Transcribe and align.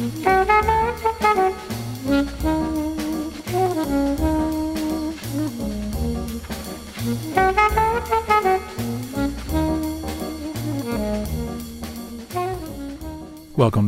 Welcome 0.00 0.24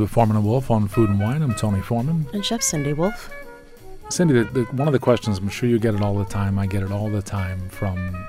to 0.01 0.07
Foreman 0.07 0.37
and 0.37 0.45
Wolf 0.45 0.71
on 0.71 0.87
Food 0.87 1.09
and 1.09 1.19
Wine. 1.19 1.41
I'm 1.41 1.55
Tony 1.55 1.81
Foreman. 1.81 2.27
And 2.35 2.45
Chef 2.45 2.61
Cindy 2.61 2.93
Wolf. 2.93 3.31
Cindy, 4.11 4.35
the, 4.35 4.45
the, 4.45 4.65
one 4.65 4.87
of 4.87 4.93
the 4.93 4.99
questions, 4.99 5.39
I'm 5.39 5.49
sure 5.49 5.67
you 5.67 5.79
get 5.79 5.95
it 5.95 6.03
all 6.03 6.19
the 6.19 6.27
time. 6.27 6.59
I 6.59 6.67
get 6.67 6.83
it 6.83 6.93
all 6.93 7.09
the 7.09 7.23
time 7.23 7.71
from 7.71 8.27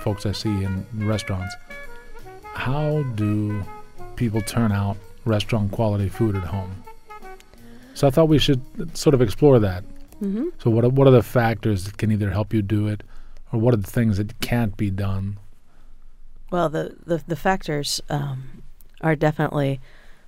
folks 0.00 0.24
I 0.24 0.32
see 0.32 0.64
in 0.64 0.86
restaurants. 0.94 1.54
How 2.54 3.02
do 3.14 3.62
people 4.14 4.40
turn 4.40 4.72
out 4.72 4.96
restaurant 5.26 5.70
quality 5.70 6.08
food 6.08 6.34
at 6.34 6.44
home? 6.44 6.85
So 7.96 8.06
I 8.06 8.10
thought 8.10 8.28
we 8.28 8.38
should 8.38 8.60
sort 8.94 9.14
of 9.14 9.22
explore 9.22 9.58
that. 9.58 9.82
Mm-hmm. 10.20 10.48
So 10.58 10.68
what 10.68 10.84
are, 10.84 10.90
what 10.90 11.08
are 11.08 11.12
the 11.12 11.22
factors 11.22 11.84
that 11.84 11.96
can 11.96 12.12
either 12.12 12.30
help 12.30 12.52
you 12.52 12.60
do 12.60 12.88
it, 12.88 13.02
or 13.50 13.58
what 13.58 13.72
are 13.72 13.78
the 13.78 13.90
things 13.90 14.18
that 14.18 14.38
can't 14.40 14.76
be 14.76 14.90
done? 14.90 15.38
Well, 16.50 16.68
the 16.68 16.94
the, 17.06 17.22
the 17.26 17.36
factors 17.36 18.02
um, 18.10 18.62
are 19.00 19.16
definitely 19.16 19.80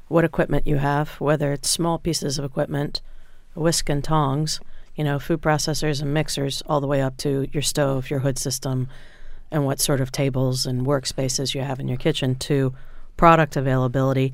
what 0.09 0.25
equipment 0.25 0.67
you 0.67 0.77
have, 0.77 1.21
whether 1.21 1.53
it's 1.53 1.69
small 1.69 1.99
pieces 1.99 2.39
of 2.39 2.45
equipment, 2.47 3.03
whisk 3.55 3.91
and 3.91 4.03
tongs, 4.03 4.61
you 4.97 5.05
know, 5.05 5.19
food 5.19 5.43
processors 5.43 6.01
and 6.01 6.15
mixers, 6.15 6.63
all 6.67 6.81
the 6.81 6.87
way 6.87 7.03
up 7.03 7.19
to 7.19 7.49
your 7.53 7.63
stove, 7.63 8.09
your 8.09 8.21
hood 8.21 8.39
system, 8.39 8.89
and 9.51 9.67
what 9.67 9.79
sort 9.79 10.01
of 10.01 10.11
tables 10.11 10.65
and 10.65 10.87
workspaces 10.87 11.55
you 11.55 11.61
have 11.61 11.81
in 11.81 11.89
your 11.89 11.99
kitchen, 11.99 12.35
to 12.35 12.73
product 13.19 13.57
availability. 13.57 14.33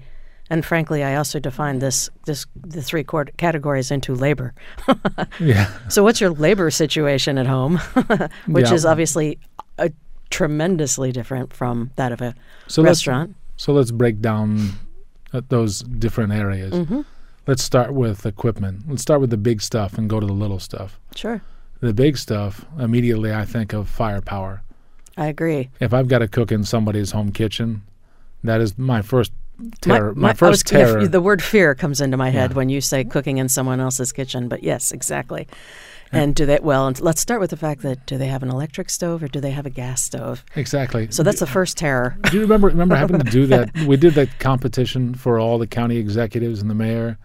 And 0.51 0.65
frankly, 0.65 1.03
I 1.03 1.16
also 1.16 1.39
define 1.41 1.79
this 1.79 2.11
this 2.27 2.47
the 2.55 2.83
three 2.83 3.05
categories 3.37 3.91
into 3.91 4.15
labor. 4.15 4.53
yeah. 5.41 5.70
So, 5.89 6.03
what's 6.03 6.20
your 6.20 6.31
labor 6.31 6.70
situation 6.70 7.39
at 7.39 7.47
home, 7.47 7.78
which 8.47 8.67
Yeah. 8.69 8.75
is 8.75 8.84
obviously 8.84 9.39
a 9.78 9.91
tremendously 10.31 11.12
different 11.12 11.53
from 11.53 11.91
that 11.97 12.12
of 12.12 12.20
a 12.20 12.34
So 12.67 12.83
let's 12.83 12.98
restaurant. 13.06 13.36
so 13.56 13.73
let's 13.73 13.91
break 13.91 14.20
down 14.20 14.70
uh, 15.33 15.41
those 15.48 15.81
different 15.83 16.33
areas. 16.33 16.73
Mm-hmm. 16.75 17.01
Let's 17.47 17.62
start 17.62 17.92
with 17.95 18.27
equipment. 18.27 18.83
Let's 18.89 19.03
start 19.03 19.20
with 19.20 19.31
the 19.31 19.36
big 19.36 19.61
stuff 19.62 19.97
and 19.98 20.08
go 20.11 20.19
to 20.20 20.27
the 20.27 20.33
little 20.33 20.58
stuff. 20.58 20.98
Sure, 21.14 21.41
The 21.81 21.92
big 21.95 22.17
stuff, 22.17 22.64
immediately 22.79 23.33
I 23.34 23.45
think 23.45 23.73
of 23.75 23.89
firepower. 23.89 24.62
I 25.17 25.27
agree. 25.27 25.69
If 25.79 25.92
I've 25.95 26.08
got 26.08 26.19
to 26.20 26.29
cook 26.29 26.51
in 26.51 26.64
somebody's 26.64 27.12
home 27.12 27.33
kitchen, 27.33 27.83
that 28.42 28.61
is 28.61 28.77
my 28.79 29.03
first 29.03 29.33
terror. 29.80 30.14
My, 30.14 30.28
I 30.28 30.30
was- 30.33 30.38
first 30.38 30.70
yeah, 30.72 30.78
terror. 30.78 31.06
the 31.08 31.20
word 31.20 31.42
fear 31.42 31.74
comes 31.74 32.00
into 32.00 32.16
my 32.16 32.30
head 32.30 32.50
Yeah. 32.50 32.56
when 32.56 32.69
you 32.69 32.80
say 32.80 33.05
cooking 33.05 33.38
in 33.38 33.48
someone 33.48 33.80
else's 33.80 34.12
kitchen. 34.12 34.48
But 34.48 34.62
yes, 34.62 34.92
exactly. 34.92 35.46
And 36.12 36.33
do 36.36 36.46
they? 36.46 36.61
Well, 36.62 36.86
and 36.86 37.00
let's 37.00 37.20
start 37.20 37.41
with 37.41 37.50
the 37.50 37.56
fact 37.56 37.83
that 37.83 38.06
do 38.06 38.16
they 38.19 38.28
have 38.28 38.44
an 38.44 38.48
electric 38.48 38.88
stove 38.88 39.20
or 39.24 39.27
do 39.28 39.41
they 39.41 39.50
have 39.50 39.66
a 39.66 39.70
gas 39.70 40.00
stove? 40.00 40.44
exactly. 40.55 41.08
So 41.11 41.24
that's 41.24 41.41
the 41.41 41.46
first 41.46 41.77
terror. 41.77 42.16
Do 42.30 42.36
you 42.36 42.42
remember 42.42 42.69
remember 42.69 42.94
having 42.94 43.19
to 43.19 43.28
do 43.30 43.46
that? 43.48 43.74
We 43.86 43.96
did 43.96 44.14
that 44.14 44.38
competition 44.38 45.14
for 45.14 45.41
all 45.41 45.58
the 45.58 45.66
county 45.66 45.96
executives 45.96 46.61
and 46.61 46.70
the 46.70 46.74
mayor 46.74 47.18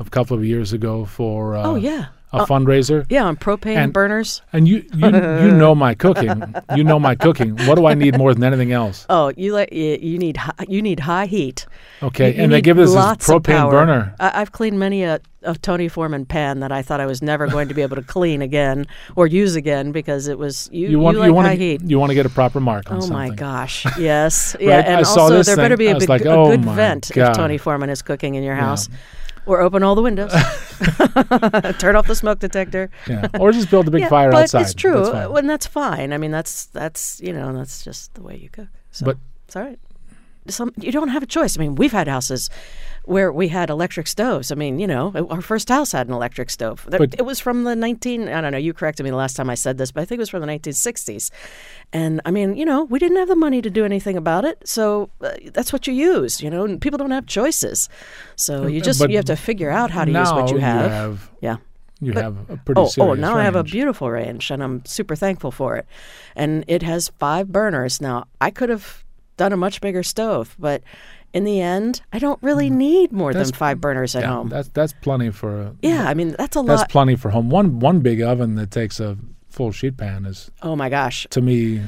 a 0.00 0.04
couple 0.06 0.36
of 0.36 0.44
years 0.44 0.72
ago 0.72 1.04
for 1.04 1.54
uh, 1.54 1.62
oh 1.64 1.74
yeah, 1.76 2.06
a 2.32 2.42
oh. 2.42 2.46
fundraiser. 2.46 3.04
yeah, 3.10 3.24
on 3.24 3.36
propane 3.36 3.76
And- 3.76 3.92
burners. 3.92 4.42
And 4.52 4.66
you 4.66 4.84
you 4.94 5.06
you 5.06 5.50
know 5.62 5.74
my 5.74 5.94
cooking. 5.94 6.42
You 6.74 6.84
know 6.84 6.98
my 6.98 7.14
cooking. 7.14 7.56
What 7.66 7.74
do 7.76 7.86
I 7.86 7.94
need 7.94 8.16
more 8.16 8.32
than 8.34 8.42
anything 8.44 8.72
else? 8.72 9.04
Oh, 9.10 9.32
you 9.36 9.52
like 9.52 9.72
you, 9.72 9.98
you 10.00 10.18
need 10.18 10.38
you 10.68 10.80
need 10.82 11.00
high 11.00 11.26
heat. 11.26 11.66
Okay, 12.02 12.30
You- 12.30 12.36
you 12.36 12.42
and 12.44 12.52
they 12.52 12.60
give 12.62 12.78
us 12.78 12.92
this 12.92 13.28
propane 13.28 13.70
burner. 13.70 14.14
I, 14.18 14.40
I've 14.40 14.52
cleaned 14.52 14.78
many 14.78 15.02
a, 15.04 15.20
a 15.42 15.54
Tony 15.56 15.88
Foreman 15.88 16.24
pan 16.24 16.60
that 16.60 16.72
I 16.72 16.82
thought 16.82 17.00
I 17.00 17.06
was 17.06 17.20
never 17.22 17.46
going 17.48 17.68
to 17.68 17.74
be 17.74 17.82
able 17.82 17.96
to 17.96 18.02
clean 18.02 18.40
again 18.42 18.86
or 19.16 19.26
use 19.26 19.54
again 19.54 19.92
because 19.92 20.26
it 20.28 20.38
was 20.38 20.70
you. 20.72 20.88
You 20.88 20.98
want 20.98 21.18
like 21.18 21.26
you 21.28 21.34
want 21.34 21.48
high 21.48 21.56
to 21.56 21.62
heat. 21.62 21.82
you 21.82 21.98
want 21.98 22.10
to 22.10 22.14
get 22.14 22.24
a 22.26 22.30
proper 22.30 22.60
mark 22.60 22.90
on 22.90 22.96
it. 22.96 22.98
Oh 22.98 23.00
something. 23.02 23.30
my 23.30 23.34
gosh! 23.34 23.84
Yes, 23.98 24.56
yeah, 24.60 24.76
Right, 24.76 24.86
and 24.86 24.96
I 24.96 25.02
saw 25.02 25.22
also 25.22 25.36
this 25.38 25.46
there 25.48 25.56
better 25.56 25.76
be 25.76 25.88
a, 25.88 25.98
big, 25.98 26.08
like, 26.08 26.22
a 26.22 26.30
oh 26.30 26.50
good 26.50 26.64
vent 26.64 27.10
God. 27.12 27.30
if 27.30 27.36
Tony 27.36 27.58
Foreman 27.58 27.90
is 27.90 28.00
cooking 28.02 28.36
in 28.36 28.42
your 28.42 28.56
Yeah. 28.56 28.76
Or 29.46 29.60
open 29.60 29.82
all 29.82 29.94
the 29.94 30.02
windows, 30.02 30.30
turn 31.78 31.96
off 31.96 32.06
the 32.06 32.14
smoke 32.14 32.38
detector. 32.38 32.90
Yeah, 33.08 33.28
or 33.38 33.52
just 33.52 33.70
build 33.70 33.88
a 33.88 33.90
big 33.90 34.02
Yeah, 34.02 34.08
fire 34.08 34.30
but 34.30 34.42
outside. 34.44 34.62
it's 34.62 34.74
true, 34.74 34.94
That's 35.04 35.10
fine. 35.10 35.36
and 35.38 35.50
that's 35.50 35.66
fine. 35.66 36.12
I 36.12 36.18
mean, 36.18 36.30
that's 36.30 36.66
that's 36.66 37.20
you 37.20 37.32
know 37.32 37.52
that's 37.52 37.84
just 37.84 38.14
the 38.14 38.22
way 38.22 38.36
you 38.36 38.48
cook. 38.48 38.68
So 38.90 39.06
But- 39.06 39.18
it's 39.46 39.56
all 39.56 39.62
right. 39.62 39.78
Some 40.48 40.72
you 40.76 40.92
don't 40.92 41.08
have 41.08 41.22
a 41.22 41.26
choice. 41.26 41.56
I 41.56 41.60
mean, 41.60 41.74
we've 41.74 41.92
had 41.92 42.08
houses 42.08 42.50
where 43.04 43.32
we 43.32 43.48
had 43.48 43.68
electric 43.70 44.06
stoves. 44.06 44.52
I 44.52 44.54
mean, 44.54 44.78
you 44.78 44.86
know, 44.86 45.12
our 45.30 45.40
first 45.40 45.68
house 45.68 45.92
had 45.92 46.06
an 46.06 46.14
electric 46.14 46.50
stove. 46.50 46.86
But- 46.88 47.14
it 47.18 47.24
was 47.24 47.40
from 47.40 47.64
the 47.64 47.74
19 47.74 48.28
I 48.28 48.40
don't 48.40 48.52
know, 48.52 48.58
you 48.58 48.72
corrected 48.72 49.04
me 49.04 49.10
the 49.10 49.16
last 49.16 49.34
time 49.34 49.50
I 49.50 49.54
said 49.54 49.78
this, 49.78 49.90
but 49.90 50.02
I 50.02 50.04
think 50.04 50.18
it 50.18 50.22
was 50.22 50.28
from 50.28 50.40
the 50.40 50.46
1960s. 50.46 51.30
And 51.92 52.20
I 52.24 52.30
mean, 52.30 52.56
you 52.56 52.64
know, 52.64 52.84
we 52.84 52.98
didn't 52.98 53.18
have 53.18 53.28
the 53.28 53.36
money 53.36 53.60
to 53.62 53.70
do 53.70 53.84
anything 53.84 54.16
about 54.16 54.44
it. 54.44 54.66
So 54.66 55.10
uh, 55.20 55.32
that's 55.52 55.72
what 55.72 55.86
you 55.86 55.92
use, 55.92 56.40
you 56.40 56.50
know, 56.50 56.64
and 56.64 56.80
people 56.80 56.98
don't 56.98 57.10
have 57.10 57.26
choices. 57.26 57.88
So 58.36 58.66
you 58.66 58.80
just 58.80 59.00
you 59.08 59.16
have 59.16 59.24
to 59.26 59.36
figure 59.36 59.70
out 59.70 59.90
how 59.90 60.04
to 60.04 60.10
use 60.10 60.32
what 60.32 60.50
you 60.50 60.58
have. 60.58 60.90
have 60.90 61.30
yeah. 61.40 61.56
you 62.00 62.12
But- 62.12 62.22
have 62.22 62.50
a 62.50 62.56
pretty 62.56 62.80
Oh, 62.80 62.90
oh, 62.98 63.14
now 63.14 63.36
I 63.36 63.42
have 63.42 63.56
a 63.56 63.64
beautiful 63.64 64.10
range, 64.10 64.50
and 64.50 64.62
I'm 64.62 64.84
super 64.84 65.16
thankful 65.16 65.50
for 65.50 65.76
it. 65.76 65.86
And 66.36 66.64
it 66.68 66.82
has 66.82 67.10
five 67.18 67.50
burners. 67.50 68.00
Now, 68.00 68.26
I 68.40 68.50
could 68.50 68.68
have 68.68 69.04
done 69.42 69.52
a 69.52 69.56
much 69.56 69.80
bigger 69.80 70.02
stove, 70.02 70.54
but 70.58 70.82
in 71.32 71.44
the 71.44 71.60
end, 71.60 72.02
I 72.12 72.18
don't 72.18 72.42
really 72.42 72.68
need 72.70 73.10
more 73.12 73.30
Mm. 73.30 73.34
That's- 73.34 73.50
than 73.50 73.56
five 73.58 73.80
burners 73.80 74.14
at 74.14 74.22
yeah, 74.22 74.28
home. 74.28 74.48
That's 74.48 74.68
that's 74.68 74.92
plenty 74.92 75.30
for 75.30 75.74
yeah, 75.82 76.08
I 76.08 76.14
mean, 76.14 76.34
that's 76.38 76.56
a 76.56 76.60
that's 76.60 76.68
lot. 76.68 76.76
That's 76.76 76.92
plenty 76.92 77.16
for 77.16 77.30
home. 77.30 77.48
One 77.50 77.78
one 77.80 78.00
big 78.00 78.20
oven 78.22 78.54
that 78.56 78.70
takes 78.70 79.00
a 79.00 79.16
full 79.48 79.72
sheet 79.72 79.96
pan 79.96 80.24
is 80.26 80.50
oh 80.62 80.74
my 80.76 80.88
gosh. 80.88 81.26
to 81.30 81.40
me 81.40 81.82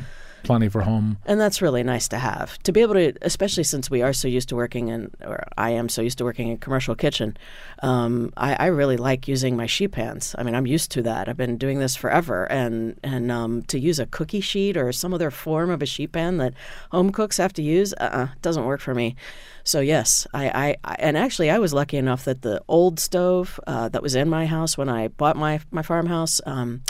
plenty 0.44 0.68
for 0.68 0.82
home. 0.82 1.18
And 1.26 1.40
that's 1.40 1.60
really 1.60 1.82
nice 1.82 2.08
to 2.08 2.18
have. 2.18 2.58
To 2.62 2.72
be 2.72 2.80
able 2.82 2.94
to, 2.94 3.12
especially 3.22 3.64
since 3.64 3.90
we 3.90 4.02
are 4.02 4.12
so 4.12 4.28
used 4.28 4.48
to 4.50 4.56
working 4.56 4.88
in, 4.88 5.10
or 5.24 5.44
I 5.56 5.70
am 5.70 5.88
so 5.88 6.02
used 6.02 6.18
to 6.18 6.24
working 6.24 6.48
in 6.48 6.58
commercial 6.58 6.94
kitchen, 6.94 7.36
um, 7.82 8.32
I, 8.36 8.54
I 8.54 8.66
really 8.66 8.96
like 8.96 9.26
using 9.26 9.56
my 9.56 9.66
sheet 9.66 9.92
pans. 9.92 10.34
I 10.38 10.42
mean, 10.42 10.54
I'm 10.54 10.66
used 10.66 10.90
to 10.92 11.02
that. 11.02 11.28
I've 11.28 11.36
been 11.36 11.58
doing 11.58 11.78
this 11.80 11.96
forever. 11.96 12.44
And, 12.44 12.98
and 13.02 13.32
um, 13.32 13.62
to 13.64 13.78
use 13.78 13.98
a 13.98 14.06
cookie 14.06 14.40
sheet 14.40 14.76
or 14.76 14.92
some 14.92 15.12
other 15.14 15.30
form 15.30 15.70
of 15.70 15.82
a 15.82 15.86
sheet 15.86 16.12
pan 16.12 16.36
that 16.38 16.54
home 16.90 17.10
cooks 17.10 17.38
have 17.38 17.52
to 17.54 17.62
use, 17.62 17.92
uh-uh, 17.94 18.28
doesn't 18.42 18.64
work 18.64 18.80
for 18.80 18.94
me. 18.94 19.16
So 19.64 19.80
yes, 19.80 20.26
I, 20.34 20.48
I, 20.48 20.76
I 20.84 20.96
and 20.98 21.16
actually 21.16 21.50
I 21.50 21.58
was 21.58 21.72
lucky 21.72 21.96
enough 21.96 22.24
that 22.26 22.42
the 22.42 22.62
old 22.68 23.00
stove 23.00 23.58
uh, 23.66 23.88
that 23.88 24.02
was 24.02 24.14
in 24.14 24.28
my 24.28 24.44
house 24.44 24.76
when 24.76 24.90
I 24.90 25.08
bought 25.08 25.36
my 25.36 25.60
my 25.70 25.82
farmhouse, 25.82 26.40
um, 26.44 26.82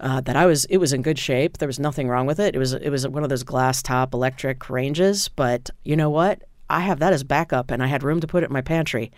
uh, 0.00 0.20
that 0.22 0.36
I 0.36 0.46
was 0.46 0.64
it 0.66 0.78
was 0.78 0.92
in 0.92 1.02
good 1.02 1.18
shape. 1.18 1.58
There 1.58 1.68
was 1.68 1.78
nothing 1.78 2.08
wrong 2.08 2.26
with 2.26 2.40
it. 2.40 2.54
It 2.54 2.58
was 2.58 2.72
it 2.72 2.90
was 2.90 3.06
one 3.06 3.22
of 3.22 3.28
those 3.28 3.42
glass 3.42 3.82
top 3.82 4.14
electric 4.14 4.68
ranges. 4.68 5.28
But 5.28 5.70
you 5.84 5.96
know 5.96 6.10
what? 6.10 6.42
I 6.70 6.80
have 6.80 7.00
that 7.00 7.12
as 7.12 7.24
backup, 7.24 7.72
and 7.72 7.82
I 7.82 7.88
had 7.88 8.04
room 8.04 8.20
to 8.20 8.28
put 8.28 8.44
it 8.44 8.46
in 8.46 8.52
my 8.52 8.60
pantry. 8.60 9.10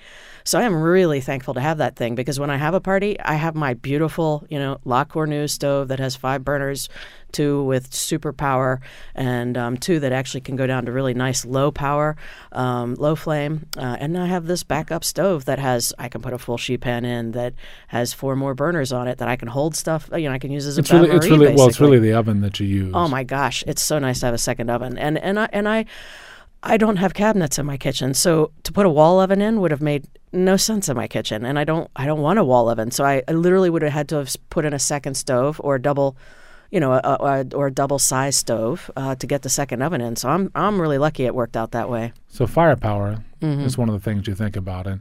So 0.43 0.59
I 0.59 0.63
am 0.63 0.75
really 0.75 1.21
thankful 1.21 1.55
to 1.55 1.61
have 1.61 1.79
that 1.79 1.97
thing 1.97 2.15
because 2.15 2.41
when 2.41 2.49
I 2.49 2.57
have 2.57 2.73
a 2.73 2.81
party, 2.81 3.21
I 3.21 3.35
have 3.35 3.55
my 3.55 3.75
beautiful, 3.75 4.47
you 4.49 4.59
know, 4.59 4.79
La 4.87 5.05
Cornue 5.05 5.49
stove 5.49 5.89
that 5.89 6.01
has 6.01 6.17
five 6.17 6.45
burners, 6.45 6.89
two 7.33 7.65
with 7.65 7.93
super 7.93 8.33
power, 8.33 8.81
and 9.15 9.57
um, 9.57 9.77
two 9.77 10.01
that 10.01 10.13
actually 10.13 10.43
can 10.43 10.57
go 10.57 10.67
down 10.67 10.87
to 10.87 10.93
really 10.93 11.15
nice 11.15 11.45
low 11.45 11.71
power, 11.71 12.17
um, 12.53 12.95
low 12.95 13.15
flame. 13.15 13.67
Uh, 13.77 13.97
and 13.99 14.17
I 14.19 14.27
have 14.27 14.47
this 14.47 14.63
backup 14.63 15.05
stove 15.05 15.45
that 15.47 15.59
has 15.59 15.93
I 15.99 16.09
can 16.09 16.21
put 16.21 16.33
a 16.33 16.39
full 16.39 16.59
sheet 16.59 16.81
pan 16.81 17.05
in 17.05 17.33
that 17.33 17.55
has 17.89 18.13
four 18.13 18.37
more 18.37 18.55
burners 18.55 18.93
on 18.93 19.09
it 19.09 19.19
that 19.19 19.29
I 19.29 19.37
can 19.37 19.49
hold 19.49 19.75
stuff. 19.77 20.09
You 20.13 20.29
know, 20.29 20.33
I 20.33 20.39
can 20.39 20.51
use 20.51 20.67
as 20.67 20.79
a 20.79 20.81
It's 20.81 20.93
really 20.93 21.11
it's 21.11 21.29
really 21.29 21.55
well 21.55 21.69
it's 21.69 21.81
really 21.81 21.99
the 21.99 22.13
oven 22.13 22.41
that 22.41 22.61
you 22.61 22.67
use. 22.67 22.93
Oh 22.95 23.09
my 23.09 23.25
gosh, 23.25 23.65
it's 23.67 23.83
so 23.83 23.99
nice 23.99 24.21
to 24.21 24.27
have 24.27 24.35
a 24.35 24.39
second 24.39 24.71
oven. 24.71 24.99
And 24.99 25.19
and 25.19 25.39
I 25.39 25.49
and 25.53 25.69
I 25.69 25.87
I 26.63 26.77
don't 26.77 26.97
have 26.97 27.13
cabinets 27.13 27.59
in 27.59 27.67
my 27.67 27.77
kitchen. 27.77 28.15
So 28.15 28.53
to 28.63 28.73
put 28.73 28.87
a 28.87 28.91
wall 28.91 29.19
oven 29.19 29.43
in 29.43 29.61
would 29.61 29.73
have 29.73 29.83
made 29.83 30.07
no 30.33 30.57
sense 30.57 30.89
in 30.89 30.97
my 30.97 31.09
kitchen. 31.09 31.45
And 31.45 31.59
I 31.59 31.65
don't 31.65 31.91
I 31.97 32.07
don't 32.07 32.21
want 32.21 32.39
a 32.39 32.45
wall 32.45 32.69
oven. 32.69 32.91
So 32.91 33.05
I, 33.05 33.23
I 33.27 33.33
literally 33.33 33.71
would 33.71 33.83
have 33.83 33.93
had 33.93 34.09
to 34.11 34.17
have 34.17 34.35
put 34.51 34.65
in 34.65 34.73
a 34.73 34.79
second 34.79 35.15
stove 35.17 35.61
or 35.65 35.75
a 35.75 35.83
double 35.83 36.17
you 36.73 36.81
know, 36.81 36.93
a, 36.95 37.01
a, 37.05 37.47
or 37.55 37.67
a 37.69 37.71
double 37.71 38.01
size 38.01 38.35
stove 38.35 38.91
uh, 38.97 39.15
to 39.17 39.27
get 39.27 39.43
the 39.43 39.49
second 39.51 39.83
oven 39.83 40.01
in. 40.01 40.17
So 40.17 40.29
I'm 40.29 40.51
I'm 40.55 40.81
really 40.81 40.99
lucky 40.99 41.25
it 41.27 41.35
worked 41.35 41.57
out 41.57 41.71
that 41.73 41.89
way. 41.89 42.13
So 42.29 42.47
firepower 42.49 43.23
Mm-hmm. 43.43 43.67
is 43.67 43.77
one 43.77 43.89
of 43.89 43.95
the 43.95 44.01
things 44.01 44.29
you 44.29 44.37
think 44.37 44.55
about, 44.55 44.87
and 44.87 45.01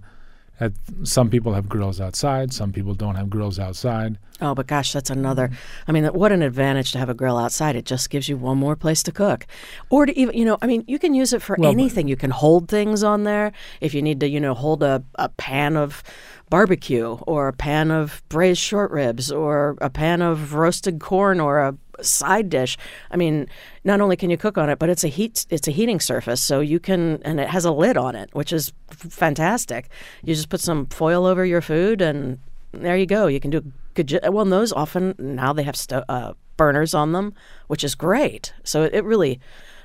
at, 0.62 0.74
some 1.04 1.30
people 1.30 1.54
have 1.54 1.68
grills 1.68 2.00
outside, 2.00 2.54
some 2.54 2.72
people 2.72 2.94
don't 2.94 3.16
have 3.16 3.30
grills 3.30 3.60
outside. 3.60 4.18
Oh, 4.40 4.56
but 4.56 4.68
gosh, 4.68 4.94
that's 4.94 5.10
another. 5.10 5.52
I 5.88 5.92
mean, 5.92 6.06
what 6.06 6.32
an 6.32 6.42
advantage 6.42 6.92
to 6.94 7.00
have 7.00 7.10
a 7.10 7.14
grill 7.14 7.38
outside. 7.38 7.76
It 7.76 7.86
just 7.86 8.10
gives 8.10 8.30
you 8.30 8.38
one 8.38 8.58
more 8.58 8.76
place 8.76 9.04
to 9.04 9.12
cook. 9.12 9.46
Or 9.90 10.06
to 10.06 10.18
even, 10.18 10.36
you 10.36 10.46
know, 10.46 10.58
I 10.62 10.68
mean, 10.68 10.84
you 10.88 10.98
can 10.98 11.14
use 11.14 11.34
it 11.34 11.42
for 11.42 11.56
Well, 11.60 11.70
anything. 11.70 12.08
You 12.08 12.16
can 12.16 12.32
hold 12.32 12.68
things 12.68 13.04
on 13.04 13.24
there. 13.24 13.52
If 13.82 13.94
you 13.94 14.02
need 14.02 14.20
to, 14.22 14.28
you 14.28 14.40
know, 14.40 14.54
hold 14.54 14.82
a, 14.82 15.04
a 15.16 15.30
pan 15.30 15.78
of 15.78 16.02
barbecue 16.50 17.18
or 17.28 17.48
a 17.48 17.54
pan 17.54 17.92
of 17.92 18.22
braised 18.30 18.62
short 18.62 18.92
ribs 18.92 19.32
or 19.32 19.78
a 19.80 19.90
pan 19.90 20.22
of 20.22 20.54
roasted 20.54 21.00
corn 21.00 21.40
or 21.40 21.60
a 21.60 21.78
side 22.02 22.50
dish. 22.50 22.78
I 23.12 23.18
mean, 23.18 23.48
not 23.84 24.02
only 24.02 24.16
can 24.16 24.30
you 24.30 24.38
cook 24.38 24.58
on 24.58 24.70
it, 24.70 24.80
but 24.80 24.90
it's 24.90 25.04
a 25.04 25.08
heat 25.08 25.46
it's 25.50 25.68
a 25.68 25.72
heating 25.72 26.00
surface, 26.00 26.42
so 26.42 26.60
you 26.60 26.80
can 26.80 27.22
and 27.24 27.40
it 27.40 27.50
has 27.50 27.66
a 27.66 27.72
lid 27.72 27.98
on 27.98 28.16
it, 28.16 28.30
which 28.34 28.52
is 28.54 28.74
fantastic. 28.90 29.90
You 30.24 30.34
just 30.36 30.50
put 30.50 30.62
some 30.62 30.86
foil 30.88 31.26
over 31.26 31.46
your 31.46 31.62
food, 31.62 32.02
and 32.02 32.40
there 32.72 32.98
you 32.98 33.06
go. 33.06 33.28
You 33.28 33.40
can 33.40 33.52
do 33.52 33.64
good. 33.94 34.20
Well, 34.24 34.42
and 34.44 34.52
those 34.52 34.72
often 34.74 35.16
now 35.20 35.54
they 35.54 35.64
have 35.64 35.76
sto- 35.76 36.06
uh, 36.10 36.34
burners 36.58 36.94
on 36.94 37.12
them, 37.12 37.34
which 37.68 37.84
is 37.84 37.96
great. 37.96 38.54
So 38.64 38.84
it, 38.84 38.94
it 38.94 39.04
really. 39.04 39.40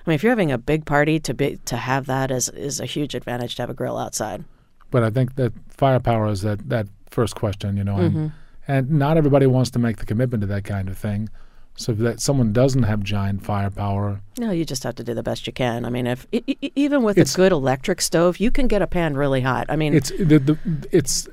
I 0.07 0.11
mean, 0.11 0.15
if 0.15 0.23
you're 0.23 0.31
having 0.31 0.53
a 0.53 0.59
big 0.59 0.87
party, 0.87 1.19
to 1.21 1.35
be 1.35 1.59
to 1.65 1.77
have 1.77 2.07
that 2.07 2.31
is 2.31 2.49
is 2.51 2.81
a 2.81 2.87
huge 2.87 3.15
advantage 3.15 3.57
to 3.57 3.63
have 3.63 3.71
a 3.71 3.75
grill 3.75 3.99
outside. 3.99 4.45
But 4.93 5.03
I 5.03 5.11
think 5.11 5.35
that 5.35 5.53
firepower 5.69 6.29
is 6.29 6.43
that 6.43 6.69
that 6.69 6.87
first 7.11 7.35
question, 7.35 7.77
you 7.77 7.83
know, 7.85 7.97
Mm-hmm. 7.97 8.19
and, 8.19 8.33
and 8.69 8.91
not 8.91 9.17
everybody 9.17 9.47
wants 9.47 9.71
to 9.73 9.79
make 9.81 9.97
the 9.97 10.07
commitment 10.07 10.43
to 10.43 10.47
that 10.47 10.65
kind 10.65 10.89
of 10.89 10.97
thing. 10.97 11.29
So 11.79 11.93
if 11.93 11.99
that 11.99 12.21
someone 12.21 12.53
doesn't 12.53 12.85
have 12.85 13.03
giant 13.03 13.45
firepower, 13.45 14.21
No, 14.39 14.51
you 14.51 14.65
just 14.65 14.83
have 14.85 14.95
to 14.97 15.05
do 15.05 15.13
the 15.15 15.23
best 15.23 15.47
you 15.47 15.53
can. 15.53 15.85
I 15.85 15.91
mean, 15.91 16.07
if 16.07 16.27
e- 16.33 16.43
e- 16.47 16.73
even 16.75 17.03
with 17.03 17.19
a 17.19 17.25
good 17.37 17.53
electric 17.53 18.01
stove, 18.01 18.39
you 18.41 18.51
can 18.51 18.67
get 18.67 18.81
a 18.83 18.87
pan 18.87 19.15
really 19.17 19.43
hot. 19.43 19.67
I 19.69 19.77
mean, 19.77 19.93
it's 19.95 20.11
the, 20.11 20.39
the 20.39 20.59
it's 20.91 21.29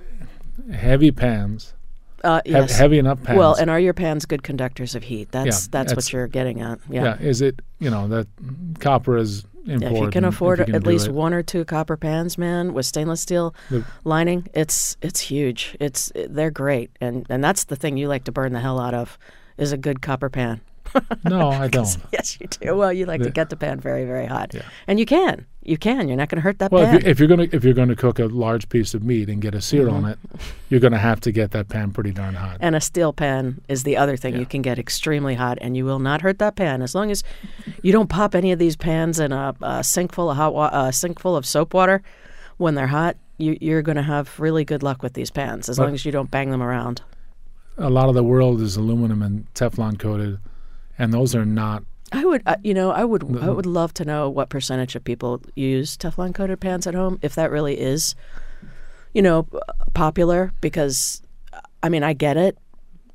heavy 0.72 1.12
pans, 1.12 1.74
uh, 2.24 2.42
yes. 2.46 2.78
heavy 2.78 2.98
enough 3.00 3.24
pans. 3.24 3.38
Well, 3.38 3.56
and 3.56 3.70
are 3.70 3.80
your 3.80 3.94
pans 3.94 4.26
good 4.26 4.44
conductors 4.44 4.96
of 4.96 5.04
heat? 5.04 5.32
That's 5.32 5.68
that's, 5.68 5.92
that's- 5.92 5.96
what 5.96 6.12
you're 6.14 6.28
getting 6.28 6.62
at. 6.62 6.80
yeah. 6.90 7.04
Yeah. 7.04 7.18
is 7.20 7.42
it 7.42 7.62
you 7.80 7.90
know 7.90 8.08
that 8.10 8.28
copper 8.80 9.18
is 9.18 9.46
Yeah, 9.66 9.76
important. 9.76 9.98
if 9.98 10.04
you 10.04 10.12
can 10.12 10.26
afford 10.26 10.60
you 10.60 10.66
can 10.66 10.76
at 10.76 10.84
do 10.84 10.90
least 10.90 11.08
it. 11.08 11.14
one 11.14 11.34
or 11.34 11.42
two 11.44 11.64
copper 11.66 11.96
pans, 11.98 12.38
man, 12.38 12.74
with 12.74 12.86
stainless 12.86 13.22
steel 13.22 13.56
The- 13.70 13.86
lining, 14.04 14.48
it's 14.54 14.98
it's 15.02 15.22
huge. 15.22 15.78
It's 15.80 16.12
they're 16.30 16.52
great, 16.52 16.92
and 17.00 17.26
and 17.30 17.42
that's 17.44 17.64
the 17.66 17.76
thing 17.78 17.96
you 17.98 18.08
like 18.10 18.26
to 18.26 18.32
burn 18.34 18.52
the 18.54 18.60
hell 18.60 18.80
out 18.80 18.94
of, 18.94 19.18
is 19.58 19.72
a 19.72 19.78
good 19.78 20.02
copper 20.02 20.30
pan. 20.30 20.62
No, 21.24 21.50
I 21.50 21.68
don't. 21.78 21.98
Yes, 22.12 22.38
you 22.40 22.46
do. 22.48 22.76
Well, 22.76 22.94
you 22.94 23.06
like 23.08 23.22
to 23.24 23.32
get 23.32 23.50
the 23.50 23.56
pan 23.56 23.80
very 23.80 24.06
very 24.06 24.28
hot, 24.28 24.54
Yeah. 24.54 24.62
and 24.86 25.00
you 25.00 25.06
can, 25.08 25.46
you 25.64 25.76
can. 25.78 26.08
You're 26.08 26.18
not 26.18 26.30
going 26.30 26.36
to 26.38 26.42
hurt 26.42 26.60
that 26.60 26.72
Well, 26.72 26.86
pan. 26.86 26.96
Well, 26.98 27.08
if 27.08 27.18
you're 27.20 27.28
gonna 27.30 27.48
if 27.52 27.64
you're 27.64 27.74
gonna 27.74 27.96
cook 27.96 28.20
a 28.20 28.26
large 28.26 28.70
piece 28.70 28.94
of 28.94 29.04
meat 29.04 29.28
and 29.30 29.42
get 29.42 29.56
a 29.56 29.62
sear 29.62 29.90
on 29.90 30.06
it, 30.06 30.20
you're 30.70 30.82
gonna 30.82 31.00
have 31.00 31.20
to 31.22 31.32
get 31.32 31.50
that 31.52 31.68
pan 31.70 31.92
pretty 31.92 32.12
darn 32.12 32.36
hot. 32.36 32.56
Mm-hmm. 32.56 32.64
And 32.66 32.76
a 32.76 32.82
steel 32.82 33.12
pan 33.14 33.62
is 33.68 33.84
the 33.84 33.98
other 33.98 34.18
thing. 34.18 34.34
Yeah. 34.36 34.42
You 34.42 34.46
can 34.46 34.62
get 34.62 34.78
extremely 34.78 35.34
hot, 35.34 35.58
and 35.62 35.76
you 35.76 35.84
will 35.86 36.00
not 36.00 36.22
hurt 36.22 36.38
that 36.40 36.56
pan 36.56 36.82
as 36.84 36.94
long 36.94 37.10
as 37.10 37.24
you 37.82 37.92
don't 37.92 38.10
pop 38.10 38.36
any 38.36 38.52
of 38.52 38.60
these 38.60 38.76
pans 38.76 39.20
in 39.20 39.32
a, 39.32 39.56
a 39.64 39.84
sink 39.84 40.12
full 40.14 40.30
of 40.30 40.38
hot 40.38 40.54
wa- 40.54 40.70
a 40.72 40.94
sink 40.94 41.18
full 41.20 41.36
of 41.36 41.46
soap 41.46 41.74
water 41.74 42.04
when 42.58 42.76
they're 42.76 42.88
hot. 42.88 43.18
You, 43.40 43.58
you're 43.60 43.82
going 43.82 43.96
to 43.96 44.04
have 44.04 44.40
really 44.40 44.64
good 44.64 44.84
luck 44.84 45.02
with 45.02 45.14
these 45.14 45.32
pans 45.32 45.68
as 45.70 45.78
But- 45.78 45.86
long 45.86 45.94
as 45.96 46.06
you 46.06 46.12
don't 46.12 46.30
bang 46.30 46.52
them 46.52 46.62
around. 46.62 47.02
A 47.78 47.90
lot 47.90 48.10
of 48.10 48.16
the 48.16 48.24
world 48.24 48.62
is 48.62 48.76
aluminum 48.76 49.22
and 49.22 49.52
Teflon 49.54 49.98
coated, 49.98 50.40
and 50.98 51.14
those 51.14 51.36
are 51.36 51.46
not. 51.46 51.84
I 52.12 52.26
would, 52.26 52.44
uh, 52.46 52.58
you 52.64 52.74
know, 52.74 52.92
I 52.92 53.04
would, 53.04 53.24
I 53.24 53.26
Mhm. 53.26 53.56
would 53.56 53.66
love 53.66 53.94
to 53.96 54.06
know 54.06 54.30
what 54.30 54.50
percentage 54.50 54.96
of 54.96 55.04
people 55.04 55.42
use 55.56 55.98
Teflon 55.98 56.34
coated 56.36 56.60
pans 56.60 56.86
at 56.86 56.94
home, 56.94 57.18
if 57.24 57.34
that 57.36 57.50
really 57.50 57.80
is, 57.80 58.14
you 59.14 59.22
know, 59.22 59.48
popular. 59.96 60.54
Because, 60.62 61.24
I 61.82 61.90
mean, 61.90 62.04
I 62.04 62.14
get 62.14 62.38
it, 62.38 62.58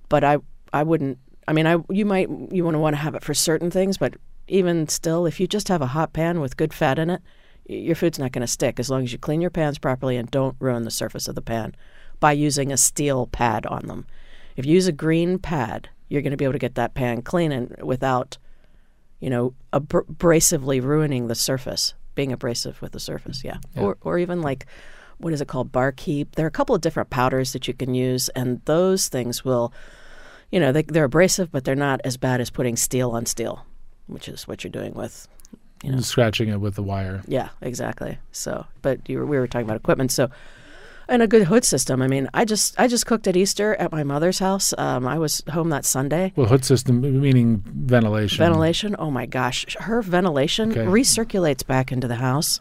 but 0.08 0.24
I, 0.24 0.38
I 0.72 0.82
wouldn't. 0.82 1.18
I 1.46 1.52
mean, 1.52 1.66
I 1.66 1.76
you 1.88 2.04
might 2.04 2.28
you 2.50 2.64
want 2.64 2.74
to 2.74 2.78
want 2.80 2.94
to 2.94 2.98
have 3.00 3.14
it 3.14 3.22
for 3.24 3.34
certain 3.34 3.70
things, 3.70 3.96
but 3.96 4.14
even 4.48 4.88
still, 4.88 5.26
if 5.26 5.38
you 5.38 5.46
just 5.46 5.68
have 5.68 5.80
a 5.80 5.86
hot 5.86 6.12
pan 6.12 6.40
with 6.40 6.56
good 6.56 6.74
fat 6.74 6.98
in 6.98 7.08
it, 7.08 7.22
your 7.66 7.94
food's 7.94 8.18
not 8.18 8.32
going 8.32 8.40
to 8.42 8.46
stick 8.48 8.80
as 8.80 8.90
long 8.90 9.04
as 9.04 9.12
you 9.12 9.18
clean 9.18 9.40
your 9.40 9.50
pans 9.50 9.78
properly 9.78 10.16
and 10.16 10.30
don't 10.30 10.56
ruin 10.58 10.82
the 10.84 10.90
surface 10.90 11.28
of 11.28 11.34
the 11.36 11.42
pan 11.42 11.74
by 12.18 12.32
using 12.32 12.72
a 12.72 12.76
steel 12.76 13.26
pad 13.28 13.64
on 13.66 13.86
them. 13.86 14.06
If 14.58 14.66
you 14.66 14.74
use 14.74 14.88
a 14.88 14.92
green 14.92 15.38
pad, 15.38 15.88
you're 16.08 16.20
going 16.20 16.32
to 16.32 16.36
be 16.36 16.44
able 16.44 16.54
to 16.54 16.58
get 16.58 16.74
that 16.74 16.94
pan 16.94 17.22
clean 17.22 17.52
and 17.52 17.76
without, 17.80 18.38
you 19.20 19.30
know, 19.30 19.54
abr- 19.72 20.04
abrasively 20.06 20.82
ruining 20.82 21.28
the 21.28 21.36
surface, 21.36 21.94
being 22.16 22.32
abrasive 22.32 22.82
with 22.82 22.90
the 22.90 22.98
surface. 22.98 23.44
Yeah. 23.44 23.58
Yeah. 23.76 23.82
Or, 23.82 23.98
or 24.00 24.18
even 24.18 24.42
like, 24.42 24.66
what 25.18 25.32
is 25.32 25.40
it 25.40 25.46
called? 25.46 25.70
Barkeep. 25.70 26.34
There 26.34 26.44
are 26.44 26.48
a 26.48 26.50
couple 26.50 26.74
of 26.74 26.80
different 26.80 27.08
powders 27.08 27.52
that 27.52 27.68
you 27.68 27.74
can 27.74 27.94
use, 27.94 28.30
and 28.30 28.60
those 28.64 29.06
things 29.08 29.44
will, 29.44 29.72
you 30.50 30.58
know, 30.58 30.72
they, 30.72 30.82
they're 30.82 31.04
abrasive, 31.04 31.52
but 31.52 31.64
they're 31.64 31.76
not 31.76 32.00
as 32.02 32.16
bad 32.16 32.40
as 32.40 32.50
putting 32.50 32.74
steel 32.74 33.12
on 33.12 33.26
steel, 33.26 33.64
which 34.08 34.28
is 34.28 34.48
what 34.48 34.64
you're 34.64 34.72
doing 34.72 34.94
with, 34.94 35.28
you 35.84 35.92
know. 35.92 36.00
Scratching 36.00 36.48
it 36.48 36.60
with 36.60 36.74
the 36.74 36.82
wire. 36.82 37.22
Yeah, 37.28 37.50
exactly. 37.60 38.18
So, 38.32 38.66
but 38.82 39.08
you 39.08 39.18
were, 39.18 39.26
we 39.26 39.38
were 39.38 39.46
talking 39.46 39.66
about 39.66 39.76
equipment. 39.76 40.10
So, 40.10 40.30
and 41.08 41.22
a 41.22 41.26
good 41.26 41.44
hood 41.44 41.64
system. 41.64 42.02
I 42.02 42.06
mean, 42.06 42.28
I 42.34 42.44
just 42.44 42.78
I 42.78 42.86
just 42.88 43.06
cooked 43.06 43.26
at 43.26 43.36
Easter 43.36 43.74
at 43.76 43.90
my 43.92 44.04
mother's 44.04 44.38
house. 44.38 44.74
Um, 44.76 45.06
I 45.06 45.18
was 45.18 45.42
home 45.50 45.70
that 45.70 45.84
Sunday. 45.84 46.32
Well, 46.36 46.46
hood 46.46 46.64
system 46.64 47.00
meaning 47.00 47.62
ventilation. 47.66 48.38
Ventilation. 48.38 48.94
Oh 48.98 49.10
my 49.10 49.26
gosh, 49.26 49.76
her 49.80 50.02
ventilation 50.02 50.70
Okay. 50.72 50.84
recirculates 50.84 51.66
back 51.66 51.90
into 51.92 52.08
the 52.08 52.16
house, 52.16 52.60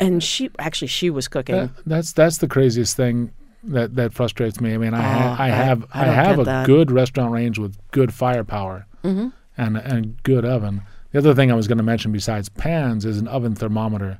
and 0.00 0.22
she 0.22 0.50
actually 0.58 0.88
she 0.88 1.10
was 1.10 1.28
cooking. 1.28 1.54
That, 1.56 1.70
that's 1.86 2.12
that's 2.12 2.38
the 2.38 2.48
craziest 2.48 2.96
thing 2.96 3.32
that 3.64 3.94
that 3.96 4.12
frustrates 4.12 4.60
me. 4.60 4.74
I 4.74 4.78
mean, 4.78 4.94
I 4.94 5.00
ha- 5.02 5.36
Oh, 5.38 5.42
I 5.42 5.46
I- 5.46 5.50
have 5.50 5.84
I 5.92 6.02
I, 6.02 6.12
have 6.12 6.38
a 6.38 6.44
that. 6.44 6.66
good 6.66 6.90
restaurant 6.90 7.32
range 7.32 7.58
with 7.58 7.76
good 7.92 8.12
firepower 8.12 8.86
hmm 9.02 9.28
and 9.56 9.76
and 9.76 10.22
good 10.22 10.44
oven. 10.44 10.82
The 11.12 11.18
other 11.18 11.34
thing 11.34 11.50
I 11.50 11.54
was 11.54 11.66
going 11.66 11.78
to 11.78 11.84
mention 11.84 12.12
besides 12.12 12.48
pans 12.50 13.04
is 13.06 13.18
an 13.18 13.26
oven 13.28 13.54
thermometer. 13.54 14.18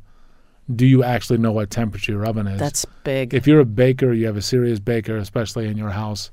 Do 0.74 0.86
you 0.86 1.02
actually 1.02 1.38
know 1.38 1.52
what 1.52 1.70
temperature 1.70 2.12
your 2.12 2.26
oven 2.26 2.46
is? 2.46 2.58
That's 2.60 2.84
big. 3.04 3.32
if 3.34 3.46
you're 3.46 3.60
a 3.60 3.64
baker, 3.64 4.12
you 4.12 4.26
have 4.26 4.36
a 4.36 4.42
serious 4.42 4.78
baker, 4.78 5.16
especially 5.16 5.66
in 5.66 5.76
your 5.78 5.90
house, 5.90 6.30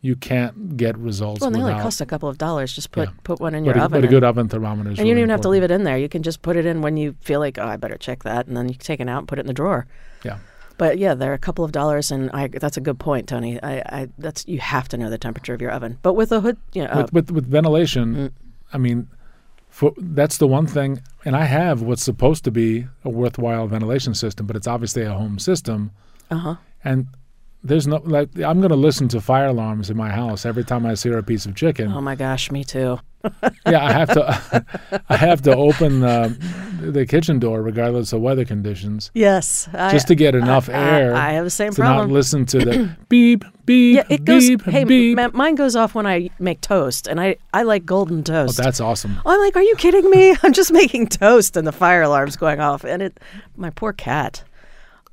you 0.00 0.14
can't 0.16 0.76
get 0.76 0.96
results 0.98 1.40
well, 1.40 1.50
they 1.50 1.58
only 1.58 1.72
without. 1.72 1.82
cost 1.84 2.00
a 2.00 2.06
couple 2.06 2.28
of 2.28 2.38
dollars. 2.38 2.72
Just 2.72 2.90
put 2.92 3.08
Yeah. 3.08 3.14
put 3.24 3.40
one 3.40 3.54
in 3.54 3.64
but, 3.64 3.74
your 3.74 3.82
a, 3.82 3.84
oven. 3.86 4.00
but 4.00 4.04
a 4.06 4.10
good 4.10 4.24
oven 4.24 4.48
thermometer 4.48 4.90
and 4.90 4.98
you 4.98 5.06
don't 5.06 5.18
even 5.18 5.30
have 5.30 5.40
to 5.42 5.48
leave 5.48 5.62
it 5.62 5.70
in 5.70 5.84
there. 5.84 5.96
You 5.98 6.08
can 6.08 6.22
just 6.22 6.42
put 6.42 6.56
it 6.56 6.66
in 6.66 6.80
when 6.80 6.96
you 6.96 7.14
feel 7.20 7.38
like, 7.40 7.58
oh, 7.58 7.66
I 7.66 7.76
better 7.76 7.96
check 7.96 8.22
that, 8.24 8.46
and 8.46 8.56
then 8.56 8.68
you 8.68 8.74
can 8.74 8.82
take 8.84 9.00
it 9.00 9.08
out 9.08 9.18
and 9.18 9.28
put 9.28 9.38
it 9.38 9.42
in 9.42 9.46
the 9.46 9.52
drawer. 9.52 9.86
Yeah. 10.24 10.38
But 10.78 10.98
yeah, 10.98 11.14
they're 11.14 11.34
a 11.34 11.38
couple 11.38 11.64
of 11.64 11.70
dollars, 11.70 12.10
and 12.10 12.30
I, 12.32 12.48
that's 12.48 12.76
a 12.76 12.80
good 12.80 12.98
point, 12.98 13.28
Tony. 13.28 13.62
I, 13.62 13.78
I 14.00 14.08
that's 14.18 14.44
you 14.48 14.58
have 14.58 14.88
to 14.88 14.96
know 14.96 15.10
the 15.10 15.18
temperature 15.18 15.54
of 15.54 15.60
your 15.60 15.70
oven. 15.70 15.98
But 16.02 16.14
with 16.14 16.32
a 16.32 16.40
hood, 16.40 16.56
you 16.72 16.82
know, 16.84 16.90
uh, 16.90 17.02
with, 17.02 17.12
with 17.12 17.30
with 17.30 17.46
ventilation, 17.46 18.14
Mm. 18.14 18.30
I 18.72 18.78
mean, 18.78 19.06
for 19.72 19.94
that's 19.96 20.36
the 20.36 20.46
one 20.46 20.66
thing. 20.66 21.00
And 21.24 21.34
I 21.34 21.44
have 21.46 21.80
what's 21.80 22.04
supposed 22.04 22.44
to 22.44 22.50
be 22.50 22.86
a 23.04 23.08
worthwhile 23.08 23.66
ventilation 23.66 24.14
system, 24.14 24.46
but 24.46 24.54
it's 24.54 24.66
obviously 24.66 25.02
a 25.02 25.14
home 25.14 25.38
system. 25.38 25.92
uh 26.30 26.36
huh. 26.36 26.56
And 26.84 27.06
there's 27.64 27.86
no 27.86 28.00
like 28.04 28.28
I'm 28.40 28.60
going 28.60 28.70
to 28.70 28.76
listen 28.76 29.08
to 29.08 29.20
fire 29.20 29.46
alarms 29.46 29.90
in 29.90 29.96
my 29.96 30.10
house 30.10 30.44
every 30.44 30.64
time 30.64 30.84
I 30.84 30.94
sear 30.94 31.18
a 31.18 31.22
piece 31.22 31.46
of 31.46 31.54
chicken. 31.54 31.92
Oh 31.92 32.00
my 32.00 32.14
gosh, 32.16 32.50
me 32.50 32.64
too. 32.64 32.98
yeah, 33.66 33.84
I 33.84 33.92
have 33.92 34.08
to 34.14 34.64
I 35.08 35.16
have 35.16 35.42
to 35.42 35.54
open 35.54 36.02
uh, 36.02 36.34
the 36.80 37.06
kitchen 37.06 37.38
door 37.38 37.62
regardless 37.62 38.12
of 38.12 38.20
weather 38.20 38.44
conditions 38.44 39.12
Yes, 39.14 39.68
I, 39.72 39.92
just 39.92 40.08
to 40.08 40.16
get 40.16 40.34
enough 40.34 40.68
I, 40.68 40.72
air 40.72 41.14
I, 41.14 41.28
I 41.28 41.32
have 41.34 41.44
the 41.44 41.50
same 41.50 41.72
problem. 41.72 41.74
to 41.74 41.82
problem. 41.82 42.08
not 42.08 42.14
listen 42.14 42.46
to 42.46 42.58
the 42.58 42.96
beep 43.08 43.44
beep 43.64 43.94
yeah, 43.94 44.04
it 44.08 44.24
goes. 44.24 44.48
beep 44.48 44.62
hey, 44.64 44.82
beep. 44.82 45.14
ma- 45.14 45.30
mine 45.32 45.54
goes 45.54 45.76
off 45.76 45.94
when 45.94 46.04
I 46.04 46.30
make 46.40 46.60
toast, 46.62 47.06
and 47.06 47.20
I 47.20 47.36
I 47.54 47.62
like 47.62 47.86
golden 47.86 48.24
toast. 48.24 48.58
oh, 48.58 48.62
that's 48.64 48.80
awesome. 48.80 49.20
I'm 49.24 49.38
like, 49.38 49.54
are 49.54 49.62
you 49.62 49.76
kidding 49.76 50.10
me? 50.10 50.36
I'm 50.42 50.52
just 50.52 50.72
making 50.72 51.06
toast, 51.06 51.56
and 51.56 51.64
the 51.64 51.70
fire 51.72 52.02
alarm's 52.02 52.36
going 52.36 52.58
off, 52.58 52.82
and 52.82 53.02
it. 53.02 53.20
My 53.56 53.70
poor 53.70 53.92
cat. 53.92 54.42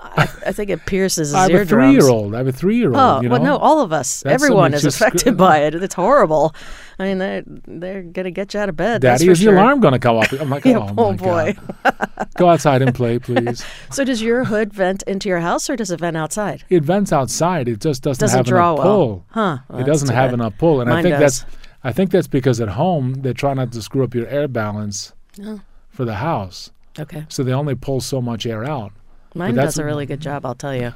I, 0.02 0.24
I 0.48 0.52
think 0.54 0.70
it 0.70 0.86
pierces 0.86 1.30
his 1.30 1.34
I 1.34 1.52
have 1.52 1.62
a 1.62 1.66
three-year-old. 1.66 2.34
I 2.34 2.38
have 2.38 2.48
a 2.48 2.52
three-year-old. 2.54 2.96
Oh, 2.96 3.22
you 3.22 3.28
know? 3.28 3.34
well, 3.36 3.44
no, 3.44 3.58
all 3.58 3.82
of 3.82 3.92
us. 3.92 4.22
That's 4.22 4.42
Everyone 4.42 4.74
is 4.74 4.86
affected 4.86 5.36
by 5.36 5.60
it. 5.64 5.76
It's 5.76 5.96
horrible. 5.96 6.56
I 6.98 7.04
mean, 7.04 7.18
they're, 7.18 7.44
they're 7.46 8.02
going 8.04 8.24
to 8.26 8.32
get 8.32 8.54
you 8.54 8.60
out 8.62 8.70
of 8.70 8.76
bed. 8.78 9.02
that's 9.02 9.22
Daddy, 9.22 9.32
is 9.32 9.40
sure. 9.40 9.54
the 9.54 9.60
alarm 9.60 9.82
going 9.82 9.92
to 9.94 10.00
come 10.00 10.18
up? 10.18 10.32
I'm 10.32 10.50
like, 10.50 10.64
Yeah, 10.66 10.78
oh, 10.80 10.94
oh 10.98 11.14
boy. 11.14 11.56
Go 12.38 12.50
outside 12.50 12.82
and 12.82 12.96
play, 12.96 13.20
please. 13.20 13.66
So, 13.92 14.04
does 14.06 14.22
your 14.22 14.46
hood 14.46 14.74
vent 14.74 15.04
into 15.04 15.28
your 15.28 15.40
house 15.40 15.70
or 15.70 15.76
does 15.76 15.92
it 15.92 16.00
vent 16.00 16.16
outside? 16.16 16.64
It 16.70 16.84
vents 16.84 17.12
outside. 17.12 17.68
It 17.68 17.82
just 17.82 18.02
doesn't, 18.04 18.22
Doesn't 18.22 18.38
have 18.38 18.46
draw 18.46 18.74
enough 18.74 18.86
well. 18.86 18.96
pull. 18.96 19.26
Huh. 19.32 19.58
Well, 19.70 19.80
it 19.82 19.86
doesn't 19.86 20.10
have 20.10 20.30
bad. 20.30 20.34
enough 20.36 20.58
pull, 20.58 20.80
and 20.82 20.92
I 20.94 21.02
think 21.02 21.18
does. 21.20 21.42
that's 21.42 21.56
I 21.84 21.92
think 21.94 22.12
that's 22.12 22.28
because 22.28 22.60
at 22.62 22.70
home 22.70 23.16
they 23.16 23.34
try 23.34 23.54
not 23.54 23.72
to 23.74 23.82
screw 23.82 24.04
up 24.04 24.14
your 24.14 24.28
air 24.28 24.48
balance 24.48 25.14
Oh. 25.42 25.62
for 25.90 26.04
the 26.06 26.16
house, 26.16 26.72
Okay. 26.98 27.26
so 27.30 27.44
they 27.44 27.54
only 27.54 27.76
pull 27.76 28.02
so 28.02 28.22
much 28.22 28.46
air 28.46 28.66
out. 28.66 28.92
Mine 29.36 29.56
does 29.56 29.78
a 29.78 29.86
really 29.86 30.06
good 30.06 30.20
job, 30.22 30.46
I'll 30.46 30.56
tell 30.56 30.76
you. 30.76 30.94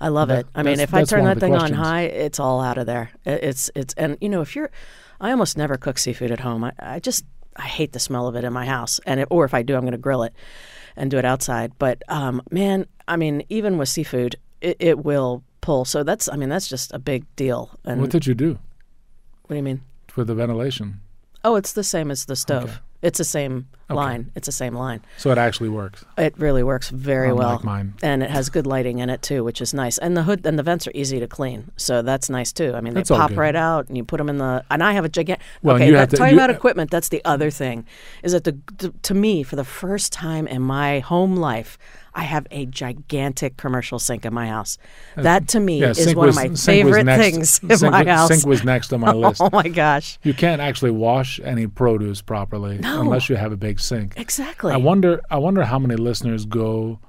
I 0.00 0.08
love 0.08 0.28
That- 0.28 0.40
it. 0.40 0.46
I 0.54 0.62
mean, 0.62 0.80
if 0.80 0.92
I 0.92 1.04
turn 1.04 1.24
that 1.24 1.40
thing 1.40 1.54
on 1.54 1.72
high, 1.72 2.02
it's 2.02 2.38
all 2.40 2.60
out 2.60 2.78
of 2.78 2.86
there. 2.86 3.10
It's 3.24 3.70
it's 3.74 3.94
and 3.94 4.18
you 4.20 4.28
know 4.28 4.40
if 4.40 4.54
you're, 4.56 4.70
I 5.20 5.30
almost 5.30 5.56
never 5.56 5.76
cook 5.76 5.98
seafood 5.98 6.30
at 6.30 6.40
home. 6.40 6.64
I, 6.64 6.72
I 6.78 6.98
just 6.98 7.24
I 7.56 7.62
hate 7.62 7.92
the 7.92 8.00
smell 8.00 8.26
of 8.26 8.34
it 8.36 8.44
in 8.44 8.52
my 8.52 8.66
house, 8.66 9.00
and 9.06 9.20
it, 9.20 9.28
or 9.30 9.44
if 9.44 9.54
I 9.54 9.62
do, 9.62 9.76
I'm 9.76 9.82
going 9.82 9.92
to 9.92 9.98
grill 9.98 10.24
it 10.24 10.34
and 10.96 11.10
do 11.10 11.18
it 11.18 11.24
outside. 11.24 11.72
But 11.78 12.02
um, 12.08 12.42
man, 12.50 12.86
I 13.06 13.16
mean, 13.16 13.44
even 13.48 13.78
with 13.78 13.88
seafood, 13.88 14.36
it, 14.60 14.76
it 14.80 15.04
will 15.04 15.42
pull. 15.60 15.84
So 15.84 16.02
that's 16.02 16.28
I 16.28 16.36
mean 16.36 16.48
that's 16.48 16.68
just 16.68 16.92
a 16.92 16.98
big 16.98 17.24
deal. 17.36 17.78
And 17.84 18.00
what 18.00 18.10
did 18.10 18.26
you 18.26 18.34
do 18.34 18.58
what 19.42 19.50
do 19.50 19.56
you 19.56 19.62
mean? 19.62 19.82
for 20.08 20.24
the 20.24 20.34
ventilation? 20.34 21.00
Oh, 21.42 21.56
it's 21.56 21.72
the 21.72 21.82
same 21.84 22.10
as 22.10 22.26
the 22.26 22.36
stove. 22.36 22.64
Okay. 22.64 22.72
It's 23.04 23.18
the 23.18 23.24
same 23.24 23.66
Okay. 23.90 23.94
line. 23.96 24.30
It's 24.34 24.46
the 24.46 24.52
same 24.52 24.74
line. 24.74 25.00
So 25.18 25.30
it 25.30 25.36
actually 25.36 25.68
works. 25.68 26.06
It 26.16 26.34
really 26.38 26.62
works 26.62 26.88
very 26.88 27.28
Unlike 27.28 27.46
well. 27.48 27.60
mine. 27.64 27.92
And 28.02 28.22
it 28.22 28.30
has 28.30 28.48
good 28.48 28.66
lighting 28.66 28.98
in 28.98 29.10
it 29.10 29.20
too, 29.20 29.44
which 29.44 29.60
is 29.60 29.74
nice. 29.74 29.98
And 29.98 30.16
the 30.16 30.22
hood 30.22 30.46
and 30.46 30.58
the 30.58 30.62
vents 30.62 30.86
are 30.88 30.92
easy 30.94 31.20
to 31.20 31.26
clean, 31.28 31.70
so 31.76 32.00
that's 32.00 32.30
nice 32.30 32.50
too. 32.50 32.72
I 32.74 32.80
mean, 32.80 32.94
they 32.94 33.02
pop 33.02 33.36
right 33.36 33.54
out, 33.54 33.86
and 33.88 33.96
you 33.98 34.02
put 34.04 34.16
them 34.16 34.30
in 34.30 34.38
the. 34.38 34.64
And 34.70 34.82
I 34.82 34.94
have 34.94 35.04
a 35.04 35.10
gigantic. 35.10 35.44
Well, 35.62 35.76
okay, 35.76 35.86
you 35.86 35.92
that, 35.92 35.98
have 35.98 36.08
to- 36.10 36.16
talking 36.16 36.34
you- 36.34 36.40
about 36.40 36.48
equipment. 36.50 36.90
That's 36.90 37.10
the 37.10 37.20
other 37.26 37.50
thing, 37.50 37.84
is 38.22 38.32
that 38.32 38.44
the, 38.44 38.56
to, 38.78 38.90
to 39.02 39.14
me, 39.14 39.42
for 39.42 39.56
the 39.56 39.64
first 39.64 40.10
time 40.12 40.46
in 40.46 40.62
my 40.62 41.00
home 41.00 41.36
life, 41.36 41.76
I 42.14 42.22
have 42.22 42.46
a 42.50 42.66
gigantic 42.66 43.56
commercial 43.56 43.98
sink 43.98 44.24
in 44.24 44.32
my 44.32 44.46
house. 44.46 44.78
Uh, 45.16 45.22
that 45.22 45.48
to 45.48 45.60
me 45.60 45.80
Yeah, 45.80 45.90
is 45.90 46.14
one 46.14 46.26
was, 46.28 46.36
of 46.38 46.44
my 46.50 46.54
favorite 46.54 47.04
next, 47.04 47.24
things 47.24 47.60
in 47.62 47.76
sink, 47.78 47.92
my 47.92 48.04
house. 48.04 48.28
Sink 48.28 48.46
was 48.46 48.64
next 48.64 48.92
on 48.92 49.00
my 49.00 49.12
oh 49.12 49.18
list. 49.18 49.40
oh 49.40 49.50
my 49.52 49.68
gosh! 49.68 50.18
You 50.22 50.32
can't 50.34 50.60
actually 50.60 50.92
wash 50.92 51.40
any 51.42 51.66
produce 51.66 52.22
properly 52.22 52.78
No. 52.78 53.00
unless 53.00 53.28
you 53.28 53.36
have 53.36 53.52
a 53.52 53.56
big 53.56 53.80
sink. 53.80 54.14
Exactly. 54.16 54.72
I 54.72 54.76
wonder. 54.76 55.20
I 55.30 55.38
wonder 55.38 55.64
how 55.64 55.78
many 55.78 55.96
listeners 55.96 56.46
go 56.46 57.00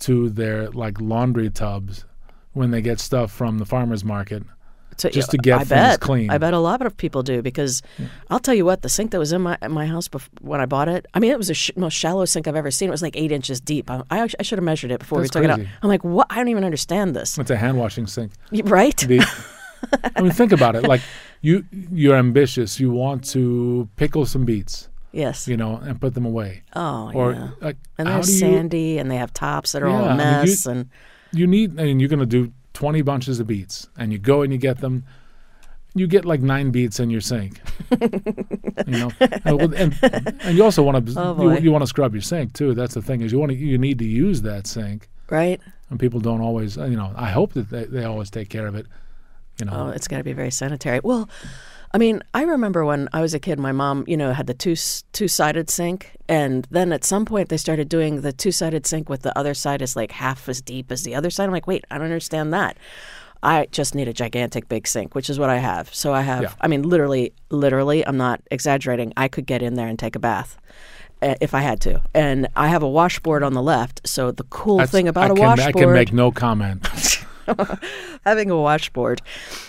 to 0.00 0.28
their 0.30 0.70
like 0.70 1.00
laundry 1.00 1.50
tubs 1.50 2.04
when 2.52 2.70
they 2.70 2.82
get 2.82 3.00
stuff 3.00 3.30
from 3.32 3.58
the 3.58 3.66
farmers 3.66 4.04
market. 4.04 4.42
Just 5.08 5.30
to 5.30 5.38
get 5.38 5.54
I 5.54 5.58
things 5.60 5.68
bet, 5.70 6.00
clean. 6.00 6.28
I 6.30 6.36
bet 6.36 6.52
a 6.52 6.58
lot 6.58 6.82
of 6.84 6.96
people 6.96 7.22
do 7.22 7.40
because 7.40 7.80
I'll 8.28 8.38
tell 8.38 8.52
you 8.54 8.66
what, 8.66 8.82
the 8.82 8.88
sink 8.90 9.12
that 9.12 9.18
was 9.18 9.32
in 9.32 9.40
my 9.40 9.56
in 9.62 9.72
my 9.72 9.86
house 9.86 10.08
bef- 10.08 10.28
when 10.42 10.60
I 10.60 10.66
bought 10.66 10.88
it, 10.88 11.06
I 11.14 11.20
mean, 11.20 11.30
it 11.30 11.38
was 11.38 11.48
the 11.48 11.54
sh- 11.54 11.70
most 11.76 11.94
shallow 11.94 12.24
sink 12.26 12.46
I've 12.46 12.56
ever 12.56 12.70
seen. 12.70 12.88
It 12.88 12.92
was 12.92 13.00
like 13.02 13.16
eight 13.16 13.32
inches 13.32 13.60
deep. 13.60 13.90
I, 13.90 14.02
I, 14.10 14.28
I 14.38 14.42
should 14.42 14.58
have 14.58 14.64
measured 14.64 14.90
it 14.90 14.98
before 15.00 15.20
That's 15.22 15.34
we 15.34 15.40
took 15.40 15.44
it 15.44 15.50
out. 15.50 15.60
I'm 15.82 15.88
like, 15.88 16.04
what? 16.04 16.26
I 16.28 16.36
don't 16.36 16.48
even 16.48 16.64
understand 16.64 17.16
this. 17.16 17.38
It's 17.38 17.50
a 17.50 17.56
hand 17.56 17.78
washing 17.78 18.06
sink. 18.06 18.32
Right? 18.64 18.96
The, 18.96 19.24
I 20.14 20.20
mean, 20.20 20.32
think 20.32 20.52
about 20.52 20.76
it. 20.76 20.82
Like 20.82 21.00
you, 21.40 21.64
you're 21.72 22.16
ambitious. 22.16 22.78
You 22.78 22.90
want 22.90 23.24
to 23.30 23.88
pickle 23.96 24.26
some 24.26 24.44
beets, 24.44 24.88
yes. 25.12 25.48
you 25.48 25.56
know, 25.56 25.76
and 25.76 25.98
put 26.00 26.12
them 26.14 26.26
away. 26.26 26.62
oh, 26.76 27.10
Or 27.14 27.32
yeah. 27.32 27.48
like, 27.60 27.76
And 27.96 28.06
they're 28.08 28.20
do 28.20 28.30
you? 28.30 28.38
sandy, 28.38 28.98
and 28.98 29.10
they 29.10 29.16
have 29.16 29.32
tops 29.32 29.72
that 29.72 29.82
are 29.82 29.88
all 29.88 30.02
Yeah, 30.02 30.08
a 30.08 30.12
I 30.12 30.16
mean, 30.16 30.26
you- 30.46 30.50
mess. 30.52 30.66
and 30.66 30.90
You 31.32 31.46
need. 31.46 31.80
I 31.80 31.84
mean, 31.84 31.98
you're 32.00 32.08
going 32.10 32.20
to 32.20 32.26
do 32.26 32.52
20 32.80 33.02
bunches 33.02 33.38
of 33.40 33.46
beets, 33.46 33.88
and 33.98 34.10
you 34.10 34.18
go 34.18 34.40
and 34.40 34.50
you 34.50 34.58
get 34.58 34.78
them. 34.78 35.04
You 35.94 36.06
get 36.06 36.24
like 36.24 36.40
nine 36.40 36.70
beets 36.70 36.98
in 36.98 37.10
your 37.10 37.20
sink. 37.20 37.60
you 37.90 38.86
know, 38.86 39.10
and, 39.20 39.74
and, 39.74 39.98
and 40.40 40.56
you 40.56 40.64
also 40.64 40.82
want 40.82 41.06
to 41.06 41.14
Oh, 41.20 41.50
you, 41.52 41.58
you 41.58 41.72
want 41.72 41.82
to 41.82 41.86
scrub 41.86 42.14
your 42.14 42.22
sink 42.22 42.54
too. 42.54 42.72
That's 42.72 42.94
the 42.94 43.02
thing 43.02 43.20
is 43.20 43.32
you 43.32 43.38
want 43.38 43.52
to 43.52 43.58
you 43.58 43.76
need 43.76 43.98
to 43.98 44.06
use 44.06 44.40
that 44.42 44.66
sink, 44.66 45.10
right? 45.28 45.60
and 45.90 46.00
people 46.00 46.20
don't 46.20 46.40
always. 46.40 46.76
You 46.78 46.96
know, 46.96 47.12
I 47.16 47.30
hope 47.30 47.52
that 47.52 47.68
they, 47.68 47.84
they 47.84 48.04
always 48.04 48.30
take 48.30 48.48
care 48.48 48.66
of 48.66 48.74
it. 48.76 48.86
You 49.58 49.66
know, 49.66 49.72
Oh, 49.74 49.88
it's 49.90 50.08
got 50.08 50.16
to 50.16 50.24
be 50.24 50.32
very 50.32 50.50
sanitary. 50.50 51.00
Well, 51.04 51.28
I 51.92 51.98
mean, 51.98 52.22
I 52.34 52.42
remember 52.42 52.84
when 52.84 53.08
I 53.12 53.20
was 53.20 53.34
a 53.34 53.40
kid, 53.40 53.58
my 53.58 53.72
mom, 53.72 54.04
you 54.06 54.16
know, 54.16 54.32
had 54.32 54.46
the 54.46 54.54
two 54.54 54.76
two 55.12 55.26
sided 55.28 55.68
sink, 55.68 56.12
and 56.28 56.66
then 56.70 56.92
at 56.92 57.02
some 57.04 57.24
point 57.24 57.48
they 57.48 57.56
started 57.56 57.88
doing 57.88 58.20
the 58.20 58.32
two 58.32 58.52
sided 58.52 58.86
sink 58.86 59.08
with 59.08 59.22
the 59.22 59.36
other 59.36 59.54
side 59.54 59.82
is 59.82 59.96
like 59.96 60.12
half 60.12 60.48
as 60.48 60.60
deep 60.62 60.92
as 60.92 61.02
the 61.02 61.14
other 61.16 61.30
side. 61.30 61.44
I'm 61.46 61.50
like, 61.52 61.66
wait, 61.66 61.84
I 61.90 61.96
don't 61.96 62.04
understand 62.04 62.52
that. 62.52 62.76
I 63.42 63.66
just 63.72 63.94
need 63.94 64.06
a 64.06 64.12
gigantic 64.12 64.68
big 64.68 64.86
sink, 64.86 65.14
which 65.14 65.28
is 65.30 65.38
what 65.38 65.48
I 65.50 65.56
have. 65.56 65.92
So 65.94 66.12
I 66.12 66.20
have, 66.20 66.42
Yeah. 66.42 66.52
I 66.60 66.68
mean, 66.68 66.82
literally, 66.82 67.32
literally, 67.48 68.06
I'm 68.06 68.18
not 68.18 68.40
exaggerating. 68.50 69.12
I 69.16 69.28
could 69.28 69.46
get 69.46 69.62
in 69.62 69.74
there 69.74 69.88
and 69.88 69.98
take 69.98 70.14
a 70.14 70.18
bath. 70.20 70.58
uh, 71.22 71.34
If 71.40 71.54
I 71.54 71.60
had 71.60 71.80
to, 71.82 72.02
and 72.14 72.48
I 72.54 72.68
have 72.68 72.82
a 72.84 72.88
washboard 72.88 73.42
on 73.42 73.54
the 73.54 73.62
left. 73.62 74.02
So 74.06 74.30
the 74.30 74.44
cool 74.44 74.76
That's- 74.76 74.90
thing 74.92 75.08
about 75.08 75.30
I 75.30 75.32
a 75.32 75.34
can, 75.36 75.44
washboard, 75.44 75.76
I 75.76 75.80
can 75.80 75.92
make 75.92 76.12
no 76.12 76.30
comment. 76.30 76.86
having 78.24 78.50
a 78.50 78.56
washboard, 78.56 79.22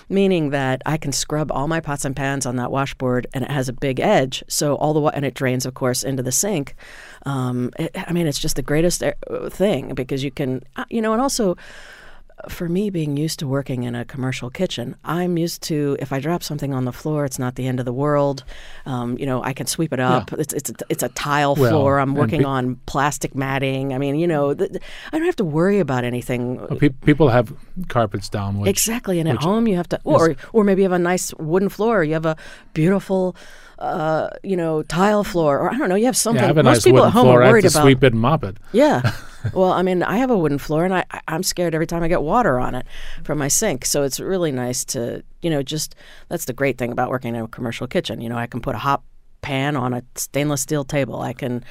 meaning 0.10 0.50
that 0.51 0.82
I 0.86 0.98
can 0.98 1.12
scrub 1.12 1.51
all 1.51 1.68
my 1.68 1.80
pots 1.80 2.06
and 2.06 2.16
pans 2.16 2.46
on 2.46 2.56
that 2.58 2.72
washboard, 2.72 3.28
and 3.34 3.44
it 3.44 3.51
has 3.51 3.70
a 3.70 3.74
big 3.74 4.00
edge. 4.00 4.44
So 4.48 4.75
all 4.75 4.94
the 4.94 5.00
wa- 5.00 5.12
and 5.13 5.25
it 5.25 5.34
drains, 5.34 5.66
of 5.66 5.74
course, 5.74 6.04
into 6.04 6.24
the 6.24 6.32
sink. 6.32 6.75
Um, 7.25 7.72
it, 7.78 7.92
I 7.96 8.12
mean, 8.13 8.28
it's 8.28 8.40
just 8.40 8.56
the 8.56 8.62
greatest 8.62 9.04
uh, 9.04 9.13
thing 9.50 9.94
because 9.94 10.24
you 10.24 10.32
can, 10.32 10.63
uh, 10.75 10.86
you 10.90 11.01
know, 11.01 11.13
and 11.13 11.22
also. 11.22 11.58
For 12.50 12.68
me, 12.68 12.90
being 12.90 13.18
used 13.18 13.40
to 13.40 13.48
working 13.48 13.84
in 13.84 13.94
a 13.96 14.04
commercial 14.06 14.50
kitchen, 14.50 14.96
I'm 15.04 15.38
used 15.38 15.62
to 15.64 15.96
if 16.00 16.12
I 16.12 16.20
drop 16.20 16.42
something 16.44 16.74
on 16.74 16.86
the 16.86 16.92
floor, 16.92 17.24
it's 17.26 17.38
not 17.38 17.56
the 17.56 17.68
end 17.68 17.80
of 17.80 17.86
the 17.86 17.94
world. 17.94 18.44
Um, 18.86 19.18
you 19.20 19.26
know, 19.26 19.44
I 19.44 19.54
can 19.54 19.68
sweep 19.68 19.94
it 19.94 20.00
up. 20.00 20.34
It's 20.34 20.54
it's 20.54 20.70
a, 20.72 20.74
it's 20.90 21.04
a 21.04 21.10
tile 21.10 21.56
Well, 21.56 21.70
floor. 21.72 22.00
I'm 22.00 22.16
working 22.16 22.40
pe- 22.42 22.46
on 22.46 22.76
plastic 22.88 23.36
matting. 23.36 23.94
I 23.94 23.98
mean, 24.00 24.16
you 24.16 24.28
know, 24.28 24.54
th- 24.54 24.72
th- 24.72 24.84
I 25.12 25.18
don't 25.18 25.26
have 25.28 25.36
to 25.38 25.46
worry 25.46 25.80
about 25.80 26.04
anything 26.04 26.58
Well, 26.58 26.78
pe- 26.80 26.90
people 26.90 27.30
have 27.30 27.54
carpets 27.90 28.28
down, 28.30 28.60
which 28.60 28.70
Exactly, 28.70 29.20
and 29.20 29.30
at 29.30 29.38
home 29.44 29.68
you 29.68 29.76
have 29.76 29.90
to, 29.90 30.00
or 30.04 30.36
or 30.54 30.64
maybe 30.64 30.82
you 30.82 30.86
have 30.90 31.00
a 31.00 31.00
nice 31.00 31.34
wooden 31.36 31.70
floor. 31.70 32.04
You 32.04 32.14
have 32.14 32.26
a 32.26 32.36
beautiful, 32.74 33.36
uh, 33.80 34.30
you 34.44 34.58
know, 34.58 34.82
tile 34.84 35.24
floor, 35.24 35.60
or 35.60 35.70
I 35.74 35.78
don't 35.78 35.90
know. 35.90 35.96
You 35.96 36.06
have 36.06 36.18
something. 36.18 36.40
yeah, 36.42 36.46
I 36.46 36.48
have 36.48 36.58
a 36.58 36.64
Most 36.64 36.78
nice 36.78 36.84
people 36.86 37.02
wooden 37.02 37.08
at 37.10 37.14
home 37.14 37.26
floor. 37.26 37.40
are 37.42 37.44
I 37.44 37.48
have 37.48 37.62
to 37.62 37.68
about. 37.68 37.82
sweep 37.84 38.04
it 38.04 38.14
and 38.14 38.22
mop 38.22 38.44
it. 38.44 38.58
Yeah. 38.72 39.12
well, 39.54 39.72
I 39.72 39.82
mean, 39.82 40.04
I 40.04 40.18
have 40.18 40.30
a 40.32 40.38
wooden 40.38 40.58
floor, 40.58 40.86
and 40.86 40.94
I 40.94 41.04
I'm 41.28 41.44
scared 41.44 41.74
every 41.76 41.88
time 41.88 42.04
I 42.04 42.08
get 42.08 42.22
water 42.22 42.60
on 42.60 42.76
it 42.76 42.86
from 43.24 43.38
my 43.38 43.48
sink. 43.48 43.86
So 43.86 44.04
it's 44.04 44.20
really 44.20 44.52
nice 44.52 44.86
to, 44.86 45.24
you 45.42 45.50
know, 45.50 45.64
just 45.64 45.96
that's 46.30 46.46
the 46.46 46.54
great 46.54 46.78
thing 46.78 46.92
about 46.92 47.10
working 47.10 47.36
in 47.36 47.42
a 47.44 47.48
commercial 47.48 47.88
kitchen. 47.88 48.22
You 48.22 48.30
know, 48.30 48.38
I 48.38 48.48
can 48.48 48.62
put 48.62 48.76
a 48.76 48.80
hot 48.80 49.02
pan 49.42 49.76
on 49.76 49.94
a 49.94 50.04
stainless 50.16 50.62
steel 50.62 50.84
table. 50.84 51.22
I 51.22 51.34
can. 51.34 51.64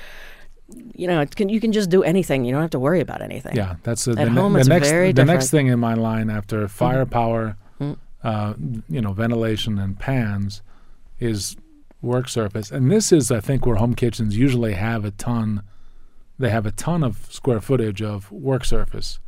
You 0.95 1.09
know, 1.09 1.21
it 1.21 1.35
can, 1.35 1.49
you 1.49 1.61
can 1.61 1.73
just 1.73 1.91
do 1.91 2.05
anything. 2.05 2.45
You 2.45 2.53
don't 2.53 2.61
have 2.61 2.71
to 2.71 2.79
worry 2.79 3.00
about 3.00 3.23
anything. 3.23 3.57
Yeah, 3.57 3.75
that's 3.83 4.07
At 4.07 4.15
the, 4.17 4.27
ne- 4.27 4.41
home, 4.41 4.53
the 4.53 4.62
next 4.62 4.89
the 5.17 5.25
next 5.25 5.50
thing 5.50 5.67
in 5.67 5.81
my 5.81 5.95
line 5.95 6.31
after 6.31 6.69
firepower, 6.69 7.57
Mhm. 7.81 7.97
uh, 8.23 8.55
you 8.89 9.00
know, 9.00 9.12
ventilation 9.12 9.81
and 9.81 9.99
pans 9.99 10.62
is 11.19 11.57
work 12.03 12.29
surface, 12.29 12.71
and 12.71 12.89
this 12.89 13.11
is 13.11 13.33
I 13.33 13.41
think 13.41 13.67
where 13.67 13.77
home 13.77 13.95
kitchens 13.95 14.37
usually 14.37 14.75
have 14.75 15.05
a 15.05 15.11
ton. 15.11 15.62
They 16.40 16.49
have 16.49 16.64
a 16.64 16.73
ton 16.73 17.04
of 17.04 17.26
square 17.28 17.61
footage 17.61 18.00
of 18.00 18.32
work 18.32 18.64
surface, 18.64 19.20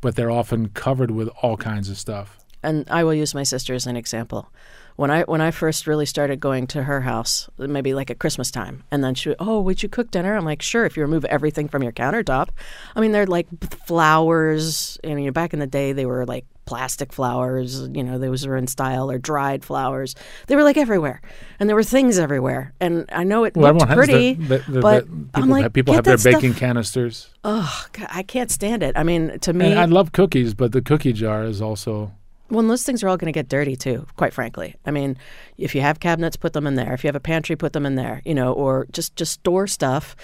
but 0.00 0.16
they're 0.16 0.30
often 0.30 0.70
covered 0.70 1.12
with 1.12 1.28
all 1.40 1.56
kinds 1.56 1.88
of 1.88 1.96
stuff. 1.96 2.38
and 2.64 2.84
I 2.90 3.04
will 3.04 3.14
use 3.14 3.32
my 3.34 3.44
sister 3.44 3.74
as 3.74 3.86
an 3.86 3.96
example. 3.96 4.50
When 4.96 5.10
I 5.10 5.22
when 5.22 5.40
I 5.40 5.50
first 5.52 5.86
really 5.86 6.04
started 6.04 6.38
going 6.40 6.66
to 6.68 6.82
her 6.82 7.00
house, 7.02 7.48
maybe 7.58 7.94
like 7.94 8.10
at 8.10 8.18
Christmas 8.18 8.50
time, 8.50 8.82
and 8.90 9.02
then 9.02 9.14
she, 9.14 9.30
would, 9.30 9.38
oh, 9.40 9.60
would 9.60 9.82
you 9.82 9.88
cook 9.88 10.10
dinner? 10.10 10.36
I'm 10.36 10.44
like, 10.44 10.62
sure. 10.62 10.84
If 10.84 10.96
you 10.96 11.02
remove 11.02 11.24
everything 11.26 11.68
from 11.68 11.82
your 11.82 11.92
countertop, 11.92 12.48
I 12.94 13.00
mean, 13.00 13.12
they're 13.12 13.26
like 13.26 13.48
flowers. 13.86 14.98
And 15.02 15.18
you 15.20 15.26
know, 15.26 15.32
back 15.32 15.54
in 15.54 15.60
the 15.60 15.66
day, 15.66 15.92
they 15.92 16.06
were 16.06 16.26
like 16.26 16.44
plastic 16.64 17.12
flowers. 17.12 17.80
You 17.92 18.02
know, 18.04 18.18
those 18.18 18.46
were 18.46 18.56
in 18.56 18.66
style 18.66 19.10
or 19.10 19.18
dried 19.18 19.64
flowers. 19.64 20.14
They 20.46 20.56
were 20.56 20.62
like 20.62 20.76
everywhere, 20.76 21.20
and 21.58 21.68
there 21.68 21.76
were 21.76 21.82
things 21.82 22.18
everywhere. 22.18 22.72
And 22.80 23.04
I 23.12 23.24
know 23.24 23.44
it 23.44 23.56
Well, 23.56 23.74
looked 23.74 23.90
pretty, 23.92 24.34
has 24.34 24.48
the, 24.48 24.72
the, 24.72 24.80
but 24.80 25.06
the- 25.06 25.26
people 25.34 25.48
like, 25.50 25.62
have, 25.64 25.72
people 25.72 25.94
have 25.94 26.04
their 26.04 26.18
stuff- 26.18 26.34
baking 26.34 26.54
canisters. 26.54 27.30
Oh, 27.44 27.86
God, 27.92 28.08
I 28.10 28.22
can't 28.22 28.50
stand 28.50 28.82
it. 28.82 28.96
I 28.96 29.02
mean, 29.02 29.38
to 29.40 29.52
me, 29.52 29.72
And 29.72 29.80
I 29.80 29.84
love 29.86 30.12
cookies, 30.12 30.54
but 30.54 30.72
the 30.72 30.80
cookie 30.82 31.12
jar 31.12 31.44
is 31.44 31.60
also 31.60 32.12
Well, 32.50 32.60
and 32.60 32.68
those 32.70 32.84
things 32.84 33.02
are 33.02 33.08
all 33.08 33.16
going 33.16 33.32
to 33.32 33.36
get 33.36 33.48
dirty 33.48 33.74
too, 33.76 34.06
quite 34.16 34.32
frankly. 34.34 34.76
I 34.86 34.90
mean, 34.92 35.16
if 35.58 35.74
you 35.74 35.80
have 35.80 35.98
cabinets, 36.00 36.36
put 36.36 36.52
them 36.52 36.66
in 36.66 36.74
there. 36.76 36.92
If 36.92 37.02
you 37.02 37.08
have 37.08 37.16
a 37.16 37.20
pantry, 37.20 37.56
put 37.56 37.72
them 37.72 37.84
in 37.86 37.94
there. 37.96 38.20
You 38.24 38.34
know, 38.34 38.52
or 38.52 38.86
just 38.92 39.16
just 39.16 39.32
store 39.32 39.66
stuff. 39.66 40.14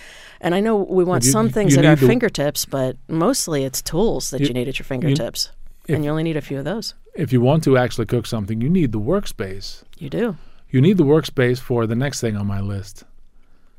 And 0.40 0.54
I 0.54 0.61
know 0.61 0.76
we 0.76 1.02
want 1.04 1.25
you- 1.25 1.30
some 1.33 1.49
things 1.49 1.76
at 1.76 1.85
our 1.87 1.97
the- 1.97 2.07
fingertips, 2.07 2.64
but 2.66 2.97
mostly 3.09 3.64
it's 3.64 3.80
tools 3.83 4.30
that 4.30 4.40
you, 4.42 4.49
You- 4.49 4.54
need 4.54 4.68
at 4.68 4.78
your 4.78 4.85
fingertips, 4.85 5.50
if- 5.88 5.95
and 5.97 6.04
you 6.04 6.11
only 6.11 6.23
need 6.23 6.37
a 6.37 6.40
few 6.42 6.59
of 6.59 6.64
those. 6.64 6.95
if 7.14 7.33
you 7.33 7.40
want 7.40 7.64
to 7.64 7.76
actually 7.76 8.07
cook 8.07 8.26
something, 8.26 8.61
you 8.61 8.68
need 8.68 8.92
the 8.92 9.00
workspace. 9.00 9.83
You 9.99 10.09
do. 10.11 10.37
You 10.71 10.80
need 10.80 10.97
the 10.99 11.04
workspace 11.04 11.59
for 11.59 11.87
the 11.87 11.97
next 11.97 12.21
thing 12.21 12.37
on 12.37 12.47
my 12.47 12.61
list 12.61 13.04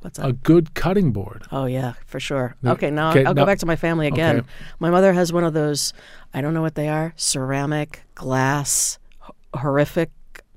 What's 0.01 0.18
that? 0.18 0.28
a 0.28 0.34
good 0.34 0.74
cutting 0.74 1.12
board. 1.12 1.44
Oh 1.51 1.66
yeah, 1.66 1.94
for 2.06 2.20
sure. 2.20 2.56
The- 2.62 2.72
Okay, 2.72 2.89
now 2.89 3.12
okay, 3.12 3.25
I'll 3.25 3.34
go 3.34 3.46
back 3.46 3.60
to 3.60 3.66
my 3.66 3.75
family 3.75 4.08
again. 4.08 4.38
okay. 4.39 4.48
My 4.80 4.89
mother 4.89 5.13
has 5.13 5.32
one 5.32 5.44
of 5.44 5.54
those. 5.54 5.94
I 6.34 6.42
don't 6.42 6.54
know 6.54 6.62
what 6.62 6.75
they 6.75 6.88
are. 6.89 7.13
Ceramic, 7.16 8.01
glass, 8.16 8.98
h- 9.24 9.32
horrific 9.62 10.10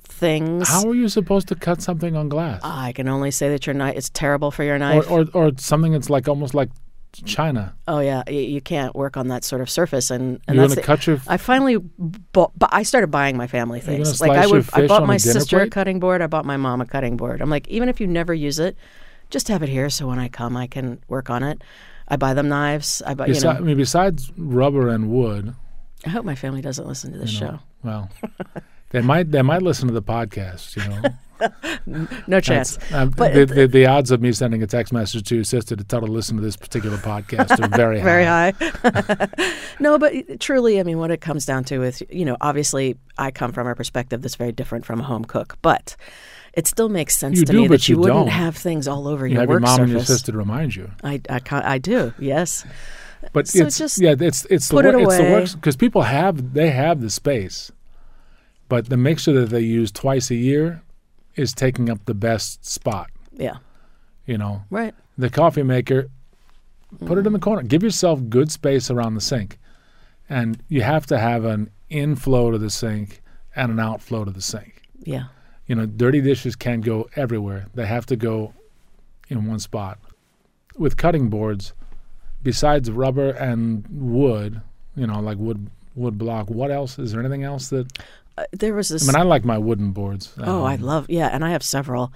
things. 0.05 0.69
How 0.69 0.89
are 0.89 0.95
you 0.95 1.09
supposed 1.09 1.49
to 1.49 1.55
cut 1.57 1.83
something 1.83 2.15
on 2.17 2.29
glass? 2.29 2.61
I 2.63 2.93
can 2.93 3.09
only 3.09 3.31
say 3.33 3.49
that 3.51 3.67
your 3.67 3.75
knife. 3.75 3.97
It's 3.97 4.11
terrible 4.11 4.51
for 4.53 4.63
your 4.65 4.79
knife. 4.79 5.11
or, 5.11 5.23
or, 5.35 5.47
or 5.49 5.53
something 5.59 5.93
that's 5.93 6.09
like 6.11 6.29
almost 6.29 6.55
like 6.55 6.71
China. 7.13 7.75
Oh 7.87 8.01
yeah, 8.01 8.29
you, 8.29 8.61
can't 8.61 8.95
work 8.95 9.17
on 9.17 9.29
that 9.29 9.45
sort 9.45 9.61
of 9.61 9.69
surface, 9.69 10.11
and 10.11 10.41
and 10.47 10.57
You're 10.57 10.69
that's 10.69 10.75
going 10.75 10.77
to 10.77 10.81
the, 10.81 10.87
cut 10.87 11.07
your. 11.07 11.21
I 11.29 11.37
finally 11.37 11.77
bought. 11.77 12.53
But 12.59 12.71
I 12.73 12.83
started 12.83 13.11
buying 13.11 13.37
my 13.37 13.47
family 13.47 13.81
things. 13.81 14.21
Like 14.21 14.33
I 14.33 14.47
would. 14.47 14.67
I 14.73 14.87
bought 14.87 15.07
my 15.07 15.17
sister 15.19 15.61
a 15.61 15.69
cutting 15.69 16.01
board. 16.01 16.23
I 16.23 16.27
bought 16.27 16.45
my 16.45 16.57
mom 16.57 16.81
a 16.81 16.87
cutting 16.87 17.17
board. 17.17 17.41
I'm 17.41 17.51
like, 17.51 17.69
even 17.69 17.89
if 17.89 18.01
you 18.01 18.07
never 18.07 18.33
use 18.33 18.59
it, 18.59 18.77
just 19.31 19.49
have 19.49 19.63
it 19.63 19.69
here 19.69 19.91
so 19.91 20.07
when 20.07 20.19
I 20.19 20.29
come, 20.29 20.57
I 20.57 20.67
can 20.67 21.03
work 21.09 21.31
on 21.31 21.43
it. 21.43 21.63
I 22.09 22.17
buy 22.17 22.35
them 22.35 22.49
knives. 22.49 23.03
I 23.07 23.15
buy. 23.15 23.27
You 23.27 23.41
know. 23.41 23.51
I 23.51 23.61
mean, 23.61 23.77
besides 23.77 24.33
rubber 24.37 24.89
and 24.89 25.11
wood, 25.11 25.55
I 26.07 26.11
hope 26.11 26.25
my 26.25 26.35
family 26.35 26.63
doesn't 26.63 26.87
listen 26.87 27.13
to 27.13 27.19
this 27.19 27.33
you 27.35 27.41
know, 27.41 27.51
show. 27.53 27.61
well, 27.83 28.11
They 28.93 29.01
might 29.01 29.31
they 29.31 29.41
might 29.41 29.63
listen 29.63 29.89
to 29.89 29.95
the 29.95 30.03
podcast. 30.03 30.77
You 30.77 30.89
know, 30.89 31.09
No 32.27 32.41
chance. 32.41 32.79
Um, 32.93 33.11
But 33.11 33.35
the, 33.35 33.45
the, 33.47 33.67
the 33.67 33.87
odds 33.87 34.11
of 34.11 34.21
me 34.21 34.33
sending 34.33 34.63
a 34.63 34.67
text 34.67 34.93
message 34.93 35.29
to 35.29 35.35
your 35.35 35.45
sister 35.45 35.75
to 35.77 35.85
tell 35.85 36.01
her 36.01 36.07
to 36.07 36.13
listen 36.13 36.37
to 36.37 36.43
this 36.43 36.57
particular 36.57 36.97
podcast 36.99 37.59
are 37.63 37.69
very 37.69 37.99
high. 38.01 38.03
Very 38.13 38.25
high. 38.25 39.29
no, 39.81 39.99
but 39.99 40.41
truly, 40.41 40.79
I 40.81 40.83
mean, 40.83 40.99
what 40.99 41.11
it 41.11 41.21
comes 41.21 41.45
down 41.47 41.65
to 41.65 41.83
is, 41.83 42.03
you 42.11 42.25
know, 42.25 42.37
obviously 42.41 42.97
I 43.19 43.31
come 43.31 43.53
from 43.53 43.67
a 43.67 43.75
perspective 43.75 44.23
that's 44.23 44.37
very 44.37 44.53
different 44.53 44.85
from 44.85 45.01
a 45.01 45.03
home 45.05 45.25
cook, 45.25 45.57
but 45.63 45.97
it 46.55 46.67
still 46.67 46.89
makes 46.89 47.17
sense 47.17 47.39
You 47.39 47.47
to 47.47 47.53
do, 47.53 47.61
me 47.63 47.69
but 47.69 47.81
that 47.81 47.89
you, 47.89 47.97
you 47.97 48.01
wouldn't 48.01 48.27
don't. 48.27 48.29
have 48.29 48.57
things 48.57 48.87
all 48.89 49.09
over 49.09 49.27
You 49.27 49.35
your 49.35 49.41
have 49.43 49.49
your 49.49 49.57
work 49.57 49.63
mom 49.63 49.81
and 49.83 49.93
your 49.93 50.01
sister 50.05 50.33
to 50.33 50.39
remind 50.39 50.77
you. 50.77 50.91
I, 51.03 51.21
I, 51.29 51.41
I 51.51 51.79
do, 51.79 52.13
yes. 52.19 52.65
But 53.33 53.49
So 53.49 53.65
it's 53.67 53.79
just 53.79 54.01
yeah, 54.01 54.15
it's 54.19 54.45
it's 54.47 54.69
the 54.69 54.79
it 54.79 54.95
it's 54.97 55.17
the 55.17 55.23
works 55.33 55.55
because 55.55 55.77
people 55.77 56.03
have 56.03 56.55
they 56.55 56.71
have 56.71 57.01
the 57.01 57.09
space, 57.11 57.71
but 58.69 58.89
the 58.89 58.97
mixture 58.97 59.33
that 59.33 59.51
they 59.51 59.61
use 59.61 59.93
twice 59.93 60.31
a 60.31 60.35
year 60.35 60.83
is 61.37 61.53
taking 61.53 61.91
up 61.91 62.05
the 62.05 62.15
best 62.15 62.65
spot. 62.65 63.11
Yeah, 63.33 63.59
You 64.27 64.39
know, 64.39 64.65
right. 64.71 64.95
the 65.17 65.31
coffee 65.31 65.63
maker, 65.63 66.09
put 67.07 67.19
it 67.19 67.27
in 67.27 67.33
the 67.33 67.39
mm. 67.39 67.43
corner. 67.43 67.63
Give 67.63 67.83
yourself 67.83 68.21
good 68.29 68.51
space 68.51 68.91
around 68.91 69.15
the 69.15 69.21
sink, 69.21 69.59
and 70.29 70.63
you 70.69 70.83
have 70.83 71.07
to 71.07 71.19
have 71.19 71.45
an 71.45 71.71
inflow 71.89 72.51
to 72.51 72.59
the 72.59 72.71
sink 72.71 73.23
and 73.57 73.71
an 73.71 73.81
outflow 73.81 74.25
to 74.25 74.31
the 74.31 74.43
sink. 74.43 74.83
Yeah, 75.05 75.25
You 75.67 75.75
know, 75.75 75.87
dirty 75.87 76.21
dishes 76.21 76.57
can't 76.57 76.85
go 76.85 77.09
everywhere. 77.17 77.67
They 77.75 77.87
have 77.87 78.07
to 78.07 78.17
go 78.17 78.55
in 79.29 79.47
one 79.47 79.59
spot. 79.59 79.99
With 80.77 80.97
cutting 80.97 81.29
boards, 81.29 81.73
besides 82.43 82.91
rubber 82.91 83.31
and 83.31 83.85
wood, 83.91 84.63
you 84.95 85.07
know, 85.07 85.21
like 85.21 85.39
wood 85.39 85.71
wood 85.95 86.19
block, 86.19 86.49
what 86.49 86.71
else? 86.71 86.99
Is 86.99 87.13
there 87.13 87.21
anything 87.21 87.45
else 87.45 87.69
that 87.69 87.93
uh, 88.39 88.45
there 88.53 88.75
was 88.75 88.89
this. 88.89 89.09
I 89.09 89.13
mean, 89.13 89.21
I 89.21 89.25
like 89.25 89.45
my 89.45 89.59
wooden 89.59 89.93
boards. 89.93 90.33
at 90.39 90.49
Oh, 90.49 90.65
I 90.65 90.77
love 90.77 91.07
yeah, 91.09 91.29
and 91.29 91.45
I 91.45 91.51
have 91.51 91.63
several. 91.63 92.13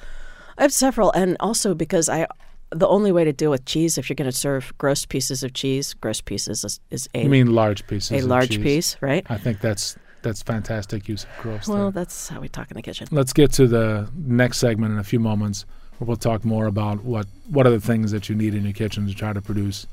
I 0.58 0.62
have 0.62 0.72
several, 0.72 1.12
and 1.12 1.36
also 1.40 1.74
because 1.74 2.08
I, 2.08 2.26
the 2.70 2.88
only 2.88 3.12
way 3.12 3.24
to 3.24 3.32
deal 3.32 3.50
with 3.50 3.66
cheese, 3.66 3.98
if 3.98 4.08
you're 4.08 4.14
going 4.14 4.30
to 4.30 4.36
serve 4.36 4.72
gross 4.78 5.04
pieces 5.04 5.42
of 5.42 5.52
cheese, 5.52 5.92
gross 5.94 6.22
pieces 6.22 6.64
is, 6.64 6.80
is 6.90 7.08
a 7.14 7.24
You 7.24 7.28
mean 7.28 7.54
large 7.54 7.86
pieces? 7.86 8.24
a 8.24 8.26
large 8.26 8.50
cheese. 8.50 8.58
piece, 8.58 8.96
right? 9.02 9.26
I 9.28 9.36
think 9.36 9.60
that's 9.60 9.96
that's 10.22 10.42
fantastic 10.42 11.06
use 11.08 11.24
of 11.24 11.42
gross. 11.42 11.68
Well, 11.68 11.90
there. 11.90 12.02
that's 12.02 12.28
how 12.28 12.40
we 12.40 12.48
talk 12.48 12.70
in 12.70 12.76
the 12.76 12.82
kitchen. 12.82 13.08
Let's 13.10 13.32
get 13.32 13.52
to 13.52 13.66
the 13.66 14.08
next 14.16 14.58
segment 14.58 14.92
in 14.92 14.98
a 14.98 15.04
few 15.04 15.20
moments, 15.20 15.66
where 15.98 16.06
we'll 16.06 16.16
talk 16.16 16.44
more 16.44 16.66
about 16.66 17.04
what 17.04 17.26
what 17.50 17.66
are 17.66 17.70
the 17.70 17.80
things 17.80 18.10
that 18.12 18.30
you 18.30 18.34
need 18.34 18.54
in 18.54 18.64
your 18.64 18.72
kitchen 18.72 19.06
to 19.06 19.14
try 19.14 19.34
to 19.34 19.42
produce, 19.42 19.86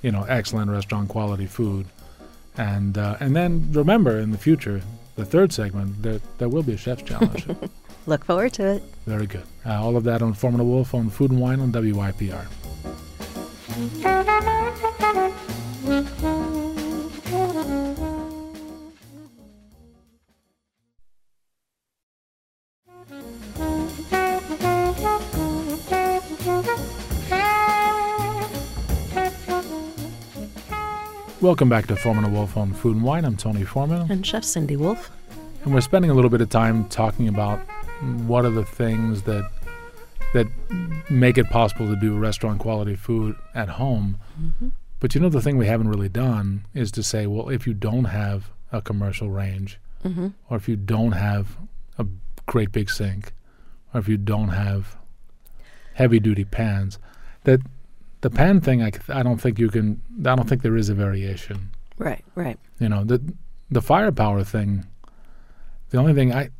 you 0.00 0.10
know, 0.10 0.24
excellent 0.24 0.70
restaurant 0.70 1.10
quality 1.10 1.46
food, 1.46 1.86
and 2.58 2.98
uh, 2.98 3.16
and 3.20 3.34
then 3.34 3.70
remember 3.72 4.18
in 4.18 4.30
the 4.30 4.38
future, 4.38 4.82
the 5.16 5.24
third 5.24 5.52
segment, 5.52 6.02
there 6.02 6.20
there 6.38 6.48
will 6.48 6.62
be 6.62 6.72
a 6.72 6.76
chef's 6.76 7.02
challenge. 7.02 7.46
Look 8.06 8.24
forward 8.24 8.52
to 8.54 8.66
it. 8.66 8.82
Very 9.06 9.26
good. 9.26 9.42
Uh, 9.64 9.82
all 9.82 9.96
of 9.96 10.04
that 10.04 10.22
on 10.22 10.32
Foreman 10.32 10.60
and 10.60 10.70
Wolf 10.70 10.94
on 10.94 11.10
Food 11.10 11.32
and 11.32 11.40
Wine 11.40 11.60
on 11.60 11.72
WYPR. 11.72 12.46
Welcome 31.40 31.68
back 31.68 31.86
to 31.88 31.96
Foreman 31.96 32.24
and 32.24 32.32
Wolf 32.34 32.56
on 32.56 32.72
Food 32.72 32.96
and 32.96 33.04
Wine. 33.04 33.24
I'm 33.24 33.36
Tony 33.36 33.64
Foreman. 33.64 34.10
And 34.10 34.26
Chef 34.26 34.42
Cindy 34.44 34.76
Wolf. 34.76 35.10
And 35.64 35.74
we're 35.74 35.80
spending 35.82 36.10
a 36.10 36.14
little 36.14 36.30
bit 36.30 36.40
of 36.40 36.48
time 36.48 36.88
talking 36.88 37.28
about 37.28 37.58
what 38.26 38.44
are 38.44 38.50
the 38.50 38.64
things 38.64 39.22
that 39.22 39.50
that 40.34 40.46
make 41.10 41.38
it 41.38 41.48
possible 41.50 41.86
to 41.86 41.96
do 41.96 42.16
restaurant 42.18 42.58
quality 42.58 42.94
food 42.96 43.36
at 43.54 43.68
home. 43.70 44.18
But 45.00 45.14
you 45.14 45.20
know 45.20 45.28
the 45.28 45.40
thing 45.40 45.56
we 45.56 45.66
haven't 45.66 45.88
really 45.88 46.08
done 46.08 46.64
is 46.74 46.90
to 46.92 47.02
say, 47.02 47.26
well, 47.26 47.48
if 47.48 47.66
you 47.66 47.74
don't 47.74 48.04
have 48.06 48.50
a 48.72 48.80
commercial 48.82 49.30
range, 49.30 49.78
Mm-hmm. 50.04 50.28
or 50.48 50.56
if 50.56 50.68
you 50.68 50.76
don't 50.76 51.12
have 51.12 51.56
a 51.98 52.06
great 52.44 52.70
big 52.70 52.88
sink, 52.90 53.32
or 53.92 53.98
if 53.98 54.08
you 54.08 54.16
don't 54.16 54.50
have 54.50 54.96
heavy 55.94 56.20
duty 56.20 56.44
pans, 56.44 57.00
that 57.42 57.58
the 58.26 58.34
pan 58.34 58.60
thing, 58.60 58.82
I, 58.82 58.90
I 59.08 59.22
don't 59.22 59.38
think 59.38 59.56
you 59.56 59.68
can. 59.68 60.02
I 60.20 60.34
don't 60.34 60.48
think 60.48 60.62
there 60.62 60.76
is 60.76 60.88
a 60.88 60.94
variation. 60.94 61.70
Right, 61.96 62.24
right. 62.34 62.58
You 62.80 62.88
know, 62.88 63.04
the 63.04 63.22
the 63.70 63.80
firepower 63.80 64.42
thing. 64.42 64.84
The 65.90 65.98
only 65.98 66.12
thing 66.12 66.34
I 66.34 66.50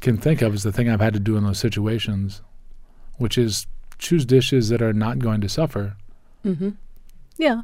can 0.00 0.16
think 0.18 0.42
of 0.42 0.52
is 0.52 0.64
the 0.64 0.72
thing 0.72 0.88
I've 0.88 1.00
had 1.00 1.14
to 1.14 1.20
do 1.20 1.36
in 1.36 1.44
those 1.44 1.60
situations, 1.60 2.42
which 3.18 3.38
is 3.38 3.68
choose 3.98 4.26
dishes 4.26 4.68
that 4.70 4.82
are 4.82 4.92
not 4.92 5.20
going 5.20 5.40
to 5.42 5.48
suffer. 5.48 5.94
Mm-hmm. 6.44 6.70
Yeah. 7.38 7.62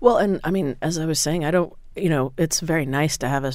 Well, 0.00 0.18
and 0.18 0.38
I 0.44 0.50
mean, 0.50 0.76
as 0.82 0.98
I 0.98 1.06
was 1.06 1.18
saying, 1.18 1.46
I 1.46 1.50
don't, 1.50 1.72
you 1.96 2.10
know, 2.10 2.34
it's 2.36 2.60
very 2.60 2.84
nice 2.84 3.16
to 3.18 3.28
have 3.28 3.44
a, 3.44 3.54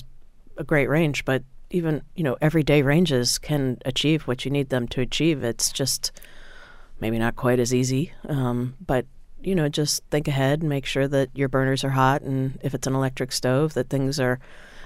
a 0.58 0.64
great 0.64 0.90
range, 0.90 1.26
but 1.26 1.44
even, 1.70 2.02
you 2.16 2.24
know, 2.24 2.38
everyday 2.42 2.82
ranges 2.82 3.38
can 3.38 3.78
achieve 3.86 4.24
what 4.24 4.46
you 4.46 4.50
need 4.50 4.70
them 4.70 4.88
to 4.88 5.02
achieve. 5.02 5.44
It's 5.44 5.72
just 5.72 6.12
maybe 7.00 7.20
not 7.20 7.36
quite 7.36 7.60
as 7.60 7.72
easy. 7.72 8.14
Um, 8.28 8.74
but, 8.84 9.06
you 9.42 9.56
know, 9.56 9.70
just 9.70 10.04
think 10.10 10.28
ahead 10.28 10.62
and 10.62 10.70
make 10.70 10.86
sure 10.86 11.08
that 11.08 11.30
your 11.36 11.48
burners 11.48 11.84
are 11.84 11.90
hot. 11.92 12.22
And 12.22 12.58
if 12.64 12.74
it's 12.74 12.88
an 12.88 12.96
electric 12.96 13.32
stove, 13.32 13.74
that 13.76 13.90
things 13.90 14.20
are, 14.20 14.40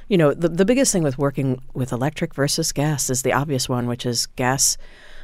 you 0.08 0.18
know, 0.18 0.34
the, 0.34 0.50
the 0.50 0.66
biggest 0.66 0.92
thing 0.92 1.04
with 1.04 1.18
working 1.18 1.62
with 1.74 1.92
electric 1.92 2.36
versus 2.36 2.72
gas 2.72 3.10
is 3.10 3.22
the 3.22 3.34
obvious 3.34 3.68
one, 3.70 3.88
which 3.88 4.06
is 4.06 4.28
gas 4.36 4.78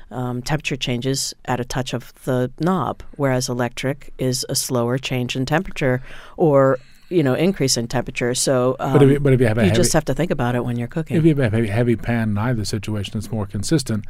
um, 0.10 0.42
temperature 0.42 0.78
changes 0.78 1.34
at 1.46 1.60
a 1.60 1.66
touch 1.66 1.94
of 1.94 2.13
the 2.24 2.50
knob, 2.60 3.04
whereas 3.18 3.50
electric 3.50 4.13
is 4.18 4.46
a 4.48 4.56
slower 4.56 4.98
change 4.98 5.36
in 5.36 5.46
temperature 5.46 6.02
or 6.38 6.80
you 7.10 7.24
know 7.24 7.34
increase 7.34 7.76
in 7.78 7.88
temperature. 7.88 8.34
So 8.34 8.76
um, 8.80 8.94
But 8.94 9.04
if 9.04 9.10
you, 9.12 9.20
but 9.20 9.34
if 9.34 9.42
you 9.42 9.48
have 9.48 9.58
a 9.58 9.62
you 9.63 9.68
heavy, 9.70 9.76
just 9.82 9.94
have 9.94 10.06
to 10.06 10.13
think 10.13 10.32
about 10.32 10.56
it 10.56 10.63
when 10.63 10.78
you're 10.78 10.88
cooking. 10.88 11.18
if 11.18 11.24
you 11.24 11.30
have 11.30 11.40
a 11.40 11.50
heavy, 11.50 11.68
heavy 11.68 11.96
pan 11.98 12.30
in 12.30 12.38
either 12.38 12.63
situation, 12.63 13.18
it's 13.18 13.32
more 13.32 13.46
consistent, 13.46 14.06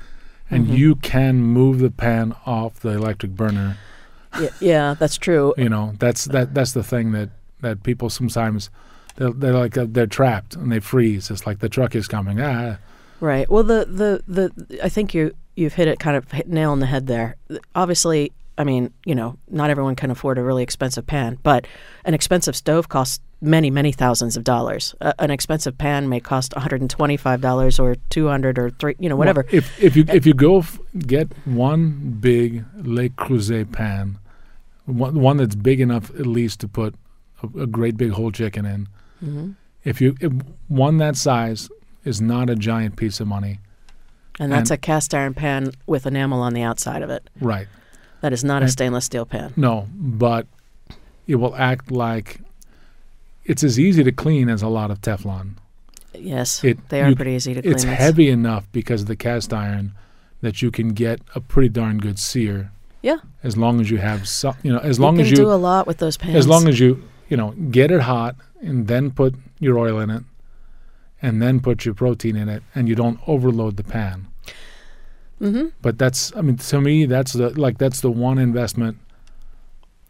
and 0.52 0.66
Mm-hmm. 0.68 0.76
you 0.76 0.96
can 0.96 1.42
move 1.42 1.80
the 1.80 1.92
pan 1.92 2.36
off 2.46 2.80
the 2.80 2.90
electric 2.90 3.32
burner. 3.36 3.78
Yeah, 4.41 4.50
yeah, 4.60 4.95
that's 4.97 5.17
true. 5.17 5.54
You 5.58 5.69
know, 5.69 5.93
that's 6.00 6.26
that 6.26 6.54
that's 6.54 6.73
the 6.73 6.84
thing 6.84 7.12
that 7.12 7.30
that 7.62 7.84
people 7.84 8.10
sometimes 8.10 8.69
they're, 9.15 9.32
they're 9.32 9.54
like 9.54 9.78
uh, 9.78 9.86
they're 9.89 10.08
trapped 10.08 10.56
and 10.56 10.71
they 10.71 10.80
freeze. 10.80 11.30
It's 11.32 11.45
like 11.47 11.60
the 11.60 11.69
truck 11.69 11.95
is 11.95 12.08
coming. 12.08 12.39
Ah, 12.41 12.78
Right. 13.19 13.50
Well, 13.50 13.63
the, 13.63 13.86
the, 14.28 14.52
the 14.52 14.80
I 14.84 14.89
think 14.89 15.13
you 15.13 15.34
you've 15.56 15.73
hit 15.73 15.88
it 15.88 16.00
kind 16.00 16.15
of 16.15 16.32
hit 16.32 16.47
nail 16.47 16.71
on 16.71 16.80
the 16.80 16.86
head 16.86 17.08
there. 17.08 17.36
Obviously, 17.73 18.32
I 18.60 18.63
mean, 18.63 18.93
you 19.06 19.15
know, 19.15 19.38
not 19.50 19.69
everyone 19.71 19.95
can 19.95 20.12
afford 20.12 20.38
a 20.38 20.43
really 20.43 20.62
expensive 20.63 21.08
pan, 21.08 21.39
but 21.41 21.65
an 22.06 22.13
expensive 22.13 22.56
stove 22.56 22.89
costs 22.89 23.19
many, 23.41 23.69
many 23.71 23.91
thousands 23.91 24.38
of 24.38 24.43
dollars. 24.43 24.95
Uh, 25.02 25.13
an 25.19 25.32
expensive 25.32 25.78
pan 25.78 26.10
may 26.10 26.19
cost 26.19 26.56
one 26.56 26.62
hundred 26.62 26.82
and 26.82 26.89
twenty-five 26.89 27.41
dollars 27.41 27.80
or 27.80 27.95
two 28.10 28.28
hundred 28.28 28.60
or 28.60 28.69
three, 28.69 28.95
you 29.00 29.10
know, 29.10 29.15
whatever. 29.15 29.45
Well, 29.52 29.56
if 29.60 29.84
if 29.84 29.95
you 29.95 30.06
if 30.10 30.28
you 30.28 30.36
go 30.36 30.60
f- 30.60 30.80
get 31.00 31.28
one 31.45 32.17
big 32.19 32.65
Le 32.84 33.10
Creuset 33.10 33.71
pan, 33.71 34.19
one, 34.88 35.19
one 35.21 35.38
that's 35.38 35.54
big 35.56 35.80
enough 35.80 36.10
at 36.19 36.26
least 36.26 36.60
to 36.62 36.67
put 36.67 36.95
a, 37.43 37.62
a 37.62 37.67
great 37.67 37.95
big 37.97 38.12
whole 38.12 38.32
chicken 38.32 38.65
in. 38.65 38.88
hmm 39.19 39.52
If 39.84 40.02
you 40.02 40.15
if 40.19 40.34
one 40.67 40.97
that 40.97 41.15
size 41.15 41.69
is 42.04 42.19
not 42.21 42.50
a 42.50 42.56
giant 42.56 42.95
piece 42.95 43.19
of 43.19 43.28
money, 43.28 43.60
And 44.39 44.52
that's 44.52 44.71
And- 44.71 44.78
a 44.78 44.82
cast 44.82 45.13
iron 45.13 45.34
pan 45.34 45.71
with 45.86 46.06
enamel 46.06 46.41
on 46.41 46.54
the 46.54 46.62
outside 46.63 47.02
of 47.04 47.10
it. 47.10 47.30
right? 47.41 47.67
That 48.21 48.34
is 48.34 48.43
not 48.43 48.63
a 48.63 48.67
stainless 48.69 49.06
steel 49.06 49.26
pan. 49.28 49.54
No, 49.56 49.88
but 49.95 50.47
it 51.28 51.36
will 51.36 51.56
act 51.56 51.91
like 51.91 52.41
it's 53.45 53.63
as 53.63 53.80
easy 53.80 54.04
to 54.04 54.12
clean 54.12 54.50
as 54.50 54.62
a 54.63 54.67
lot 54.67 54.89
of 54.91 55.02
Teflon. 55.02 55.52
Yes, 56.13 56.63
It 56.63 56.89
they 56.89 57.02
are 57.02 57.10
you- 57.10 57.15
pretty 57.15 57.32
easy 57.34 57.54
to 57.54 57.62
clean. 57.62 57.73
It's 57.73 57.84
heavy 57.84 58.30
enough 58.30 58.67
because 58.71 59.02
of 59.02 59.08
the 59.08 59.15
cast 59.15 59.54
iron 59.54 59.91
that 60.41 60.62
you 60.62 60.71
can 60.71 60.89
get 60.93 61.19
a 61.36 61.39
pretty 61.41 61.69
darn 61.69 61.97
good 62.00 62.17
sear. 62.19 62.71
Yeah. 63.02 63.18
As 63.44 63.56
long 63.58 63.80
as 63.80 63.90
you 63.90 63.98
have 63.98 64.28
some, 64.28 64.56
you 64.64 64.72
know, 64.72 64.80
as 64.80 65.00
long 65.00 65.16
you 65.18 65.22
as 65.22 65.32
you 65.32 65.38
do 65.38 65.52
a 65.52 65.56
lot 65.56 65.88
with 65.88 65.98
those 65.98 66.18
pans. 66.18 66.36
as 66.36 66.48
long 66.48 66.68
as 66.68 66.80
you 66.80 67.04
you 67.30 67.38
know 67.38 67.52
get 67.72 67.92
it 67.92 68.02
hot 68.02 68.36
and 68.62 68.88
then 68.88 69.12
put 69.12 69.36
your 69.60 69.78
oil 69.78 70.00
in 70.00 70.10
it 70.10 70.24
and 71.22 71.42
then 71.42 71.60
put 71.60 71.86
your 71.86 71.94
protein 71.94 72.36
in 72.36 72.50
it 72.50 72.64
and 72.74 72.88
you 72.88 72.96
don't 72.96 73.20
overload 73.28 73.78
the 73.78 73.84
pan 73.84 74.28
hmm 75.40 75.66
but 75.82 75.98
that's 75.98 76.36
i 76.36 76.42
mean 76.42 76.58
to 76.58 76.82
me 76.82 77.06
that's 77.06 77.34
the 77.34 77.50
like 77.60 77.78
that's 77.78 78.02
the 78.02 78.10
one 78.12 78.38
investment 78.38 78.98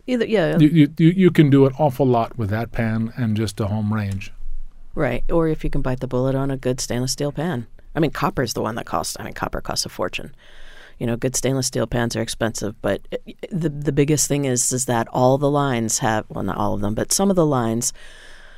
Either 0.09 0.25
yeah, 0.25 0.57
you, 0.57 0.69
you 0.69 0.93
you 0.97 1.09
you 1.09 1.31
can 1.31 1.49
do 1.49 1.65
an 1.65 1.73
awful 1.77 2.05
lot 2.07 2.37
with 2.37 2.49
that 2.49 2.71
pan 2.71 3.11
and 3.17 3.35
just 3.35 3.59
a 3.59 3.67
home 3.67 3.93
range 3.93 4.31
right. 4.95 5.23
Or 5.29 5.49
if 5.49 5.65
you 5.65 5.69
can 5.69 5.81
bite 5.81 5.99
the 5.99 6.07
bullet 6.07 6.33
on 6.33 6.49
a 6.49 6.55
good 6.55 6.79
stainless 6.79 7.11
steel 7.11 7.33
pan. 7.33 7.67
I 7.93 7.99
mean, 7.99 8.11
copper 8.11 8.41
is 8.41 8.53
the 8.53 8.61
one 8.61 8.75
that 8.75 8.85
costs. 8.85 9.17
I 9.19 9.23
mean, 9.23 9.33
copper 9.33 9.59
costs 9.59 9.85
a 9.85 9.89
fortune. 9.89 10.33
You 10.99 11.07
know, 11.07 11.15
good 11.15 11.35
stainless 11.35 11.67
steel 11.67 11.87
pans 11.87 12.15
are 12.15 12.21
expensive, 12.21 12.81
but 12.81 13.01
the 13.51 13.69
the 13.69 13.91
biggest 13.91 14.27
thing 14.27 14.45
is 14.45 14.71
is 14.71 14.85
that 14.85 15.07
all 15.09 15.37
the 15.37 15.49
lines 15.49 15.99
have 15.99 16.25
well, 16.29 16.43
not 16.43 16.57
all 16.57 16.73
of 16.73 16.81
them, 16.81 16.95
but 16.95 17.11
some 17.11 17.29
of 17.29 17.35
the 17.35 17.45
lines 17.45 17.93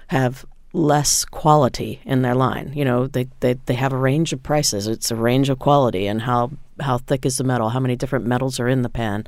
have 0.08 0.46
less 0.74 1.26
quality 1.26 2.00
in 2.06 2.22
their 2.22 2.36
line. 2.36 2.72
You 2.76 2.86
know, 2.86 3.08
they, 3.08 3.28
they, 3.40 3.54
they 3.66 3.74
have 3.74 3.94
a 3.94 3.98
range 3.98 4.34
of 4.34 4.44
prices. 4.44 4.88
It's 4.88 5.12
a 5.12 5.16
range 5.16 5.50
of 5.50 5.60
quality 5.60 6.08
and 6.08 6.22
how 6.22 6.52
how 6.80 6.98
thick 6.98 7.26
is 7.26 7.38
the 7.38 7.44
metal, 7.44 7.70
how 7.70 7.80
many 7.80 7.98
different 7.98 8.26
metals 8.26 8.58
are 8.58 8.70
in 8.70 8.84
the 8.84 8.90
pan, 8.90 9.26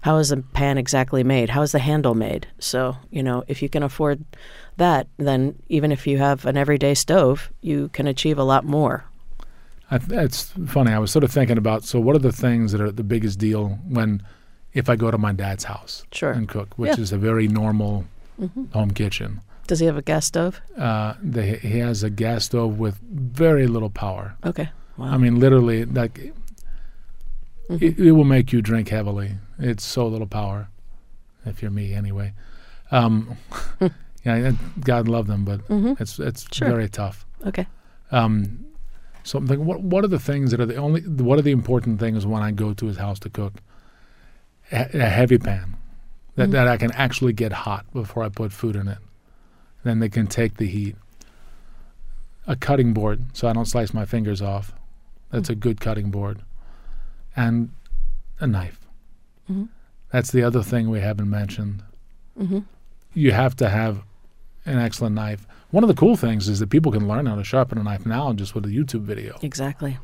how 0.00 0.16
is 0.16 0.30
the 0.30 0.38
pan 0.38 0.78
exactly 0.78 1.22
made, 1.22 1.50
how 1.50 1.60
is 1.60 1.72
the 1.72 1.78
handle 1.78 2.14
made. 2.14 2.46
So, 2.58 2.96
you 3.10 3.22
know, 3.22 3.44
if 3.46 3.60
you 3.60 3.68
can 3.68 3.82
afford 3.82 4.24
that, 4.78 5.06
then 5.18 5.56
even 5.68 5.92
if 5.92 6.06
you 6.06 6.16
have 6.16 6.46
an 6.46 6.56
everyday 6.56 6.94
stove, 6.94 7.50
you 7.60 7.88
can 7.88 8.06
achieve 8.06 8.38
a 8.38 8.44
lot 8.44 8.64
more. 8.64 9.04
I 9.90 9.98
th- 9.98 10.12
it's 10.20 10.52
funny. 10.66 10.92
I 10.92 10.98
was 10.98 11.10
sort 11.10 11.24
of 11.24 11.30
thinking 11.32 11.58
about 11.58 11.84
so 11.84 12.00
what 12.00 12.16
are 12.16 12.20
the 12.20 12.32
things 12.32 12.72
that 12.72 12.80
are 12.80 12.90
the 12.92 13.04
biggest 13.04 13.38
deal 13.38 13.78
when 13.88 14.22
if 14.72 14.88
I 14.88 14.96
go 14.96 15.10
to 15.10 15.18
my 15.18 15.32
dad's 15.32 15.64
house 15.64 16.04
Sure. 16.12 16.32
and 16.32 16.48
cook, 16.48 16.74
which 16.76 16.96
Yeah. 16.96 17.02
is 17.02 17.12
a 17.12 17.18
very 17.18 17.46
normal 17.48 18.04
hmm 18.38 18.64
home 18.72 18.90
kitchen. 18.90 19.40
Does 19.66 19.78
he 19.80 19.86
have 19.86 19.96
a 19.96 20.02
gas 20.02 20.26
stove? 20.26 20.60
Uh, 20.76 21.14
they, 21.22 21.56
he 21.58 21.78
has 21.78 22.02
a 22.02 22.10
gas 22.10 22.44
stove 22.46 22.78
with 22.78 22.98
very 23.10 23.66
little 23.66 23.88
power. 23.90 24.34
Okay. 24.44 24.68
Wow. 24.96 25.06
I 25.12 25.16
mean, 25.16 25.38
literally, 25.40 25.84
like 25.84 26.32
Mhm. 27.70 27.80
it, 27.82 27.98
it 27.98 28.12
will 28.12 28.24
make 28.24 28.52
you 28.52 28.60
drink 28.60 28.88
heavily. 28.88 29.32
It's 29.58 29.84
so 29.84 30.06
little 30.06 30.26
power, 30.26 30.68
if 31.46 31.62
you're 31.62 31.70
me 31.70 31.94
anyway. 31.94 32.32
Um, 32.90 33.36
yeah, 34.24 34.52
God 34.80 35.08
love 35.08 35.26
them, 35.28 35.44
but 35.44 35.66
Mhm. 35.68 35.98
it's 36.00 36.18
it's 36.18 36.46
Sure. 36.52 36.68
very 36.68 36.88
tough. 36.88 37.24
Okay. 37.46 37.66
Um, 38.10 38.66
so 39.24 39.38
I'm 39.38 39.46
thinking, 39.48 39.66
what 39.66 39.80
what 39.80 40.04
are 40.04 40.08
the 40.08 40.18
things 40.20 40.50
that 40.52 40.60
are 40.60 40.66
the 40.66 40.76
only 40.76 41.00
what 41.02 41.38
are 41.38 41.42
the 41.42 41.50
important 41.50 41.98
things 41.98 42.24
when 42.26 42.42
I 42.42 42.50
go 42.52 42.72
to 42.74 42.86
his 42.86 42.98
house 42.98 43.18
to 43.20 43.30
cook? 43.30 43.54
A, 44.72 44.88
a 44.94 45.06
heavy 45.08 45.38
pan 45.38 45.76
that 46.36 46.48
Mhm. 46.48 46.52
that 46.52 46.68
I 46.68 46.76
can 46.76 46.92
actually 46.92 47.32
get 47.32 47.52
hot 47.52 47.84
before 47.92 48.22
I 48.22 48.28
put 48.28 48.52
food 48.52 48.76
in 48.76 48.86
it. 48.88 48.98
Then 49.82 49.98
they 49.98 50.08
can 50.08 50.26
take 50.26 50.56
the 50.56 50.66
heat. 50.66 50.96
A 52.46 52.56
cutting 52.56 52.92
board, 52.92 53.24
so 53.32 53.48
I 53.48 53.52
don't 53.54 53.64
slice 53.66 53.92
my 53.94 54.04
fingers 54.04 54.42
off. 54.42 54.72
That's 55.30 55.48
a 55.50 55.54
good 55.54 55.80
cutting 55.80 56.10
board, 56.10 56.42
and 57.34 57.70
a 58.38 58.46
knife. 58.46 58.80
Mhm. 59.50 59.68
That's 60.10 60.30
the 60.30 60.42
other 60.42 60.62
thing 60.62 60.88
we 60.90 61.00
haven't 61.00 61.28
mentioned. 61.30 61.82
hmm 62.38 62.60
You 63.14 63.32
have 63.32 63.54
to 63.56 63.68
have 63.70 64.02
an 64.66 64.78
excellent 64.78 65.14
knife. 65.14 65.46
One 65.74 65.82
of 65.82 65.88
the 65.88 65.94
cool 65.94 66.14
things 66.14 66.48
is 66.48 66.60
that 66.60 66.70
people 66.70 66.92
can 66.92 67.08
learn 67.08 67.26
how 67.26 67.34
to 67.34 67.42
sharpen 67.42 67.78
a 67.78 67.82
knife 67.82 68.06
now 68.06 68.32
just 68.32 68.54
with 68.54 68.64
a 68.64 68.68
YouTube 68.68 69.00
video. 69.00 69.36
Exactly. 69.42 69.98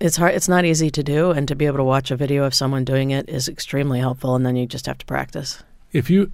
It's 0.00 0.18
hard. 0.18 0.34
It's 0.34 0.50
not 0.50 0.66
easy 0.66 0.90
to 0.90 1.02
do, 1.02 1.30
and 1.30 1.48
to 1.48 1.54
be 1.54 1.64
able 1.64 1.78
to 1.78 1.84
watch 1.84 2.10
a 2.10 2.16
video 2.16 2.44
of 2.44 2.52
someone 2.52 2.84
doing 2.84 3.10
it 3.10 3.26
is 3.26 3.48
extremely 3.48 4.00
helpful. 4.00 4.34
And 4.34 4.44
then 4.44 4.54
you 4.54 4.66
just 4.66 4.84
have 4.84 4.98
to 4.98 5.06
practice. 5.06 5.62
If 5.94 6.10
you, 6.10 6.30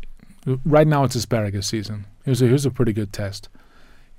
right 0.65 0.89
now 0.89 1.05
it's 1.05 1.15
asparagus 1.15 1.69
season. 1.69 2.07
Here's 2.25 2.43
a 2.43 2.49
here's 2.49 2.67
a 2.67 2.71
pretty 2.73 2.93
good 2.93 3.13
test. 3.13 3.49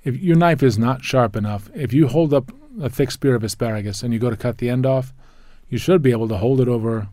If 0.04 0.16
your 0.16 0.36
knife 0.36 0.62
is 0.62 0.78
not 0.78 1.04
sharp 1.04 1.36
enough, 1.36 1.68
if 1.74 1.92
you 1.92 2.08
hold 2.08 2.32
up 2.32 2.50
a 2.80 2.88
thick 2.88 3.10
spear 3.10 3.34
of 3.34 3.44
asparagus 3.44 4.02
and 4.02 4.14
you 4.14 4.18
go 4.18 4.30
to 4.30 4.38
cut 4.38 4.56
the 4.56 4.70
end 4.70 4.86
off, 4.86 5.12
you 5.68 5.76
should 5.76 6.00
be 6.00 6.12
able 6.12 6.28
to 6.28 6.38
hold 6.38 6.62
it 6.62 6.68
over 6.68 7.08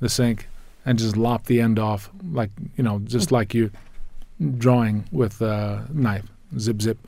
the 0.00 0.08
sink 0.08 0.48
and 0.86 0.98
just 0.98 1.18
lop 1.18 1.44
the 1.44 1.60
end 1.60 1.78
off, 1.78 2.08
like 2.32 2.48
you 2.78 2.82
know, 2.82 3.00
just 3.00 3.30
like 3.30 3.52
you 3.52 3.70
drawing 4.56 5.04
with 5.12 5.42
a 5.42 5.86
knife, 5.92 6.24
zip 6.58 6.80
zip. 6.82 6.98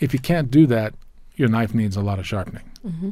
If 0.00 0.12
you 0.12 0.18
can't 0.20 0.50
do 0.50 0.66
that, 0.66 0.94
your 1.36 1.48
knife 1.48 1.74
needs 1.74 1.96
a 1.96 2.02
lot 2.02 2.18
of 2.18 2.26
sharpening. 2.26 2.64
hmm 2.82 3.10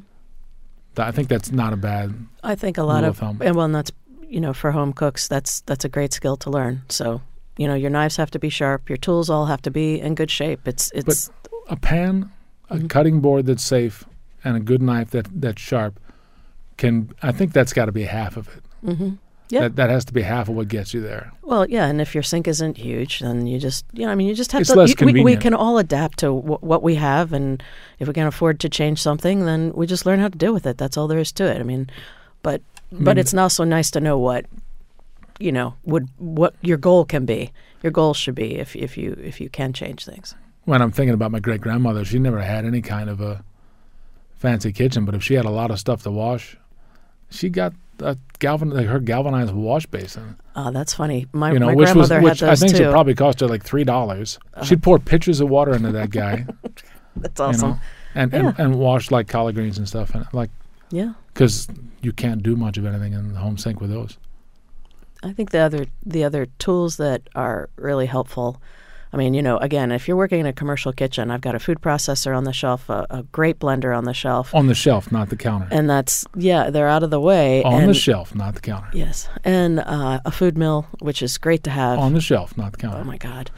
I 0.97 1.11
think 1.11 1.27
that's 1.29 1.51
not 1.51 1.73
a 1.73 1.77
bad 1.77 2.15
I 2.45 2.55
think 2.55 2.79
a 2.79 2.85
lot 2.85 3.03
of, 3.03 3.21
of 3.21 3.41
and 3.43 3.57
well, 3.57 3.65
and 3.65 3.75
that's 3.75 3.91
you 4.29 4.41
know, 4.41 4.53
for 4.53 4.71
home 4.73 4.93
cooks, 4.93 5.27
that's 5.29 5.61
that's 5.63 5.85
a 5.85 5.89
great 5.89 6.13
skill 6.13 6.37
to 6.39 6.51
learn. 6.51 6.83
So 6.89 7.21
you 7.57 7.67
know, 7.69 7.75
your 7.75 7.91
knives 7.91 8.17
have 8.17 8.31
to 8.33 8.39
be 8.39 8.49
sharp. 8.49 8.89
Your 8.89 8.97
tools 8.97 9.29
all 9.31 9.47
have 9.47 9.63
to 9.63 9.71
be 9.71 10.01
in 10.01 10.15
good 10.15 10.31
shape. 10.31 10.67
It's 10.69 10.91
it's 10.95 11.31
a 11.69 11.77
pan, 11.77 12.31
a 12.71 12.77
Mhm. 12.77 12.89
cutting 12.91 13.21
board 13.21 13.47
that's 13.47 13.65
safe, 13.65 14.05
and 14.45 14.57
a 14.57 14.61
good 14.61 14.83
knife 14.83 15.11
that 15.11 15.27
that's 15.41 15.61
sharp 15.61 15.99
can. 16.77 17.11
I 17.23 17.33
think 17.33 17.53
that's 17.53 17.73
got 17.73 17.87
to 17.87 17.93
be 17.93 18.05
half 18.05 18.37
of 18.37 18.49
it. 18.57 18.63
hmm 18.97 19.15
Yeah. 19.55 19.61
That 19.63 19.77
that 19.77 19.91
has 19.91 20.05
to 20.07 20.13
be 20.13 20.23
half 20.23 20.49
of 20.49 20.55
what 20.57 20.69
gets 20.69 20.93
you 20.95 21.01
there. 21.01 21.33
well, 21.43 21.65
yeah. 21.69 21.87
And 21.87 22.01
if 22.01 22.15
your 22.15 22.23
sink 22.23 22.49
isn't 22.49 22.77
huge, 22.77 23.21
then 23.21 23.47
you 23.47 23.59
just 23.59 23.85
you 23.93 24.05
know, 24.07 24.13
I 24.13 24.15
mean, 24.17 24.29
you 24.29 24.35
just 24.35 24.53
have 24.53 24.61
It's 24.63 24.71
to. 24.71 24.77
less 24.77 24.91
you- 25.01 25.07
we, 25.07 25.23
we 25.25 25.37
can 25.37 25.55
all 25.55 25.79
adapt 25.79 26.19
to 26.21 26.27
w- 26.27 26.59
what 26.61 26.83
we 26.83 26.95
have, 26.97 27.33
and 27.33 27.63
if 28.01 28.09
we 28.09 28.15
can 28.15 28.27
afford 28.27 28.59
to 28.61 28.69
change 28.69 28.99
something, 29.01 29.45
then 29.47 29.73
we 29.75 29.87
just 29.87 30.05
learn 30.07 30.19
how 30.21 30.29
to 30.29 30.39
deal 30.39 30.53
with 30.53 30.67
it. 30.67 30.77
That's 30.79 30.97
all 30.97 31.09
there 31.09 31.19
is 31.21 31.33
to 31.33 31.45
it. 31.45 31.61
I 31.61 31.63
mean, 31.63 31.89
but 32.43 32.61
I 32.93 32.97
but 33.07 33.17
mean, 33.17 33.19
it's 33.19 33.35
also 33.35 33.65
nice 33.65 33.91
to 33.93 34.01
know 34.01 34.19
what 34.19 34.47
you 35.39 35.53
know 35.53 35.75
would 35.85 36.09
what 36.19 36.55
your 36.63 36.77
goal 36.79 37.05
can 37.05 37.25
be. 37.27 37.53
Your 37.83 37.93
goal 37.93 38.15
should 38.15 38.35
be 38.35 38.57
if 38.59 38.75
if 38.77 38.97
you 38.97 39.17
if 39.23 39.41
you 39.41 39.49
can 39.51 39.73
change 39.73 40.05
things. 40.05 40.35
when 40.65 40.81
I'm 40.83 40.91
thinking 40.93 41.15
about 41.15 41.31
my 41.31 41.41
great 41.41 41.61
grandmother, 41.61 42.05
she 42.05 42.19
never 42.19 42.41
had 42.41 42.65
any 42.65 42.81
kind 42.83 43.11
of 43.11 43.21
a 43.21 43.45
fancy 44.37 44.73
kitchen, 44.73 45.05
but 45.05 45.15
if 45.15 45.23
she 45.23 45.35
had 45.35 45.45
a 45.45 45.51
lot 45.51 45.71
of 45.71 45.79
stuff 45.79 46.03
to 46.03 46.11
wash, 46.11 46.57
she 47.31 47.49
got 47.49 47.73
a 48.01 48.17
galvan 48.39 48.71
like 48.71 48.87
her 48.87 48.99
galvanized 49.01 49.53
wash 49.55 49.87
basin. 49.87 50.37
Oh, 50.57 50.71
that's 50.71 50.95
funny. 50.95 51.27
My 51.33 51.53
you 51.53 51.59
know, 51.59 51.67
my 51.67 51.75
which 51.75 51.95
was 51.95 52.09
grandmother 52.09 52.31
which 52.33 52.41
had 52.41 52.49
I 52.51 52.57
think 52.57 52.77
too. 52.77 52.85
it 52.89 52.91
probably 52.91 53.15
cost 53.15 53.41
her 53.41 53.49
like 53.49 53.65
three 53.65 53.85
dollars. 53.85 54.39
Uh-huh. 54.55 54.65
She'd 54.65 54.83
pour 54.83 54.99
pitchers 54.99 55.41
of 55.41 55.49
water 55.49 55.75
into 55.75 55.93
that 55.93 56.11
guy, 56.11 56.47
that's 57.17 57.39
you 57.41 57.45
awesome. 57.47 57.71
know, 57.71 57.79
and, 58.15 58.33
Yeah. 58.33 58.39
and 58.49 58.59
and 58.59 58.75
wash 58.79 59.11
like 59.11 59.29
collard 59.29 59.55
greens 59.55 59.79
and 59.79 59.89
stuff, 59.89 60.15
and 60.15 60.27
like 60.33 60.51
Yeah. 60.91 61.15
because 61.33 61.69
you 62.03 62.13
can't 62.13 62.43
do 62.43 62.57
much 62.57 62.77
of 62.79 62.87
anything 62.87 63.13
in 63.13 63.33
the 63.33 63.39
home 63.41 63.57
sink 63.59 63.81
with 63.81 63.91
those. 63.91 64.19
I 65.23 65.33
think 65.33 65.51
the 65.51 65.61
other 65.61 65.87
the 66.05 66.23
other 66.25 66.47
tools 66.59 66.97
that 66.99 67.23
are 67.35 67.71
really 67.77 68.07
helpful. 68.07 68.61
I 69.15 69.17
mean, 69.17 69.33
you 69.33 69.43
know, 69.43 69.59
again, 69.59 69.93
if 69.93 70.09
you're 70.09 70.17
working 70.17 70.41
in 70.41 70.47
a 70.47 70.53
commercial 70.53 70.93
kitchen, 70.93 71.31
I've 71.31 71.41
got 71.41 71.55
a 71.55 71.61
food 71.61 71.81
processor 71.81 72.37
on 72.37 72.43
the 72.43 72.53
shelf, 72.53 72.91
a, 72.91 73.07
a 73.11 73.23
great 73.23 73.61
blender 73.61 73.97
on 73.97 74.05
the 74.05 74.13
shelf, 74.13 74.53
On 74.53 74.67
the 74.67 74.75
shelf, 74.75 75.13
not 75.13 75.29
the 75.29 75.37
counter. 75.37 75.69
and 75.71 75.89
that's 75.89 76.27
yeah, 76.35 76.71
they're 76.71 76.89
out 76.89 77.05
of 77.05 77.11
the 77.11 77.21
way. 77.21 77.63
on 77.63 77.83
and, 77.83 77.91
the 77.91 77.95
shelf, 77.95 78.35
not 78.35 78.57
the 78.57 78.61
counter. 78.61 78.89
Yes, 78.93 79.29
and 79.45 79.79
uh, 79.79 80.19
a 80.25 80.31
food 80.33 80.59
mill, 80.59 80.89
which 80.99 81.23
is 81.23 81.39
great 81.39 81.63
to 81.63 81.71
have. 81.71 82.01
On 82.01 82.13
the 82.13 82.21
shelf, 82.21 82.57
not 82.57 82.73
the 82.73 82.79
counter. 82.79 82.99
Oh 82.99 83.05
my 83.05 83.17
God. 83.19 83.53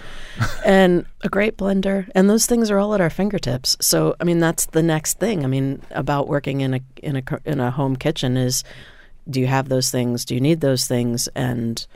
and 0.64 1.06
a 1.22 1.30
great 1.30 1.56
blender. 1.56 2.08
And 2.14 2.28
those 2.28 2.44
things 2.44 2.70
are 2.70 2.78
all 2.78 2.92
at 2.94 3.00
our 3.00 3.10
fingertips. 3.10 3.78
So, 3.80 4.14
I 4.20 4.24
mean, 4.24 4.38
that's 4.38 4.66
the 4.66 4.82
next 4.82 5.18
thing. 5.18 5.42
I 5.42 5.48
mean, 5.48 5.80
about 5.90 6.28
working 6.28 6.60
in 6.60 6.74
a, 6.74 6.80
in 7.02 7.16
a, 7.16 7.22
in 7.46 7.60
a 7.60 7.70
home 7.70 7.96
kitchen 7.96 8.36
is 8.36 8.62
do 9.28 9.40
you 9.40 9.46
have 9.46 9.68
those 9.68 9.90
things? 9.90 10.24
Do 10.24 10.34
you 10.34 10.40
need 10.40 10.60
those 10.60 10.86
things? 10.86 11.28
And, 11.34 11.86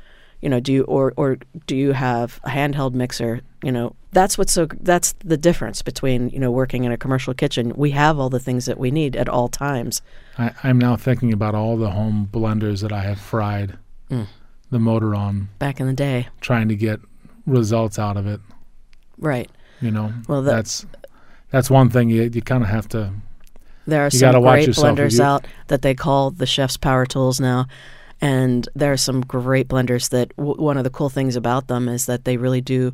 you 0.41 0.49
know, 0.49 0.61
do 0.61 0.73
you, 0.73 0.83
or, 0.85 1.13
or 1.17 1.39
do 1.67 1.77
you 1.77 1.93
have 1.93 2.41
a 2.45 2.51
handheld 2.51 2.95
mixer? 2.95 3.41
You 3.63 3.73
know, 3.73 3.95
that's 4.13 4.39
what's 4.39 4.53
so, 4.53 4.67
that's 4.81 5.13
the 5.25 5.37
difference 5.37 5.83
between, 5.83 6.31
you 6.31 6.39
know, 6.39 6.51
working 6.51 6.85
in 6.85 6.93
a 6.93 6.97
commercial 6.97 7.35
kitchen. 7.35 7.73
We 7.77 7.91
have 7.91 8.19
all 8.19 8.31
the 8.31 8.41
things 8.41 8.65
that 8.65 8.79
we 8.79 8.91
need 8.91 9.17
at 9.17 9.29
all 9.29 9.49
times. 9.49 10.01
I, 10.39 10.53
I'm 10.65 10.79
now 10.79 10.97
thinking 10.97 11.33
about 11.33 11.55
all 11.55 11.77
the 11.77 11.91
home 11.91 12.29
blenders 12.33 12.81
that 12.83 12.93
I 12.93 13.01
have 13.03 13.21
fried 13.21 13.77
Mm. 14.11 14.27
the 14.71 14.79
motor 14.81 15.15
on, 15.15 15.49
Back 15.61 15.79
in 15.79 15.87
the 15.87 15.93
day. 15.93 16.27
trying 16.41 16.69
to 16.69 16.75
get 16.75 16.99
results 17.47 17.99
out 17.99 18.17
of 18.17 18.27
it. 18.27 18.41
Right. 19.19 19.49
You 19.81 19.91
know, 19.93 20.13
Well, 20.27 20.43
that, 20.43 20.51
that's 20.53 20.87
that's 21.51 21.71
one 21.71 21.91
thing 21.91 22.11
you 22.11 22.31
you 22.33 22.43
kind 22.43 22.63
of 22.65 22.69
have 22.71 22.89
to. 22.89 23.13
There 23.87 24.03
are 24.03 24.07
You 24.07 24.19
some 24.19 24.43
great 24.43 24.69
blenders 24.71 25.19
you- 25.19 25.25
out 25.25 25.47
that 25.69 25.83
they 25.83 25.95
call 25.95 26.31
the 26.33 26.47
chef's 26.47 26.77
power 26.77 27.07
tools 27.07 27.39
now. 27.41 27.67
And 28.21 28.69
there 28.75 28.93
are 28.93 28.97
some 28.99 29.23
great 29.23 29.69
blenders 29.69 30.11
that 30.11 30.37
w- 30.37 30.61
one 30.61 30.77
of 30.77 30.85
the 30.85 30.91
cool 30.91 31.09
things 31.09 31.37
about 31.37 31.69
them 31.69 31.89
is 31.89 32.07
that 32.07 32.25
they 32.25 32.37
really 32.37 32.61
do 32.61 32.93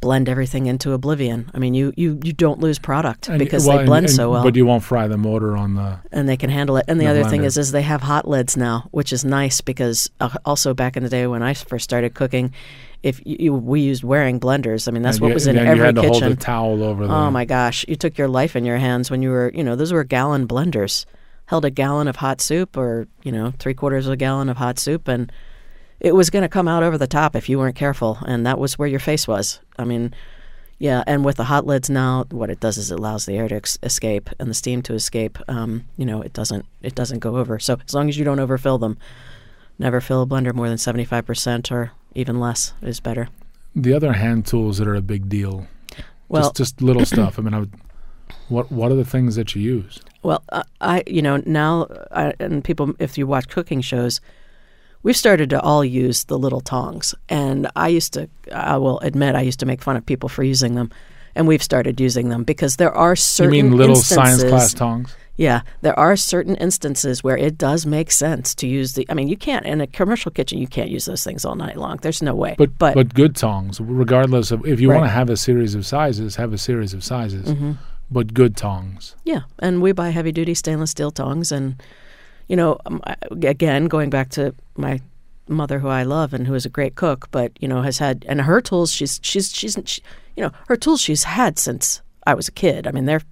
blend 0.00 0.28
everything 0.28 0.66
into 0.66 0.92
oblivion. 0.92 1.50
I 1.54 1.58
mean, 1.58 1.72
you, 1.72 1.92
you, 1.96 2.20
you 2.22 2.32
don't 2.34 2.60
lose 2.60 2.78
product 2.78 3.28
and- 3.28 3.38
because 3.38 3.66
well, 3.66 3.78
they 3.78 3.84
blend 3.86 4.06
and- 4.06 4.14
so 4.14 4.30
well 4.30 4.42
But 4.44 4.54
you 4.54 4.66
won't 4.66 4.82
fry 4.82 5.08
the 5.08 5.16
motor 5.16 5.56
on 5.56 5.74
the. 5.74 5.98
and 6.12 6.28
they 6.28 6.36
can 6.36 6.50
handle 6.50 6.76
it. 6.76 6.84
And 6.88 7.00
the, 7.00 7.04
the 7.04 7.10
other 7.10 7.24
thing 7.24 7.44
is, 7.44 7.56
is 7.56 7.72
they 7.72 7.82
have 7.82 8.02
hot 8.02 8.28
lids 8.28 8.56
now, 8.56 8.88
which 8.92 9.12
is 9.12 9.24
nice 9.24 9.60
because 9.62 10.10
uh, 10.20 10.28
also 10.44 10.74
back 10.74 10.96
in 10.98 11.02
the 11.02 11.08
day 11.08 11.26
when 11.26 11.42
I 11.42 11.54
first 11.54 11.84
started 11.84 12.14
cooking, 12.14 12.52
if 13.02 13.20
you, 13.24 13.36
you 13.38 13.54
we 13.54 13.80
used 13.80 14.04
wearing 14.04 14.38
blenders. 14.38 14.86
I 14.86 14.90
mean, 14.90 15.02
that's 15.02 15.16
and 15.16 15.22
what 15.22 15.28
you, 15.28 15.34
was 15.34 15.46
in 15.46 15.56
every 15.58 15.76
you 15.78 15.82
had 15.84 15.94
to 15.96 16.02
kitchen. 16.02 16.22
hold 16.22 16.32
a 16.32 16.36
towel 16.36 16.82
over 16.82 17.06
the. 17.06 17.12
Oh 17.12 17.30
my 17.30 17.44
gosh, 17.46 17.84
you 17.88 17.96
took 17.96 18.18
your 18.18 18.28
life 18.28 18.54
in 18.54 18.64
your 18.66 18.78
hands 18.78 19.10
when 19.10 19.22
you 19.22 19.30
were, 19.30 19.50
you 19.54 19.64
know, 19.64 19.76
those 19.76 19.92
were 19.92 20.04
gallon 20.04 20.46
blenders. 20.46 21.04
Held 21.46 21.64
a 21.64 21.70
gallon 21.70 22.08
of 22.08 22.16
hot 22.16 22.40
soup 22.40 22.76
or, 22.76 23.06
you 23.22 23.32
know, 23.32 23.52
three 23.58 23.74
quarters 23.74 24.06
of 24.06 24.12
a 24.12 24.16
gallon 24.16 24.48
of 24.48 24.56
hot 24.56 24.78
soup 24.78 25.08
and 25.08 25.30
it 26.00 26.14
was 26.14 26.30
going 26.30 26.42
to 26.42 26.48
come 26.48 26.68
out 26.68 26.82
over 26.82 26.98
the 26.98 27.06
top 27.06 27.34
if 27.34 27.48
you 27.48 27.58
weren't 27.58 27.76
careful. 27.76 28.18
And 28.26 28.44
that 28.46 28.58
was 28.58 28.78
where 28.78 28.88
your 28.88 29.00
face 29.00 29.26
was. 29.26 29.60
I 29.78 29.84
mean, 29.84 30.14
yeah. 30.78 31.02
And 31.06 31.24
with 31.24 31.36
the 31.36 31.44
hot 31.44 31.66
lids 31.66 31.88
now, 31.88 32.24
what 32.30 32.50
it 32.50 32.60
does 32.60 32.76
is 32.76 32.90
it 32.90 32.98
allows 32.98 33.24
the 33.24 33.36
air 33.36 33.48
to 33.48 33.54
ex- 33.54 33.78
escape 33.82 34.28
and 34.38 34.50
the 34.50 34.54
steam 34.54 34.82
to 34.82 34.94
escape. 34.94 35.38
Um, 35.48 35.86
you 35.96 36.04
know, 36.04 36.20
it 36.20 36.32
doesn't, 36.32 36.66
it 36.82 36.94
doesn't 36.94 37.20
go 37.20 37.36
over. 37.36 37.58
So 37.58 37.78
as 37.86 37.94
long 37.94 38.08
as 38.08 38.18
you 38.18 38.24
don't 38.24 38.40
overfill 38.40 38.78
them, 38.78 38.98
never 39.78 40.00
fill 40.00 40.22
a 40.22 40.26
blender 40.26 40.52
more 40.52 40.68
than 40.68 40.76
75% 40.76 41.70
or 41.70 41.92
even 42.14 42.40
less 42.40 42.74
is 42.82 43.00
better. 43.00 43.28
The 43.74 43.92
other 43.92 44.14
hand 44.14 44.46
tools 44.46 44.78
that 44.78 44.88
are 44.88 44.94
a 44.94 45.02
big 45.02 45.28
deal. 45.28 45.66
Well, 46.28 46.42
just 46.42 46.56
just 46.56 46.82
little 46.82 47.04
stuff. 47.04 47.38
I 47.38 47.42
mean, 47.42 47.54
I 47.54 47.60
would, 47.60 47.72
what 48.48 48.70
what 48.72 48.92
are 48.92 48.96
the 48.96 49.04
things 49.04 49.36
that 49.36 49.54
you 49.54 49.62
use? 49.62 50.00
Well, 50.22 50.42
I, 50.52 50.62
I 50.80 51.02
you 51.06 51.22
know, 51.22 51.42
now, 51.46 51.86
I, 52.10 52.32
and 52.40 52.62
people, 52.64 52.94
if 52.98 53.16
you 53.18 53.26
watch 53.26 53.48
cooking 53.48 53.80
shows, 53.80 54.20
we've 55.02 55.16
started 55.16 55.50
to 55.50 55.60
all 55.60 55.84
use 55.84 56.24
the 56.24 56.38
little 56.38 56.60
tongs. 56.60 57.14
And 57.28 57.68
I 57.76 57.88
used 57.88 58.12
to, 58.14 58.28
I 58.52 58.76
will 58.76 58.98
admit, 59.00 59.34
I 59.36 59.42
used 59.42 59.60
to 59.60 59.66
make 59.66 59.82
fun 59.82 59.96
of 59.96 60.04
people 60.04 60.28
for 60.28 60.42
using 60.42 60.74
them. 60.74 60.90
and 61.36 61.46
we've 61.46 61.62
started 61.62 62.00
using 62.00 62.28
them 62.30 62.44
because 62.44 62.76
there 62.76 62.92
are 62.92 63.12
You 63.12 63.16
certain 63.16 63.50
mean 63.52 63.76
little 63.76 63.96
instances, 63.96 64.40
science 64.40 64.50
class 64.50 64.74
tongs? 64.74 65.14
Yeah, 65.38 65.60
there 65.82 65.96
are 65.98 66.16
certain 66.16 66.56
instances 66.56 67.22
where 67.22 67.36
it 67.36 67.58
does 67.58 67.84
make 67.84 68.10
sense 68.10 68.54
to 68.54 68.66
use 68.66 68.94
the. 68.94 69.04
I 69.10 69.14
mean, 69.14 69.28
you 69.28 69.36
can't 69.36 69.66
in 69.66 69.82
a 69.82 69.86
commercial 69.86 70.30
kitchen. 70.32 70.58
You 70.58 70.66
can't 70.66 70.88
use 70.88 71.04
those 71.04 71.22
things 71.22 71.44
all 71.44 71.54
night 71.56 71.76
long. 71.76 71.98
There's 72.00 72.22
no 72.22 72.34
way. 72.34 72.54
But, 72.56 72.78
but, 72.78 72.94
but 72.94 73.12
good 73.12 73.36
tongs, 73.36 73.78
regardless 73.78 74.50
of 74.50 74.64
if 74.66 74.80
you 74.80 74.88
Right. 74.90 74.96
want 75.00 75.08
to 75.10 75.12
have 75.14 75.28
a 75.28 75.36
series 75.36 75.74
of 75.74 75.84
sizes, 75.84 76.36
have 76.36 76.54
a 76.54 76.58
series 76.58 76.94
of 76.94 77.04
sizes. 77.04 77.48
Mm-hmm. 77.50 77.72
But 78.10 78.34
good 78.34 78.56
tongs. 78.56 79.16
Yeah, 79.24 79.42
and 79.58 79.82
we 79.82 79.92
buy 79.92 80.10
heavy 80.10 80.32
duty 80.32 80.54
stainless 80.54 80.92
steel 80.92 81.10
tongs, 81.10 81.50
and 81.50 81.82
you 82.48 82.56
know, 82.56 82.78
um, 82.86 83.02
again, 83.30 83.86
going 83.86 84.10
back 84.10 84.30
to 84.30 84.54
my 84.76 85.00
mother, 85.48 85.78
who 85.78 85.88
I 85.88 86.02
love 86.02 86.32
and 86.32 86.46
who 86.46 86.54
is 86.54 86.66
a 86.66 86.70
great 86.70 86.94
cook, 86.94 87.28
but 87.30 87.52
you 87.60 87.68
know, 87.68 87.82
has 87.82 87.98
had 87.98 88.24
and 88.28 88.42
her 88.42 88.60
tools. 88.60 88.92
She's 88.92 89.20
she's 89.22 89.52
she's 89.52 89.78
she, 89.84 90.02
you 90.36 90.42
know 90.42 90.52
her 90.68 90.76
tools 90.76 91.00
she's 91.00 91.24
had 91.24 91.58
since 91.58 92.00
I 92.26 92.34
was 92.34 92.48
a 92.48 92.52
kid. 92.52 92.86
I 92.86 92.92
mean, 92.92 93.06
they're 93.06 93.22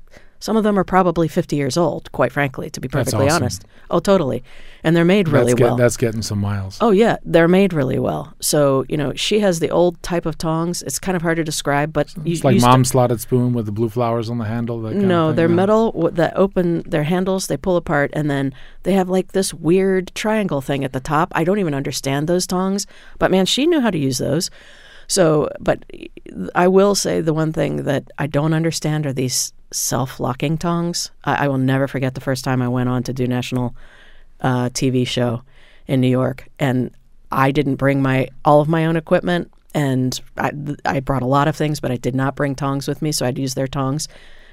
some 0.45 0.59
of 0.59 0.63
them 0.63 0.79
are 0.79 0.85
probably 0.85 1.27
fifty 1.27 1.57
years 1.57 1.79
old. 1.79 2.13
Quite 2.13 2.31
frankly, 2.31 2.69
to 2.69 2.79
be 2.79 2.87
perfectly 2.87 3.29
awesome. 3.29 3.45
honest. 3.45 3.65
Oh, 3.89 3.99
totally, 3.99 4.45
and 4.83 4.95
they're 4.95 5.03
made 5.03 5.27
really 5.27 5.53
that's, 5.53 5.55
get- 5.55 5.65
well. 5.65 5.77
that's 5.77 5.97
getting 5.97 6.21
some 6.21 6.39
miles. 6.39 6.77
Oh 6.83 6.91
yeah, 6.91 7.17
they're 7.25 7.49
made 7.49 7.73
really 7.73 7.99
well. 7.99 8.35
So 8.41 8.85
you 8.91 8.99
know, 8.99 9.15
she 9.15 9.41
has 9.41 9.61
the 9.61 9.71
old 9.71 10.03
type 10.03 10.27
of 10.27 10.37
tongs. 10.37 10.83
It's 10.83 10.99
kind 10.99 11.17
of 11.17 11.23
hard 11.23 11.39
to 11.39 11.45
describe, 11.45 11.95
but 11.95 12.15
you, 12.27 12.35
it's 12.35 12.45
like 12.45 12.61
mom's 12.61 12.91
slotted 12.91 13.23
spoon 13.23 13.55
with 13.55 13.65
the 13.65 13.73
blue 13.73 13.89
flowers 13.89 14.29
on 14.29 14.37
the 14.37 14.45
handle. 14.45 14.83
That 14.83 14.93
kind 14.93 15.09
no, 15.09 15.29
of 15.29 15.31
thing, 15.31 15.37
they're 15.37 15.49
metal 15.49 15.93
w- 15.93 16.11
that 16.11 16.37
open 16.37 16.83
their 16.83 17.05
handles. 17.05 17.47
They 17.47 17.57
pull 17.57 17.79
apart, 17.79 18.11
and 18.13 18.31
then 18.31 18.53
they 18.83 18.93
have 18.93 19.09
like 19.09 19.33
this 19.33 19.55
weird 19.55 20.15
triangle 20.15 20.61
thing 20.61 20.85
at 20.85 20.93
the 20.93 21.01
top. 21.01 21.33
I 21.35 21.45
don't 21.45 21.59
even 21.59 21.73
understand 21.73 22.29
those 22.29 22.47
tongs, 22.47 22.87
but 23.19 23.31
man, 23.31 23.47
she 23.47 23.67
knew 23.67 23.81
how 23.81 23.91
to 23.91 23.99
use 23.99 24.19
those. 24.19 24.51
So, 25.07 25.49
but 25.59 25.85
I 26.55 26.69
will 26.69 26.95
say 26.95 27.23
the 27.23 27.35
one 27.35 27.53
thing 27.53 27.85
that 27.85 28.11
I 28.19 28.27
don't 28.27 28.53
understand 28.53 29.07
are 29.07 29.13
these 29.15 29.55
self-locking 29.75 30.59
tongs. 30.59 31.11
I, 31.25 31.45
I 31.45 31.49
will 31.49 31.59
never 31.59 31.89
forget 31.89 32.15
the 32.15 32.21
first 32.21 32.45
time 32.45 32.63
I 32.63 32.69
went 32.69 32.89
on 32.89 33.03
to 33.05 33.13
do 33.13 33.27
national 33.27 33.75
uh, 34.41 34.69
TV 34.71 35.07
show 35.07 35.43
in 35.87 36.01
New 36.01 36.09
York, 36.09 36.49
and 36.59 36.91
I 37.31 37.51
didn't 37.51 37.77
bring 37.77 38.01
my 38.01 38.29
all 38.45 38.61
of 38.61 38.69
my 38.69 38.87
own 38.87 38.97
equipment, 38.97 39.51
and 39.75 40.19
I, 40.37 40.53
I 40.85 41.01
brought 41.01 41.23
a 41.23 41.27
lot 41.27 41.49
of 41.49 41.57
things, 41.57 41.81
but 41.81 41.91
I 41.91 41.97
did 41.97 42.15
not 42.15 42.37
bring 42.37 42.55
tongs 42.55 42.87
with 42.87 43.03
me, 43.03 43.13
so 43.13 43.27
I'd 43.27 43.39
use 43.39 43.55
their 43.55 43.67
tongs. 43.67 44.09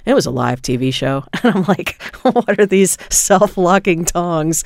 It 0.06 0.16
was 0.16 0.26
a 0.26 0.32
live 0.32 0.62
TV 0.62 0.94
show, 0.94 1.24
and 1.44 1.56
I'm 1.56 1.64
like, 1.64 2.02
what 2.24 2.60
are 2.60 2.66
these 2.66 2.98
self-locking 3.10 4.06
tongs? 4.06 4.64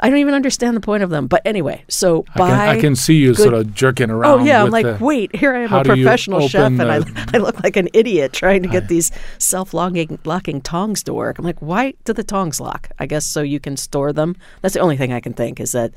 I 0.00 0.10
don't 0.10 0.18
even 0.20 0.34
understand 0.34 0.76
the 0.76 0.80
point 0.80 1.02
of 1.02 1.10
them. 1.10 1.26
But 1.26 1.42
anyway, 1.44 1.84
so 1.88 2.24
I 2.34 2.38
can, 2.38 2.68
I 2.68 2.80
can 2.80 2.96
see 2.96 3.14
you 3.16 3.34
good- 3.34 3.42
sort 3.42 3.54
of 3.54 3.74
jerking 3.74 4.10
around. 4.10 4.40
Oh 4.40 4.44
yeah, 4.44 4.62
I'm 4.62 4.70
like, 4.70 4.86
the- 4.98 5.04
wait, 5.04 5.34
here 5.34 5.54
I 5.54 5.60
am, 5.64 5.72
a 5.72 5.82
professional 5.84 6.40
chef, 6.48 6.72
open 6.72 6.80
and 6.80 6.90
I, 6.90 7.30
I 7.34 7.38
look 7.38 7.62
like 7.64 7.76
an 7.76 7.88
idiot 7.92 8.32
trying 8.32 8.62
to 8.62 8.68
get 8.68 8.88
these 8.88 9.10
self-locking 9.38 10.18
locking 10.24 10.60
tongs 10.60 11.02
to 11.04 11.14
work. 11.14 11.38
I'm 11.38 11.44
like, 11.44 11.60
why 11.60 11.94
do 12.04 12.12
the 12.12 12.22
tongs 12.24 12.60
lock? 12.60 12.90
I 12.98 13.06
guess 13.06 13.26
so 13.26 13.42
you 13.42 13.58
can 13.60 13.76
store 13.76 14.12
them. 14.12 14.36
That's 14.62 14.74
the 14.74 14.80
only 14.80 14.96
thing 14.96 15.12
I 15.12 15.20
can 15.20 15.32
think 15.32 15.58
is 15.58 15.72
that, 15.72 15.92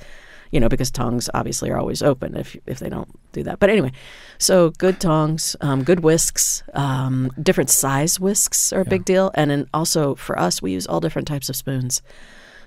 you 0.52 0.60
know, 0.60 0.68
because 0.70 0.90
tongs 0.92 1.30
obviously 1.34 1.70
are 1.70 1.78
always 1.78 2.02
open 2.02 2.36
if 2.36 2.58
if 2.66 2.80
they 2.80 2.90
don't 2.90 3.10
do 3.34 3.44
that. 3.44 3.60
But 3.60 3.70
anyway, 3.70 3.92
so 4.38 4.72
good 4.72 5.00
tongs, 5.00 5.56
um, 5.62 5.84
good 5.84 6.00
whisks, 6.02 6.64
um, 6.74 7.32
different 7.42 7.70
size 7.70 8.20
whisks 8.20 8.74
are 8.74 8.82
a 8.82 8.86
big 8.86 9.06
deal, 9.06 9.32
and 9.36 9.52
then 9.52 9.68
also 9.74 10.16
for 10.16 10.38
us, 10.40 10.62
we 10.62 10.72
use 10.72 10.88
all 10.88 11.00
different 11.00 11.28
types 11.28 11.50
of 11.50 11.56
spoons. 11.56 12.02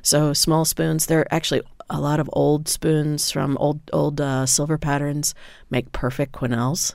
So 0.04 0.34
small 0.34 0.66
spoons, 0.66 1.06
they're 1.06 1.26
actually 1.34 1.62
a 1.90 1.98
lot 1.98 2.20
of 2.20 2.28
old 2.34 2.68
spoons 2.68 3.30
from 3.30 3.56
old 3.58 3.80
old 3.92 4.20
uh, 4.20 4.46
silver 4.46 4.78
patterns 4.78 5.34
make 5.70 5.92
perfect 5.92 6.32
quenelles 6.32 6.94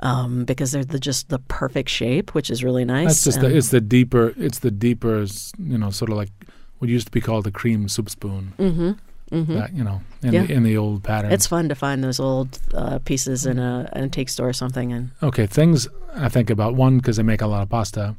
um, 0.00 0.44
because 0.44 0.72
they're 0.72 0.84
the, 0.84 0.98
just 0.98 1.28
the 1.28 1.38
perfect 1.38 1.88
shape, 1.88 2.34
which 2.34 2.50
is 2.50 2.62
really 2.62 2.84
nice. 2.84 3.06
That's 3.06 3.24
just 3.24 3.40
the, 3.40 3.56
it's 3.56 3.70
the 3.70 3.80
deeper 3.80 4.34
it's 4.36 4.58
the 4.58 4.72
deeper 4.72 5.24
you 5.58 5.78
know 5.78 5.90
sort 5.90 6.10
of 6.10 6.16
like 6.16 6.30
what 6.78 6.90
used 6.90 7.06
to 7.06 7.12
be 7.12 7.20
called 7.20 7.44
the 7.44 7.52
cream 7.52 7.88
soup 7.88 8.10
spoon. 8.10 8.52
Mm-hmm. 8.58 8.90
Mm-hmm. 9.36 9.54
That 9.54 9.72
you 9.74 9.84
know 9.84 10.00
in 10.22 10.32
Yeah. 10.32 10.46
the 10.46 10.52
in 10.52 10.62
the 10.64 10.76
old 10.76 11.04
pattern. 11.04 11.30
It's 11.30 11.46
fun 11.46 11.68
to 11.68 11.76
find 11.76 12.02
those 12.02 12.18
old 12.18 12.58
uh, 12.74 12.98
pieces 13.04 13.46
in 13.46 13.60
a 13.60 13.88
an 13.92 14.02
antique 14.04 14.30
store 14.30 14.48
or 14.48 14.52
something, 14.52 14.92
and 14.92 15.10
okay. 15.22 15.46
Things 15.46 15.86
I 16.16 16.28
think 16.28 16.50
about 16.50 16.74
one 16.74 16.98
because 16.98 17.20
I 17.20 17.22
make 17.22 17.40
a 17.40 17.46
lot 17.46 17.62
of 17.62 17.68
pasta, 17.68 18.16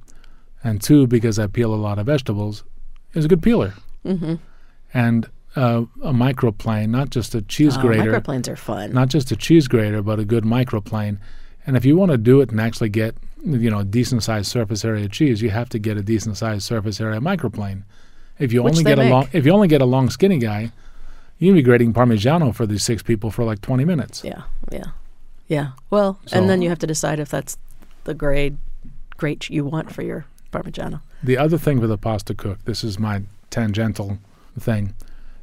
and 0.64 0.82
two 0.82 1.08
because 1.08 1.40
I 1.40 1.48
peel 1.48 1.74
a 1.74 1.82
lot 1.88 2.00
of 2.00 2.06
vegetables. 2.06 2.64
Is 3.16 3.26
a 3.26 3.28
good 3.28 3.42
peeler 3.42 3.74
hmm 4.18 4.36
and 4.94 5.30
uh, 5.56 5.84
a 6.04 6.12
microplane, 6.12 6.90
not 6.90 7.10
just 7.10 7.36
a 7.36 7.42
cheese 7.42 7.78
uh, 7.78 7.82
grater, 7.82 8.12
microplanes 8.12 8.48
are 8.48 8.56
fun. 8.56 8.92
not 8.92 9.08
just 9.10 9.32
a 9.32 9.36
cheese 9.36 9.68
grater, 9.68 10.02
but 10.02 10.20
a 10.20 10.26
good 10.26 10.44
microplane. 10.44 11.20
And 11.66 11.78
if 11.78 11.86
you 11.86 11.96
want 11.96 12.12
to 12.12 12.18
do 12.18 12.42
it 12.42 12.50
and 12.50 12.60
actually 12.60 12.90
get 12.90 13.16
you 13.46 13.70
know 13.70 13.80
a 13.80 13.84
decent 13.84 14.24
sized 14.24 14.48
surface 14.48 14.84
area 14.84 15.08
cheese, 15.08 15.42
you 15.42 15.50
have 15.52 15.70
to 15.70 15.80
get 15.80 15.98
a 15.98 16.02
decent 16.02 16.38
sized 16.38 16.64
surface 16.64 17.00
area 17.00 17.20
microplane. 17.20 17.84
If 18.40 18.54
you 18.54 18.64
Which 18.64 18.74
only 18.74 18.84
get 18.84 19.00
a 19.00 19.10
long, 19.10 19.26
make. 19.26 19.36
if 19.36 19.46
you 19.46 19.52
only 19.52 19.68
get 19.68 19.82
a 19.82 19.86
long 19.86 20.10
skinny 20.10 20.40
guy, 20.40 20.72
you 21.38 21.50
can 21.50 21.56
be 21.56 21.62
grating 21.62 21.94
Parmigiano 21.94 22.54
for 22.56 22.66
these 22.66 22.84
six 22.84 23.04
people 23.04 23.30
for 23.32 23.44
like 23.44 23.62
twenty 23.62 23.86
minutes. 23.86 24.24
yeah, 24.24 24.44
yeah, 24.72 24.86
yeah. 25.48 25.72
Well, 25.90 26.20
and 26.32 26.50
then 26.50 26.62
you 26.62 26.70
have 26.70 26.80
to 26.80 26.88
decide 26.88 27.20
if 27.20 27.30
that's 27.30 27.58
the 28.06 28.14
grade 28.14 28.58
grate 29.18 29.50
you 29.50 29.66
want 29.66 29.94
for 29.94 30.02
your 30.02 30.26
Parmigiano. 30.52 31.02
The 31.22 31.38
other 31.38 31.58
thing 31.58 31.80
for 31.82 31.88
the 31.88 31.98
pasta 31.98 32.34
cook, 32.34 32.64
this 32.66 32.84
is 32.84 32.98
my 32.98 33.24
tangential 33.50 34.18
thing. 34.60 34.94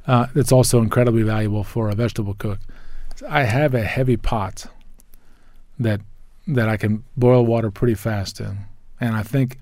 Uh, 0.07 0.27
it's 0.35 0.53
also 0.53 0.81
incredibly 0.83 1.23
valuable 1.23 1.65
for 1.65 1.89
a 1.89 1.95
vegetable 1.95 2.35
cook. 2.35 2.59
I 3.29 3.43
have 3.45 3.75
a 3.75 3.83
heavy 3.83 4.17
pot 4.17 4.67
that 5.79 6.01
that 6.47 6.69
I 6.69 6.77
can 6.77 7.03
boil 7.17 7.45
water 7.45 7.71
pretty 7.73 7.95
fast 7.95 8.39
in, 8.41 8.59
and 9.01 9.17
I 9.17 9.23
think 9.25 9.59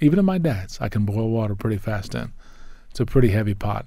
even 0.00 0.18
in 0.18 0.24
my 0.24 0.38
dad's, 0.38 0.80
I 0.80 0.88
can 0.88 1.04
boil 1.04 1.30
water 1.30 1.54
pretty 1.54 1.76
fast 1.76 2.14
in. 2.14 2.32
It's 2.90 2.98
a 3.00 3.06
pretty 3.06 3.28
heavy 3.28 3.54
pot. 3.54 3.86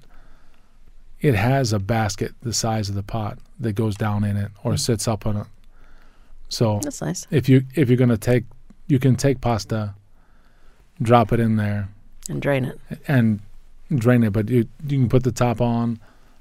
It 1.20 1.34
has 1.34 1.72
a 1.72 1.78
basket 1.78 2.32
the 2.42 2.52
size 2.54 2.88
of 2.88 2.94
the 2.94 3.02
pot 3.02 3.38
that 3.60 3.72
goes 3.74 3.96
down 3.96 4.24
in 4.24 4.36
it 4.36 4.50
or 4.64 4.76
sits 4.76 5.06
up 5.06 5.26
on 5.26 5.36
it. 5.36 5.46
So 6.48 6.80
That's 6.82 7.02
nice. 7.02 7.26
if 7.30 7.48
you 7.48 7.64
if 7.74 7.88
you're 7.90 7.98
gonna 7.98 8.16
take, 8.16 8.44
you 8.86 8.98
can 8.98 9.16
take 9.16 9.40
pasta, 9.42 9.94
drop 11.02 11.32
it 11.32 11.40
in 11.40 11.56
there, 11.56 11.88
And 12.30 12.40
drain 12.40 12.64
it. 12.64 12.80
and 13.06 13.40
drain 13.94 14.22
it. 14.24 14.32
But 14.32 14.48
you 14.48 14.68
you 14.86 14.98
can 14.98 15.08
put 15.08 15.24
the 15.24 15.32
top 15.32 15.60
on. 15.60 15.98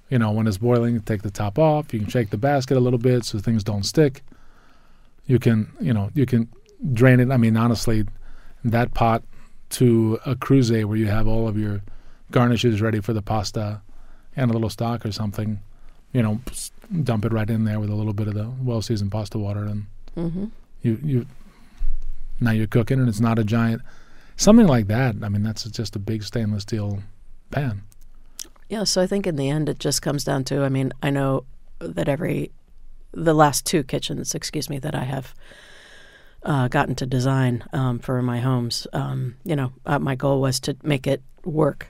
You 0.10 0.19
know, 0.19 0.31
when 0.31 0.47
it's 0.47 0.57
boiling, 0.57 1.01
take 1.01 1.21
the 1.21 1.31
top 1.31 1.60
off. 1.60 1.93
You 1.93 1.99
can 1.99 2.10
shake 2.10 2.29
the 2.29 2.38
basket 2.38 2.77
a 2.77 2.79
little 2.79 2.99
bit 2.99 3.25
so 3.25 3.39
things 3.39 3.63
don't 3.63 3.83
stick. 3.83 4.23
You 5.25 5.38
can, 5.38 5.69
you 5.81 5.93
know, 5.93 6.12
you 6.13 6.25
can 6.25 6.47
drain 6.93 7.19
it. 7.19 7.29
I 7.29 7.36
mean, 7.36 7.57
honestly, 7.57 8.05
that 8.63 8.93
pot 8.93 9.23
to 9.71 10.17
a 10.25 10.33
Creuset 10.33 10.86
where 10.86 10.97
you 10.97 11.07
have 11.07 11.27
all 11.27 11.45
of 11.45 11.57
your 11.57 11.81
garnishes 12.31 12.81
ready 12.81 13.01
for 13.01 13.12
the 13.12 13.21
pasta 13.21 13.81
and 14.38 14.49
a 14.49 14.53
little 14.53 14.69
stock 14.69 15.05
or 15.05 15.12
something, 15.12 15.60
you 16.13 16.23
know, 16.23 16.39
dump 17.03 17.25
it 17.25 17.33
right 17.33 17.49
in 17.49 17.65
there 17.65 17.79
with 17.79 17.89
a 17.89 17.95
little 17.95 18.13
bit 18.13 18.29
of 18.29 18.33
the 18.33 18.49
well-seasoned 18.63 19.12
pasta 19.12 19.38
water, 19.38 19.65
and 19.65 19.88
hmm 20.15 20.45
you 20.83 20.99
you 21.03 21.25
now 22.39 22.51
you're 22.51 22.67
cooking, 22.67 22.99
and 22.99 23.10
it's 23.10 23.19
not 23.19 23.39
a 23.39 23.43
giant 23.43 23.81
something 24.38 24.67
like 24.67 24.88
that. 24.88 25.15
I 25.21 25.27
mean, 25.27 25.43
that's 25.43 25.63
just 25.65 25.95
a 25.95 25.99
big 25.99 26.23
stainless 26.23 26.63
steel 26.63 26.99
pan. 27.51 27.83
Yeah, 28.69 28.83
so 28.83 29.01
I 29.01 29.07
think 29.07 29.25
in 29.25 29.36
the 29.36 29.49
end 29.49 29.69
it 29.69 29.79
just 29.79 30.01
comes 30.01 30.23
down 30.23 30.43
to 30.45 30.63
I 30.63 30.69
mean, 30.69 30.93
I 31.01 31.10
know 31.10 31.45
that 31.79 32.10
every 32.10 32.51
the 33.13 33.33
last 33.33 33.65
two 33.65 33.83
kitchens, 33.83 34.36
excuse 34.36 34.69
me, 34.69 34.79
that 34.79 34.93
I 34.93 35.03
have 35.03 35.33
uh, 36.43 36.67
gotten 36.67 36.95
to 36.95 37.05
design 37.05 37.63
um, 37.73 37.99
for 37.99 38.21
my 38.21 38.39
homes, 38.39 38.86
um, 38.93 39.36
you 39.43 39.55
know, 39.55 39.71
uh, 39.86 39.99
my 39.99 40.15
goal 40.15 40.41
was 40.41 40.60
to 40.62 40.77
make 40.83 41.07
it 41.07 41.21
work 41.43 41.88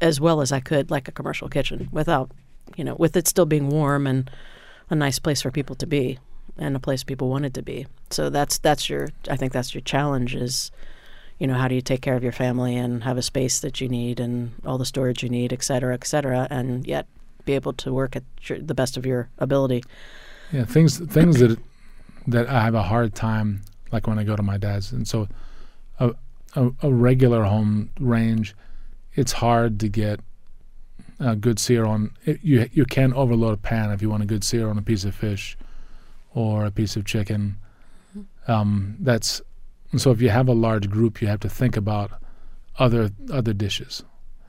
as 0.00 0.20
well 0.20 0.40
as 0.40 0.52
I 0.52 0.60
could 0.60 0.90
like 0.90 1.08
a 1.08 1.12
commercial 1.12 1.48
kitchen 1.48 1.88
without, 1.92 2.30
you 2.76 2.84
know, 2.84 2.94
with 2.96 3.16
it 3.16 3.28
still 3.28 3.46
being 3.46 3.68
warm 3.68 4.06
and 4.06 4.30
a 4.90 4.94
nice 4.94 5.18
place 5.18 5.42
for 5.42 5.50
people 5.50 5.76
to 5.76 5.86
be 5.86 6.18
and 6.58 6.76
a 6.76 6.80
place 6.80 7.04
people 7.04 7.28
wanted 7.28 7.54
to 7.54 7.62
be. 7.62 7.86
So 8.10 8.30
that's 8.30 8.58
that's 8.58 8.88
your 8.88 9.08
I 9.30 9.36
think 9.36 9.52
that's 9.52 9.74
your 9.74 9.82
challenge 9.82 10.34
is 10.34 10.70
you 11.38 11.46
know, 11.46 11.54
how 11.54 11.68
do 11.68 11.74
you 11.74 11.82
take 11.82 12.00
care 12.00 12.16
of 12.16 12.22
your 12.22 12.32
family 12.32 12.76
and 12.76 13.04
have 13.04 13.18
a 13.18 13.22
space 13.22 13.60
that 13.60 13.80
you 13.80 13.88
need 13.88 14.20
and 14.20 14.52
all 14.64 14.78
the 14.78 14.84
storage 14.84 15.22
you 15.22 15.28
need, 15.28 15.52
et 15.52 15.62
cetera, 15.62 15.94
et 15.94 16.06
cetera, 16.06 16.46
and 16.50 16.86
yet 16.86 17.06
be 17.44 17.54
able 17.54 17.72
to 17.72 17.92
work 17.92 18.16
at 18.16 18.22
your, 18.42 18.58
the 18.58 18.74
best 18.74 18.96
of 18.96 19.04
your 19.04 19.28
ability. 19.38 19.82
Yeah, 20.52 20.64
things 20.64 20.98
things 20.98 21.40
that 21.40 21.58
that 22.26 22.48
I 22.48 22.62
have 22.62 22.74
a 22.74 22.82
hard 22.82 23.14
time 23.14 23.62
like 23.92 24.06
when 24.06 24.18
I 24.18 24.24
go 24.24 24.36
to 24.36 24.42
my 24.42 24.58
dad's, 24.58 24.92
and 24.92 25.06
so 25.06 25.28
a 25.98 26.14
a, 26.54 26.70
a 26.82 26.92
regular 26.92 27.44
home 27.44 27.90
range, 27.98 28.54
it's 29.14 29.32
hard 29.32 29.80
to 29.80 29.88
get 29.88 30.20
a 31.18 31.36
good 31.36 31.58
sear 31.58 31.84
on. 31.84 32.10
It, 32.24 32.40
you 32.42 32.68
you 32.72 32.84
can 32.84 33.12
overload 33.12 33.54
a 33.54 33.56
pan 33.56 33.90
if 33.90 34.02
you 34.02 34.10
want 34.10 34.22
a 34.22 34.26
good 34.26 34.44
sear 34.44 34.68
on 34.68 34.78
a 34.78 34.82
piece 34.82 35.04
of 35.04 35.14
fish, 35.14 35.56
or 36.34 36.64
a 36.64 36.70
piece 36.70 36.96
of 36.96 37.04
chicken. 37.04 37.56
Um, 38.46 38.96
that's 39.00 39.40
and 39.92 40.00
so 40.00 40.10
if 40.10 40.20
you 40.20 40.30
have 40.30 40.48
a 40.48 40.52
large 40.54 40.90
group, 40.90 41.22
you 41.22 41.28
have 41.28 41.40
to 41.40 41.48
think 41.48 41.76
about 41.76 42.10
other 42.78 43.10
other 43.32 43.52
dishes. 43.52 44.02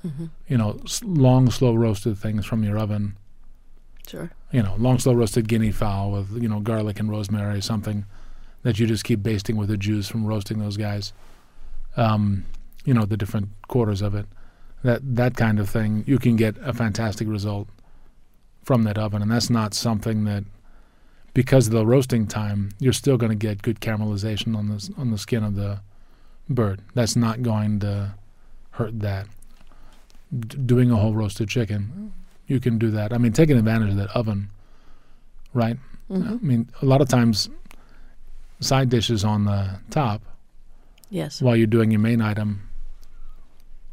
Mm-hmm. 0.06 0.26
You 0.48 0.58
know, 0.58 0.80
long 1.04 1.50
slow 1.52 1.74
roasted 1.76 2.18
things 2.18 2.46
from 2.46 2.64
your 2.64 2.78
oven 2.78 3.16
Sure. 4.08 4.32
you 4.52 4.62
know, 4.62 4.76
long 4.78 5.00
slow 5.00 5.14
roasted 5.14 5.48
guinea 5.48 5.72
fowl 5.72 6.12
with 6.12 6.42
you 6.42 6.48
know 6.48 6.60
garlic 6.60 7.00
and 7.00 7.10
rosemary, 7.10 7.62
something 7.62 8.06
that 8.62 8.78
you 8.80 8.86
just 8.88 9.04
keep 9.04 9.24
basting 9.24 9.58
with 9.58 9.70
the 9.70 9.78
juice 9.78 10.08
from 10.08 10.26
roasting 10.26 10.60
those 10.60 10.78
guys. 10.78 11.12
Um, 11.98 12.46
you 12.84 12.94
know 12.94 13.06
the 13.06 13.18
different 13.18 13.50
quarters 13.68 14.02
of 14.02 14.14
it. 14.14 14.28
That 14.84 15.16
that 15.16 15.36
kind 15.36 15.60
of 15.60 15.68
thing, 15.70 16.04
you 16.06 16.20
can 16.20 16.36
get 16.36 16.56
a 16.62 16.74
fantastic 16.74 17.28
result 17.28 17.68
from 18.64 18.84
that 18.84 18.98
oven, 18.98 19.22
and 19.24 19.32
that's 19.32 19.50
not 19.50 19.74
something 19.74 20.26
that 20.26 20.44
because 21.36 21.68
of 21.68 21.74
the 21.74 21.86
roasting 21.86 22.26
time, 22.26 22.72
you're 22.80 22.94
still 22.94 23.18
going 23.18 23.30
to 23.30 23.36
get 23.36 23.62
good 23.62 23.80
caramelization 23.82 24.58
on 24.58 24.70
the 24.70 24.90
on 24.98 25.12
the 25.12 25.18
skin 25.20 25.44
of 25.44 25.54
the 25.56 25.82
bird. 26.50 26.82
That's 26.96 27.16
not 27.16 27.44
going 27.44 27.80
to 27.82 28.16
hurt 28.72 29.00
that. 29.02 29.28
D- 30.36 30.58
doing 30.66 30.90
a 30.90 30.96
whole 30.96 31.14
roasted 31.14 31.50
chicken, 31.50 32.12
you 32.48 32.60
can 32.60 32.80
do 32.80 32.90
that. 32.92 33.14
I 33.14 33.18
mean, 33.20 33.34
taking 33.34 33.58
advantage 33.58 33.90
of 33.92 33.98
that 33.98 34.10
oven, 34.16 34.50
right? 35.54 35.78
Mhm. 36.10 36.28
I 36.28 36.34
mean, 36.46 36.70
a 36.82 36.86
lot 36.86 37.02
of 37.02 37.08
times, 37.10 37.50
side 38.60 38.90
dishes 38.90 39.24
on 39.24 39.44
the 39.46 39.80
top 39.92 40.22
Yes. 41.10 41.42
while 41.42 41.56
you're 41.56 41.68
doing 41.68 41.92
your 41.92 42.00
main 42.00 42.22
item. 42.22 42.62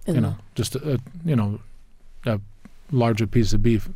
In 0.07 0.14
you 0.16 0.20
know, 0.20 0.37
just 0.55 0.74
a, 0.76 0.94
a 0.94 0.98
you 1.24 1.37
know 1.37 1.61
a 2.24 2.40
larger 2.90 3.26
piece 3.26 3.52
of 3.52 3.62
beef, 3.62 3.88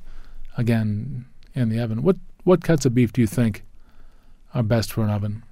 again 0.56 1.26
in 1.54 1.68
the 1.68 1.78
oven. 1.80 2.02
What 2.02 2.16
what 2.46 2.62
cuts 2.62 2.86
of 2.86 2.94
beef 2.94 3.12
do 3.12 3.20
you 3.20 3.26
think 3.26 3.64
are 4.54 4.62
best 4.62 4.92
for 4.92 5.02
an 5.02 5.10
oven, 5.10 5.42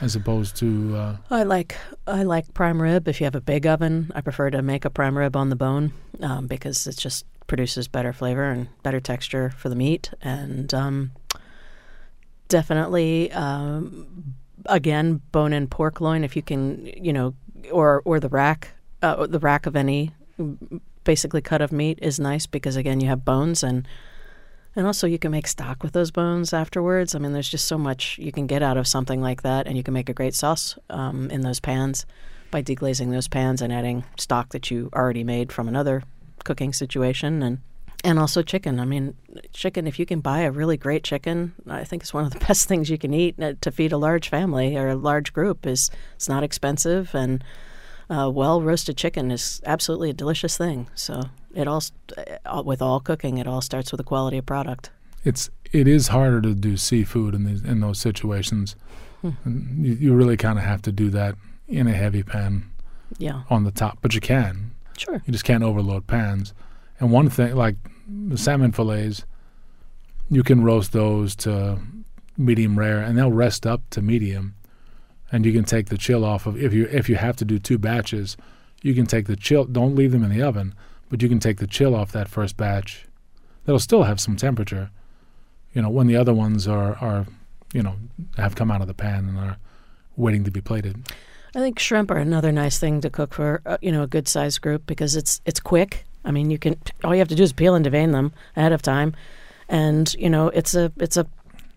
as 0.00 0.14
opposed 0.14 0.56
to 0.56 0.96
uh, 0.96 1.16
I 1.28 1.42
like 1.42 1.76
I 2.06 2.22
like 2.22 2.54
prime 2.54 2.80
rib. 2.80 3.08
If 3.08 3.20
you 3.20 3.24
have 3.24 3.34
a 3.34 3.40
big 3.40 3.66
oven, 3.66 4.12
I 4.14 4.20
prefer 4.20 4.50
to 4.50 4.62
make 4.62 4.84
a 4.84 4.90
prime 4.90 5.18
rib 5.18 5.36
on 5.36 5.50
the 5.50 5.56
bone 5.56 5.92
um, 6.22 6.46
because 6.46 6.86
it 6.86 6.96
just 6.96 7.26
produces 7.48 7.88
better 7.88 8.12
flavor 8.12 8.44
and 8.44 8.68
better 8.84 9.00
texture 9.00 9.50
for 9.50 9.68
the 9.68 9.74
meat. 9.74 10.12
And 10.22 10.72
um, 10.72 11.10
definitely, 12.46 13.32
um, 13.32 14.36
again, 14.66 15.22
bone-in 15.32 15.66
pork 15.66 16.00
loin. 16.00 16.22
If 16.22 16.36
you 16.36 16.42
can, 16.42 16.86
you 16.86 17.12
know, 17.12 17.34
or 17.72 18.02
or 18.04 18.20
the 18.20 18.28
rack, 18.28 18.70
uh, 19.02 19.26
the 19.26 19.40
rack 19.40 19.66
of 19.66 19.74
any 19.74 20.12
basically 21.02 21.40
cut 21.40 21.60
of 21.60 21.72
meat 21.72 21.98
is 22.00 22.20
nice 22.20 22.46
because 22.46 22.76
again, 22.76 23.00
you 23.00 23.08
have 23.08 23.24
bones 23.24 23.64
and. 23.64 23.88
And 24.76 24.86
also, 24.86 25.06
you 25.06 25.18
can 25.18 25.30
make 25.30 25.46
stock 25.46 25.82
with 25.82 25.92
those 25.92 26.10
bones 26.10 26.52
afterwards. 26.52 27.14
I 27.14 27.18
mean, 27.18 27.32
there's 27.32 27.48
just 27.48 27.64
so 27.64 27.78
much 27.78 28.18
you 28.18 28.30
can 28.30 28.46
get 28.46 28.62
out 28.62 28.76
of 28.76 28.86
something 28.86 29.22
like 29.22 29.40
that, 29.40 29.66
and 29.66 29.74
you 29.74 29.82
can 29.82 29.94
make 29.94 30.10
a 30.10 30.14
great 30.14 30.34
sauce 30.34 30.78
um, 30.90 31.30
in 31.30 31.40
those 31.40 31.60
pans 31.60 32.04
by 32.50 32.62
deglazing 32.62 33.10
those 33.10 33.26
pans 33.26 33.62
and 33.62 33.72
adding 33.72 34.04
stock 34.18 34.50
that 34.50 34.70
you 34.70 34.90
already 34.94 35.24
made 35.24 35.50
from 35.50 35.66
another 35.66 36.02
cooking 36.44 36.74
situation, 36.74 37.42
and 37.42 37.58
and 38.04 38.18
also 38.18 38.42
chicken. 38.42 38.78
I 38.78 38.84
mean, 38.84 39.16
chicken. 39.52 39.86
If 39.86 39.98
you 39.98 40.04
can 40.04 40.20
buy 40.20 40.40
a 40.40 40.52
really 40.52 40.76
great 40.76 41.02
chicken, 41.02 41.54
I 41.66 41.84
think 41.84 42.02
it's 42.02 42.12
one 42.12 42.26
of 42.26 42.32
the 42.34 42.38
best 42.46 42.68
things 42.68 42.90
you 42.90 42.98
can 42.98 43.14
eat 43.14 43.42
uh, 43.42 43.54
to 43.62 43.72
feed 43.72 43.92
a 43.92 43.96
large 43.96 44.28
family 44.28 44.76
or 44.76 44.88
a 44.88 44.94
large 44.94 45.32
group. 45.32 45.66
is 45.66 45.90
It's 46.16 46.28
not 46.28 46.42
expensive, 46.42 47.14
and 47.14 47.42
uh, 48.10 48.30
well 48.32 48.60
roasted 48.60 48.98
chicken 48.98 49.30
is 49.30 49.62
absolutely 49.64 50.10
a 50.10 50.14
delicious 50.14 50.58
thing. 50.58 50.88
So 50.94 51.22
it 51.56 51.66
all, 51.68 51.82
uh, 52.44 52.62
with 52.64 52.80
all 52.82 53.00
cooking, 53.00 53.38
it 53.38 53.46
all 53.46 53.60
starts 53.60 53.90
with 53.92 53.98
the 53.98 54.04
quality 54.04 54.38
of 54.38 54.46
product. 54.46 54.90
it's 55.24 55.50
it 55.72 55.88
is 55.88 56.08
harder 56.08 56.40
to 56.40 56.54
do 56.54 56.76
seafood 56.76 57.34
in 57.34 57.44
these 57.44 57.62
in 57.62 57.80
those 57.80 57.98
situations. 57.98 58.76
And 59.44 59.84
You, 59.84 59.94
you 59.94 60.14
really 60.14 60.36
kind 60.36 60.58
of 60.58 60.64
have 60.64 60.82
to 60.82 60.92
do 60.92 61.10
that 61.10 61.34
in 61.66 61.86
a 61.88 61.92
heavy 61.92 62.22
pan 62.22 62.70
Yeah, 63.18 63.42
on 63.50 63.64
the 63.64 63.72
top, 63.72 63.98
but 64.02 64.14
you 64.14 64.20
can. 64.20 64.70
sure. 64.96 65.20
You 65.26 65.32
just 65.32 65.44
can't 65.44 65.64
overload 65.64 66.06
pans. 66.06 66.54
And 67.00 67.10
one 67.10 67.28
thing, 67.30 67.56
like 67.56 67.76
the 68.30 68.38
salmon 68.38 68.72
fillets, 68.72 69.24
you 70.30 70.42
can 70.44 70.62
roast 70.62 70.92
those 70.92 71.34
to 71.36 71.78
medium 72.36 72.78
rare, 72.78 73.00
and 73.00 73.16
they'll 73.18 73.32
rest 73.32 73.66
up 73.66 73.80
to 73.90 74.00
medium. 74.02 74.54
And 75.32 75.44
you 75.44 75.52
can 75.52 75.64
take 75.64 75.86
the 75.88 75.98
chill 75.98 76.24
off 76.24 76.46
of 76.46 76.56
if 76.62 76.72
you 76.72 76.86
if 76.92 77.08
you 77.08 77.16
have 77.16 77.36
to 77.36 77.44
do 77.44 77.58
two 77.58 77.78
batches, 77.78 78.36
you 78.82 78.94
can 78.94 79.06
take 79.06 79.26
the 79.26 79.36
chill. 79.36 79.64
Don't 79.64 79.96
leave 79.96 80.12
them 80.12 80.22
in 80.22 80.30
the 80.30 80.42
oven, 80.42 80.72
but 81.08 81.22
you 81.22 81.28
can 81.28 81.38
take 81.38 81.58
the 81.58 81.66
chill 81.66 81.94
off 81.94 82.12
that 82.12 82.28
first 82.28 82.56
batch. 82.56 83.06
That'll 83.64 83.78
still 83.78 84.04
have 84.04 84.20
some 84.20 84.36
temperature. 84.36 84.90
You 85.72 85.82
know, 85.82 85.90
when 85.90 86.06
the 86.06 86.16
other 86.16 86.34
ones 86.34 86.66
are 86.66 86.96
are, 86.96 87.26
you 87.72 87.82
know, 87.82 87.96
have 88.36 88.54
come 88.54 88.70
out 88.70 88.80
of 88.80 88.86
the 88.86 88.94
pan 88.94 89.28
and 89.28 89.38
are 89.38 89.58
waiting 90.16 90.44
to 90.44 90.50
be 90.50 90.60
plated. 90.60 91.04
I 91.54 91.60
think 91.60 91.78
shrimp 91.78 92.10
are 92.10 92.18
another 92.18 92.52
nice 92.52 92.78
thing 92.78 93.00
to 93.00 93.10
cook 93.10 93.32
for 93.32 93.62
uh, 93.64 93.78
you 93.80 93.90
know 93.90 94.02
a 94.02 94.06
good 94.06 94.28
sized 94.28 94.60
group 94.60 94.86
because 94.86 95.16
it's 95.16 95.40
it's 95.46 95.60
quick. 95.60 96.04
I 96.24 96.30
mean, 96.30 96.50
you 96.50 96.58
can 96.58 96.76
all 97.04 97.14
you 97.14 97.20
have 97.20 97.28
to 97.28 97.34
do 97.34 97.42
is 97.42 97.52
peel 97.52 97.74
and 97.74 97.84
devein 97.84 98.12
them 98.12 98.32
ahead 98.56 98.72
of 98.72 98.82
time, 98.82 99.14
and 99.68 100.12
you 100.14 100.28
know 100.28 100.48
it's 100.48 100.74
a 100.74 100.92
it's 100.98 101.16
a 101.16 101.26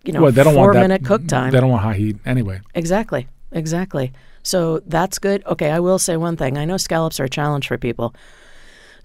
you 0.04 0.12
know 0.12 0.24
well, 0.24 0.32
they 0.32 0.44
don't 0.44 0.54
four 0.54 0.65
want 0.65 0.74
that, 0.76 0.82
minute 0.82 1.06
cook 1.06 1.28
time. 1.28 1.52
They 1.52 1.60
don't 1.60 1.70
want 1.70 1.84
high 1.84 1.94
heat 1.94 2.18
anyway. 2.26 2.62
Exactly, 2.74 3.28
exactly. 3.52 4.12
So 4.44 4.80
that's 4.80 5.20
good. 5.20 5.46
Okay, 5.46 5.72
I 5.72 5.80
will 5.80 6.00
say 6.00 6.18
one 6.18 6.36
thing. 6.36 6.58
I 6.58 6.65
know 6.65 6.78
scallops 6.78 7.20
are 7.20 7.26
a 7.26 7.30
challenge 7.30 7.68
for 7.68 7.78
people. 7.78 8.13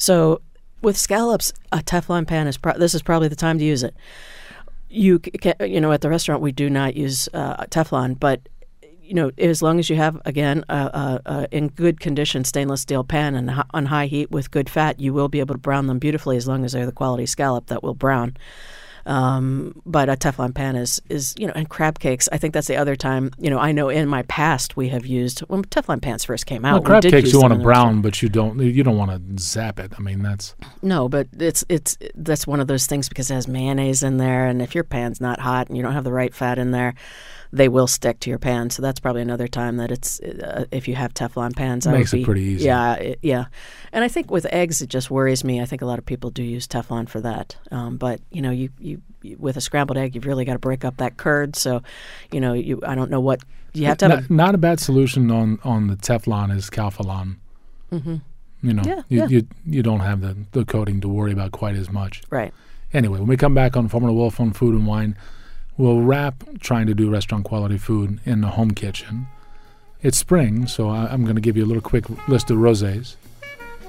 So 0.04 0.42
with 0.82 0.98
scallops, 0.98 1.54
a 1.72 1.78
Teflon 1.78 2.26
pan 2.26 2.46
is 2.46 2.58
pro- 2.58 2.76
this 2.76 2.94
is 2.94 3.00
probably 3.00 3.28
the 3.28 3.36
time 3.36 3.58
to 3.58 3.64
use 3.64 3.82
it. 3.82 3.94
You 4.90 5.18
c- 5.24 5.30
ca 5.30 5.54
you 5.64 5.80
know 5.80 5.92
at 5.92 6.02
the 6.02 6.10
restaurant 6.10 6.42
we 6.42 6.52
do 6.52 6.68
not 6.68 6.94
use 6.94 7.26
uh, 7.32 7.64
Teflon, 7.70 8.20
but 8.20 8.46
you 8.82 9.14
know 9.14 9.30
as 9.38 9.62
long 9.62 9.78
as 9.78 9.88
you 9.88 9.96
have 9.96 10.20
again 10.26 10.62
a, 10.68 10.76
a, 10.76 11.20
a 11.24 11.48
in 11.50 11.68
good 11.68 12.00
condition 12.00 12.44
stainless 12.44 12.82
steel 12.82 13.02
pan 13.02 13.34
and 13.34 13.50
on 13.70 13.86
high 13.86 14.04
heat 14.04 14.30
with 14.30 14.50
good 14.50 14.68
fat, 14.68 15.00
you 15.00 15.14
will 15.14 15.30
be 15.30 15.40
able 15.40 15.54
to 15.54 15.58
brown 15.58 15.86
them 15.86 15.98
beautifully 15.98 16.36
as 16.36 16.46
long 16.46 16.66
as 16.66 16.72
they're 16.72 16.84
the 16.84 16.92
quality 16.92 17.24
scallop 17.24 17.68
that 17.68 17.82
will 17.82 17.94
brown. 17.94 18.36
Um, 19.06 19.80
but 19.84 20.08
a 20.08 20.16
Teflon 20.16 20.54
pan 20.54 20.76
is 20.76 21.00
is 21.08 21.34
you 21.38 21.46
know, 21.46 21.52
and 21.54 21.68
crab 21.68 21.98
cakes. 21.98 22.28
I 22.32 22.38
think 22.38 22.54
that's 22.54 22.68
the 22.68 22.76
other 22.76 22.96
time. 22.96 23.30
You 23.38 23.50
know, 23.50 23.58
I 23.58 23.72
know 23.72 23.88
in 23.88 24.08
my 24.08 24.22
past 24.22 24.76
we 24.76 24.88
have 24.88 25.06
used 25.06 25.40
when 25.40 25.62
Teflon 25.64 26.00
pans 26.00 26.24
first 26.24 26.46
came 26.46 26.64
out. 26.64 26.72
Well, 26.74 26.82
we 26.82 26.86
crab 26.86 27.02
cakes 27.02 27.32
you 27.32 27.40
want 27.40 27.52
to 27.52 27.56
in 27.56 27.62
the 27.62 27.66
restaurant. 27.66 27.94
brown, 27.94 28.02
but 28.02 28.22
you 28.22 28.28
don't 28.28 28.58
you 28.58 28.82
don't 28.82 28.96
want 28.96 29.10
to 29.10 29.42
zap 29.42 29.78
it. 29.78 29.92
I 29.96 30.00
mean, 30.00 30.22
that's 30.22 30.54
No, 30.82 31.08
but 31.08 31.28
it's 31.38 31.64
it's 31.68 31.98
that's 32.14 32.46
one 32.46 32.60
of 32.60 32.66
those 32.66 32.86
things 32.86 33.08
because 33.08 33.30
it 33.30 33.34
has 33.34 33.48
mayonnaise 33.48 34.02
in 34.02 34.16
there, 34.16 34.46
and 34.46 34.62
if 34.62 34.74
your 34.74 34.84
pan's 34.84 35.20
not 35.20 35.40
hot 35.40 35.68
and 35.68 35.76
you 35.76 35.82
don't 35.82 35.92
have 35.92 36.04
the 36.04 36.12
right 36.12 36.34
fat 36.34 36.58
in 36.58 36.70
there, 36.70 36.94
they 37.54 37.68
will 37.68 37.86
stick 37.86 38.18
to 38.20 38.30
your 38.30 38.38
pan. 38.38 38.68
So 38.70 38.82
that's 38.82 38.98
probably 38.98 39.22
another 39.22 39.46
time 39.46 39.76
that 39.76 39.92
it's 39.92 40.18
uh, 40.20 40.64
if 40.72 40.88
you 40.88 40.96
have 40.96 41.14
Teflon 41.14 41.54
pans, 41.54 41.86
I 41.86 41.92
would 41.92 41.98
Makes 41.98 42.12
it 42.14 42.24
pretty 42.24 42.42
easy. 42.42 42.64
Yeah, 42.66 42.94
it, 42.94 43.18
yeah. 43.22 43.44
And 43.92 44.04
I 44.04 44.08
think 44.08 44.30
with 44.30 44.44
eggs, 44.52 44.82
it 44.82 44.88
just 44.88 45.08
worries 45.10 45.44
me. 45.44 45.60
I 45.60 45.64
think 45.64 45.80
a 45.80 45.86
lot 45.86 45.98
of 46.00 46.04
people 46.04 46.30
do 46.30 46.42
use 46.42 46.66
Teflon 46.66 47.08
for 47.08 47.20
that. 47.20 47.56
Um, 47.70 47.96
but 47.96 48.20
you 48.30 48.42
know, 48.42 48.50
you, 48.50 48.70
you 48.80 49.00
you 49.22 49.36
with 49.38 49.56
a 49.56 49.60
scrambled 49.60 49.96
egg, 49.96 50.14
you've 50.14 50.26
really 50.26 50.44
got 50.44 50.54
to 50.54 50.58
break 50.58 50.84
up 50.84 50.96
that 50.96 51.16
curd. 51.16 51.54
So, 51.54 51.82
you 52.32 52.40
know, 52.40 52.54
you 52.54 52.80
I 52.84 52.94
don't 52.96 53.10
know 53.10 53.20
what 53.20 53.40
you 53.72 53.86
have 53.86 53.98
to 53.98 54.08
have. 54.08 54.30
not, 54.30 54.46
not 54.46 54.54
a 54.54 54.58
bad 54.58 54.80
solution 54.80 55.30
on 55.30 55.60
on 55.62 55.86
the 55.86 55.96
Teflon 55.96 56.54
is 56.54 56.68
Calphalon. 56.70 57.36
hmm 57.90 58.16
You 58.62 58.74
know, 58.74 58.82
Yeah, 58.84 59.02
you, 59.08 59.18
yeah. 59.20 59.26
you 59.28 59.46
you 59.64 59.82
don't 59.82 60.00
have 60.00 60.20
the 60.22 60.36
the 60.52 60.64
coating 60.64 61.00
to 61.02 61.08
worry 61.08 61.32
about 61.32 61.52
quite 61.52 61.76
as 61.76 61.90
much. 61.90 62.22
Right. 62.30 62.52
Anyway, 62.92 63.18
when 63.18 63.28
we 63.28 63.36
come 63.36 63.54
back 63.54 63.76
on 63.76 63.88
Foreman 63.88 64.14
Wolf 64.14 64.40
on 64.40 64.52
Food 64.52 64.74
and 64.74 64.86
Wine, 64.86 65.16
we'll 65.76 66.00
wrap 66.00 66.44
trying 66.60 66.86
to 66.86 66.94
do 66.94 67.10
restaurant 67.10 67.44
quality 67.44 67.78
food 67.78 68.20
in 68.24 68.40
the 68.40 68.48
home 68.48 68.72
kitchen. 68.72 69.26
It's 70.02 70.18
spring, 70.18 70.66
so 70.66 70.90
I, 70.90 71.06
I'm 71.06 71.24
going 71.24 71.36
to 71.36 71.40
give 71.40 71.56
you 71.56 71.64
a 71.64 71.66
little 71.66 71.82
quick 71.82 72.04
list 72.28 72.50
of 72.50 72.58
rosés, 72.58 73.16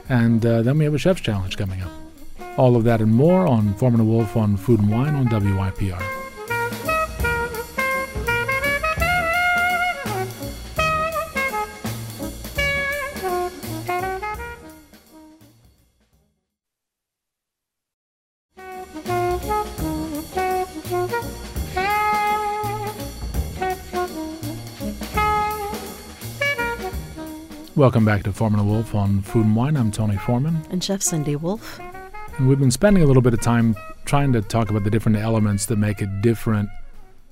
and 0.07 0.45
uh, 0.45 0.61
then 0.61 0.77
we 0.77 0.85
have 0.85 0.93
a 0.93 0.97
chef's 0.97 1.21
challenge 1.21 1.57
coming 1.57 1.81
up. 1.81 1.91
All 2.57 2.75
of 2.75 2.85
that 2.85 3.01
and 3.01 3.13
more 3.13 3.45
on 3.47 3.73
Foreman 3.75 4.07
Wolf 4.07 4.37
on 4.37 4.55
Food 4.55 4.79
and 4.79 4.89
Wine 4.89 5.13
on 5.13 5.27
WYPR. 5.27 6.24
Welcome 27.75 28.05
back 28.05 28.23
to 28.23 28.31
Foreman 28.31 28.61
and 28.61 28.69
Wolf 28.69 28.95
on 28.95 29.21
Food 29.21 29.47
and 29.47 29.53
Wine. 29.53 29.75
I'm 29.75 29.91
Tony 29.91 30.15
Foreman. 30.15 30.65
And 30.69 30.81
Chef 30.81 31.01
Cindy 31.01 31.35
Wolf. 31.35 31.77
And 32.37 32.47
we've 32.47 32.57
been 32.57 32.71
spending 32.71 33.03
a 33.03 33.05
little 33.05 33.21
bit 33.21 33.33
of 33.33 33.41
time 33.41 33.75
trying 34.05 34.31
to 34.31 34.41
talk 34.41 34.69
about 34.69 34.85
the 34.85 34.89
different 34.89 35.17
elements 35.17 35.65
that 35.65 35.75
make 35.75 36.01
it 36.01 36.21
different 36.21 36.69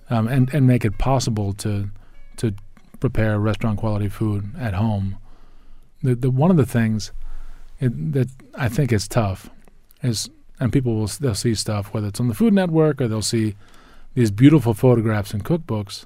um, 0.10 0.28
and, 0.28 0.54
and 0.54 0.68
make 0.68 0.84
it 0.84 0.98
possible 0.98 1.54
to 1.54 1.90
to 2.36 2.54
prepare 3.00 3.40
restaurant 3.40 3.80
quality 3.80 4.10
food 4.10 4.52
at 4.60 4.74
home. 4.74 5.18
The, 6.02 6.14
the 6.14 6.30
one 6.30 6.52
of 6.52 6.58
the 6.58 6.66
things 6.66 7.14
it, 7.80 8.12
that 8.12 8.28
I 8.56 8.68
think 8.68 8.92
is 8.92 9.08
tough 9.08 9.50
is, 10.02 10.30
and 10.60 10.74
people 10.74 10.94
will 10.96 11.08
they'll 11.08 11.36
see 11.36 11.56
stuff 11.56 11.94
whether 11.94 12.08
it's 12.08 12.20
on 12.20 12.28
the 12.28 12.34
Food 12.34 12.54
Network 12.54 13.00
or 13.00 13.08
they'll 13.08 13.22
see 13.22 13.56
these 14.14 14.30
beautiful 14.30 14.74
photographs 14.74 15.34
in 15.34 15.40
cookbooks, 15.40 16.06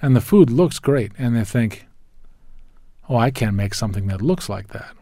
and 0.00 0.16
the 0.16 0.20
food 0.20 0.50
looks 0.50 0.80
great, 0.80 1.12
and 1.16 1.36
they 1.36 1.44
think, 1.44 1.86
"Oh, 3.12 3.18
I 3.26 3.30
can't 3.30 3.54
make 3.54 3.74
something 3.74 4.06
that 4.08 4.22
looks 4.22 4.48
like 4.48 4.68
that." 4.68 4.94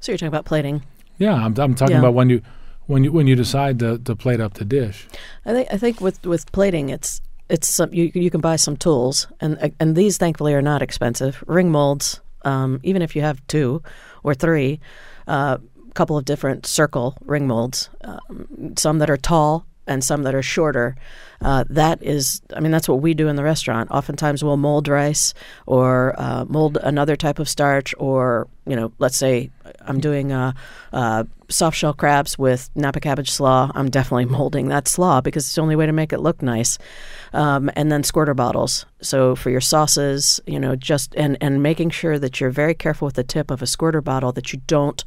So 0.00 0.12
you're 0.12 0.18
talking 0.18 0.28
about 0.28 0.44
plating. 0.44 0.82
Yeah, 1.18 1.34
I'm, 1.34 1.54
I'm 1.58 1.74
talking 1.74 1.96
Yeah. 1.96 1.98
about 1.98 2.14
when 2.14 2.30
you 2.30 2.40
when 2.86 3.04
you 3.04 3.12
when 3.12 3.26
you 3.26 3.36
decide 3.36 3.78
to, 3.80 3.98
to 3.98 4.16
plate 4.16 4.40
up 4.40 4.54
the 4.54 4.64
dish. 4.64 5.08
I 5.44 5.52
think 5.52 5.68
I 5.72 5.76
think 5.76 6.00
with 6.00 6.24
with 6.26 6.50
plating, 6.52 6.88
it's 6.88 7.20
it's 7.48 7.68
some 7.68 7.92
you 7.92 8.10
you 8.14 8.30
can 8.30 8.40
buy 8.40 8.56
some 8.56 8.76
tools, 8.76 9.26
and 9.40 9.72
and 9.80 9.96
these 9.96 10.16
thankfully 10.16 10.54
are 10.54 10.62
not 10.62 10.82
expensive. 10.82 11.42
Ring 11.46 11.70
molds, 11.70 12.20
um, 12.44 12.80
even 12.82 13.02
if 13.02 13.14
you 13.14 13.22
have 13.22 13.46
two 13.46 13.82
or 14.22 14.34
three, 14.34 14.80
a 15.26 15.30
uh, 15.30 15.58
couple 15.94 16.16
of 16.16 16.24
different 16.24 16.66
circle 16.66 17.16
ring 17.24 17.46
molds, 17.46 17.90
um, 18.02 18.74
some 18.76 18.98
that 18.98 19.10
are 19.10 19.16
tall 19.16 19.66
and 19.90 20.04
some 20.04 20.22
that 20.22 20.34
are 20.34 20.42
shorter. 20.42 20.96
Uh, 21.42 21.64
that 21.68 22.02
is, 22.02 22.40
I 22.54 22.60
mean, 22.60 22.70
that's 22.70 22.88
what 22.88 23.00
we 23.00 23.12
do 23.12 23.28
in 23.28 23.36
the 23.36 23.42
restaurant. 23.42 23.90
Oftentimes, 23.90 24.44
we'll 24.44 24.56
mold 24.56 24.88
rice 24.88 25.34
or 25.66 26.14
uh, 26.16 26.44
mold 26.48 26.78
another 26.82 27.16
type 27.16 27.38
of 27.38 27.48
starch, 27.48 27.94
or 27.98 28.46
you 28.66 28.76
know, 28.76 28.92
let's 28.98 29.16
say 29.16 29.50
I'm 29.80 30.00
doing 30.00 30.32
uh, 30.32 30.52
uh, 30.92 31.24
soft 31.48 31.76
shell 31.76 31.92
crabs 31.92 32.38
with 32.38 32.70
Napa 32.76 33.00
cabbage 33.00 33.30
slaw. 33.30 33.72
I'm 33.74 33.90
definitely 33.90 34.24
molding 34.38 34.68
that 34.68 34.86
slaw 34.86 35.20
because 35.20 35.44
it's 35.46 35.54
the 35.54 35.62
only 35.62 35.76
way 35.76 35.86
to 35.86 35.92
make 35.92 36.12
it 36.12 36.20
look 36.20 36.40
nice. 36.40 36.78
Um, 37.32 37.70
and 37.74 37.90
then 37.90 38.04
squirter 38.04 38.34
bottles. 38.34 38.86
So 39.00 39.34
for 39.34 39.50
your 39.50 39.60
sauces, 39.60 40.40
you 40.46 40.60
know, 40.60 40.76
just 40.76 41.14
and 41.16 41.36
and 41.40 41.62
making 41.62 41.90
sure 41.90 42.18
that 42.18 42.40
you're 42.40 42.50
very 42.50 42.74
careful 42.74 43.06
with 43.06 43.16
the 43.16 43.24
tip 43.24 43.50
of 43.50 43.60
a 43.60 43.66
squirter 43.66 44.00
bottle 44.00 44.30
that 44.32 44.52
you 44.52 44.60
don't 44.66 45.02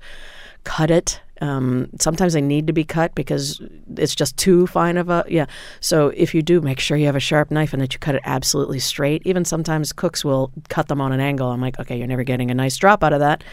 cut 0.64 0.90
it 0.90 1.22
um, 1.44 1.90
sometimes 2.00 2.32
they 2.32 2.42
need 2.42 2.68
to 2.68 2.74
be 2.74 2.86
cut 2.86 3.14
because 3.16 3.62
it's 3.98 4.16
just 4.16 4.38
too 4.38 4.66
fine 4.66 4.96
of 4.96 5.10
a 5.10 5.26
yeah. 5.28 5.46
So 5.82 6.08
if 6.16 6.34
you 6.34 6.42
do, 6.42 6.62
make 6.62 6.80
sure 6.80 6.96
you 6.96 7.06
have 7.08 7.18
a 7.18 7.20
sharp 7.20 7.52
knife 7.52 7.74
and 7.74 7.82
that 7.82 7.92
you 7.94 8.00
cut 8.00 8.16
it 8.16 8.22
absolutely 8.24 8.80
straight. 8.80 9.22
Even 9.26 9.44
sometimes 9.44 9.92
cooks 9.92 10.24
will 10.24 10.54
cut 10.70 10.88
them 10.88 11.02
on 11.02 11.12
an 11.12 11.20
angle. 11.20 11.50
I'm 11.50 11.60
like, 11.60 11.78
okay, 11.82 11.98
you're 11.98 12.08
never 12.08 12.24
getting 12.24 12.50
a 12.50 12.54
nice 12.54 12.78
drop 12.78 13.04
out 13.04 13.12
of 13.12 13.20
that. 13.20 13.44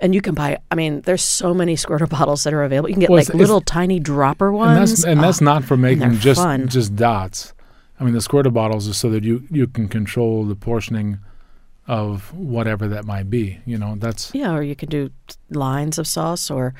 And 0.00 0.14
you 0.14 0.22
can 0.22 0.34
buy. 0.34 0.56
I 0.70 0.76
mean, 0.76 1.02
there's 1.02 1.22
so 1.22 1.52
many 1.52 1.76
squirter 1.76 2.06
bottles 2.18 2.42
that 2.44 2.54
are 2.54 2.62
available. 2.62 2.88
You 2.88 2.94
can 2.94 3.00
get 3.00 3.10
well, 3.10 3.18
like 3.20 3.34
little 3.34 3.60
tiny 3.60 4.00
dropper 4.00 4.50
ones, 4.50 4.78
and 4.78 4.88
that's, 4.88 5.04
and 5.04 5.22
that's 5.22 5.42
oh, 5.42 5.44
not 5.44 5.64
for 5.64 5.76
making 5.76 6.18
just 6.18 6.40
fun. 6.40 6.68
just 6.68 6.96
dots. 6.96 7.52
I 8.00 8.04
mean, 8.04 8.14
the 8.14 8.22
squirter 8.22 8.50
bottles 8.50 8.86
is 8.86 8.96
so 8.96 9.10
that 9.10 9.24
you 9.24 9.46
you 9.50 9.66
can 9.66 9.88
control 9.88 10.44
the 10.44 10.56
portioning 10.56 11.18
of 11.88 12.32
whatever 12.34 12.88
that 12.88 13.04
might 13.04 13.30
be. 13.30 13.58
You 13.64 13.78
know, 13.78 13.94
that's 13.96 14.34
yeah. 14.34 14.54
Or 14.54 14.62
you 14.62 14.76
can 14.76 14.88
do 14.88 15.10
lines 15.50 15.98
of 15.98 16.06
sauce, 16.06 16.50
or 16.50 16.74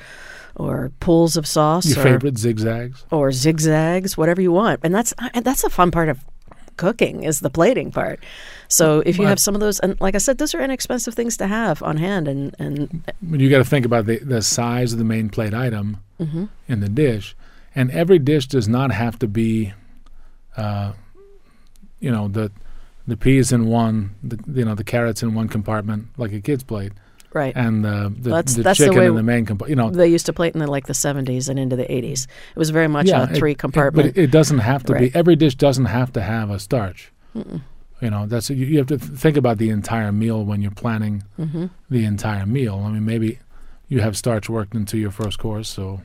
or 0.55 0.91
pools 0.99 1.37
of 1.37 1.47
sauce. 1.47 1.85
Your 1.85 1.99
or, 1.99 2.03
favorite 2.03 2.37
zigzags, 2.37 3.05
or 3.11 3.31
zigzags, 3.31 4.17
whatever 4.17 4.41
you 4.41 4.51
want. 4.51 4.81
And 4.83 4.93
that's 4.93 5.13
and 5.33 5.45
that's 5.45 5.63
a 5.63 5.69
fun 5.69 5.91
part 5.91 6.09
of 6.09 6.19
cooking 6.77 7.23
is 7.23 7.41
the 7.41 7.49
plating 7.49 7.91
part. 7.91 8.23
So 8.67 8.99
if 9.05 9.17
you 9.17 9.25
have 9.25 9.39
some 9.39 9.55
of 9.55 9.61
those, 9.61 9.79
and 9.79 9.99
like 9.99 10.15
I 10.15 10.19
said, 10.19 10.37
those 10.37 10.53
are 10.53 10.61
inexpensive 10.61 11.15
things 11.15 11.35
to 11.37 11.47
have 11.47 11.81
on 11.83 11.97
hand, 11.97 12.27
and 12.27 12.55
and 12.59 13.03
you 13.21 13.49
got 13.49 13.57
to 13.57 13.65
think 13.65 13.85
about 13.85 14.05
the 14.05 14.19
the 14.19 14.41
size 14.41 14.93
of 14.93 14.99
the 14.99 15.05
main 15.05 15.29
plate 15.29 15.53
item 15.53 15.97
mm-hmm. 16.19 16.45
in 16.67 16.79
the 16.79 16.89
dish, 16.89 17.35
and 17.75 17.91
every 17.91 18.19
dish 18.19 18.47
does 18.47 18.67
not 18.67 18.91
have 18.91 19.19
to 19.19 19.27
be, 19.27 19.73
uh, 20.55 20.93
you 21.99 22.11
know, 22.11 22.27
the 22.27 22.51
the 23.07 23.17
peas 23.17 23.51
in 23.51 23.67
one, 23.67 24.15
the, 24.21 24.39
you 24.53 24.65
know, 24.65 24.75
the 24.75 24.83
carrots 24.83 25.23
in 25.23 25.33
one 25.33 25.47
compartment 25.47 26.07
like 26.17 26.33
a 26.33 26.41
kid's 26.41 26.63
plate. 26.63 26.91
Right. 27.33 27.53
And 27.55 27.83
the, 27.83 28.13
the, 28.17 28.29
that's, 28.29 28.55
the 28.55 28.63
that's 28.63 28.79
chicken 28.79 28.95
the 28.95 29.05
in 29.05 29.15
the 29.15 29.23
main 29.23 29.45
compartment. 29.45 29.69
You 29.69 29.75
know, 29.75 29.89
they 29.89 30.07
used 30.07 30.25
to 30.27 30.33
plate 30.33 30.53
in 30.53 30.59
the, 30.59 30.67
like 30.67 30.87
the 30.87 30.93
70s 30.93 31.49
and 31.49 31.59
into 31.59 31.75
the 31.75 31.83
80s. 31.83 32.23
It 32.23 32.57
was 32.57 32.69
very 32.69 32.87
much 32.87 33.07
yeah, 33.07 33.23
a 33.23 33.27
three 33.27 33.55
compartment. 33.55 34.15
but 34.15 34.21
it, 34.21 34.31
doesn't 34.31 34.59
have 34.59 34.83
to 34.85 34.93
right. 34.93 35.13
be. 35.13 35.17
Every 35.17 35.35
dish 35.35 35.55
doesn't 35.55 35.85
have 35.85 36.11
to 36.13 36.21
have 36.21 36.49
a 36.49 36.59
starch. 36.59 37.11
Mm-mm. 37.35 37.61
You 38.01 38.09
know, 38.09 38.25
that's 38.27 38.49
you, 38.49 38.65
you, 38.65 38.77
have 38.77 38.87
to 38.87 38.97
think 38.97 39.37
about 39.37 39.57
the 39.57 39.69
entire 39.69 40.11
meal 40.11 40.43
when 40.45 40.61
you're 40.61 40.71
planning 40.71 41.23
mm-hmm. 41.37 41.65
the 41.89 42.05
entire 42.05 42.45
meal. 42.45 42.83
I 42.85 42.91
mean, 42.91 43.05
maybe 43.05 43.39
you 43.87 44.01
have 44.01 44.15
starch 44.15 44.49
worked 44.49 44.75
into 44.75 44.97
your 44.97 45.11
first 45.11 45.39
course, 45.39 45.69
so. 45.69 46.01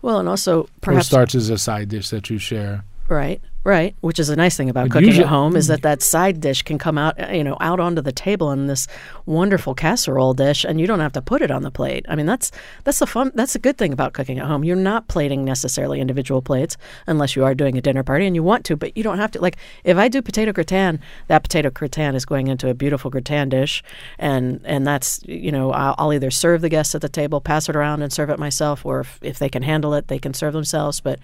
Well, 0.00 0.18
and 0.18 0.28
also 0.28 0.68
perhaps 0.80 1.06
starch 1.06 1.34
is 1.36 1.48
a 1.48 1.58
side 1.58 1.88
dish 1.88 2.08
that 2.10 2.28
you 2.28 2.38
share. 2.38 2.84
Right. 3.12 3.42
Right, 3.64 3.94
which 4.00 4.18
is 4.18 4.28
a 4.28 4.34
nice 4.34 4.56
thing 4.56 4.68
about 4.68 4.88
but 4.88 4.94
cooking 4.94 5.06
usually, 5.06 5.22
at 5.22 5.30
home 5.30 5.54
is 5.54 5.68
that 5.68 5.78
mm. 5.78 5.82
that 5.82 6.02
side 6.02 6.40
dish 6.40 6.62
can 6.62 6.78
come 6.78 6.98
out, 6.98 7.22
uh, 7.22 7.30
you 7.30 7.44
know, 7.44 7.56
out 7.60 7.78
onto 7.78 8.02
the 8.02 8.10
table 8.10 8.50
in 8.50 8.66
this 8.66 8.88
wonderful 9.24 9.72
casserole 9.72 10.34
dish, 10.34 10.64
and 10.64 10.80
you 10.80 10.86
don't 10.88 10.98
have 10.98 11.12
to 11.12 11.22
put 11.22 11.42
it 11.42 11.50
on 11.52 11.62
the 11.62 11.70
plate. 11.70 12.04
I 12.08 12.16
mean, 12.16 12.26
that's 12.26 12.50
that's 12.82 12.98
the 12.98 13.06
fun. 13.06 13.30
That's 13.36 13.54
a 13.54 13.60
good 13.60 13.78
thing 13.78 13.92
about 13.92 14.14
cooking 14.14 14.40
at 14.40 14.46
home. 14.46 14.64
You're 14.64 14.74
not 14.74 15.06
plating 15.06 15.44
necessarily 15.44 16.00
individual 16.00 16.42
plates 16.42 16.76
unless 17.06 17.36
you 17.36 17.44
are 17.44 17.54
doing 17.54 17.78
a 17.78 17.80
dinner 17.80 18.02
party 18.02 18.26
and 18.26 18.34
you 18.34 18.42
want 18.42 18.64
to, 18.64 18.74
but 18.74 18.96
you 18.96 19.04
don't 19.04 19.18
have 19.18 19.30
to. 19.30 19.40
Like 19.40 19.58
if 19.84 19.96
I 19.96 20.08
do 20.08 20.22
potato 20.22 20.50
gratin, 20.50 20.98
that 21.28 21.44
potato 21.44 21.70
gratin 21.70 22.16
is 22.16 22.24
going 22.24 22.48
into 22.48 22.68
a 22.68 22.74
beautiful 22.74 23.12
gratin 23.12 23.48
dish, 23.48 23.84
and 24.18 24.60
and 24.64 24.84
that's 24.84 25.22
you 25.24 25.52
know 25.52 25.70
I'll, 25.70 25.94
I'll 25.98 26.12
either 26.12 26.32
serve 26.32 26.62
the 26.62 26.68
guests 26.68 26.96
at 26.96 27.00
the 27.00 27.08
table, 27.08 27.40
pass 27.40 27.68
it 27.68 27.76
around, 27.76 28.02
and 28.02 28.12
serve 28.12 28.28
it 28.28 28.40
myself, 28.40 28.84
or 28.84 28.98
if, 28.98 29.20
if 29.22 29.38
they 29.38 29.48
can 29.48 29.62
handle 29.62 29.94
it, 29.94 30.08
they 30.08 30.18
can 30.18 30.34
serve 30.34 30.52
themselves, 30.52 30.98
but 30.98 31.20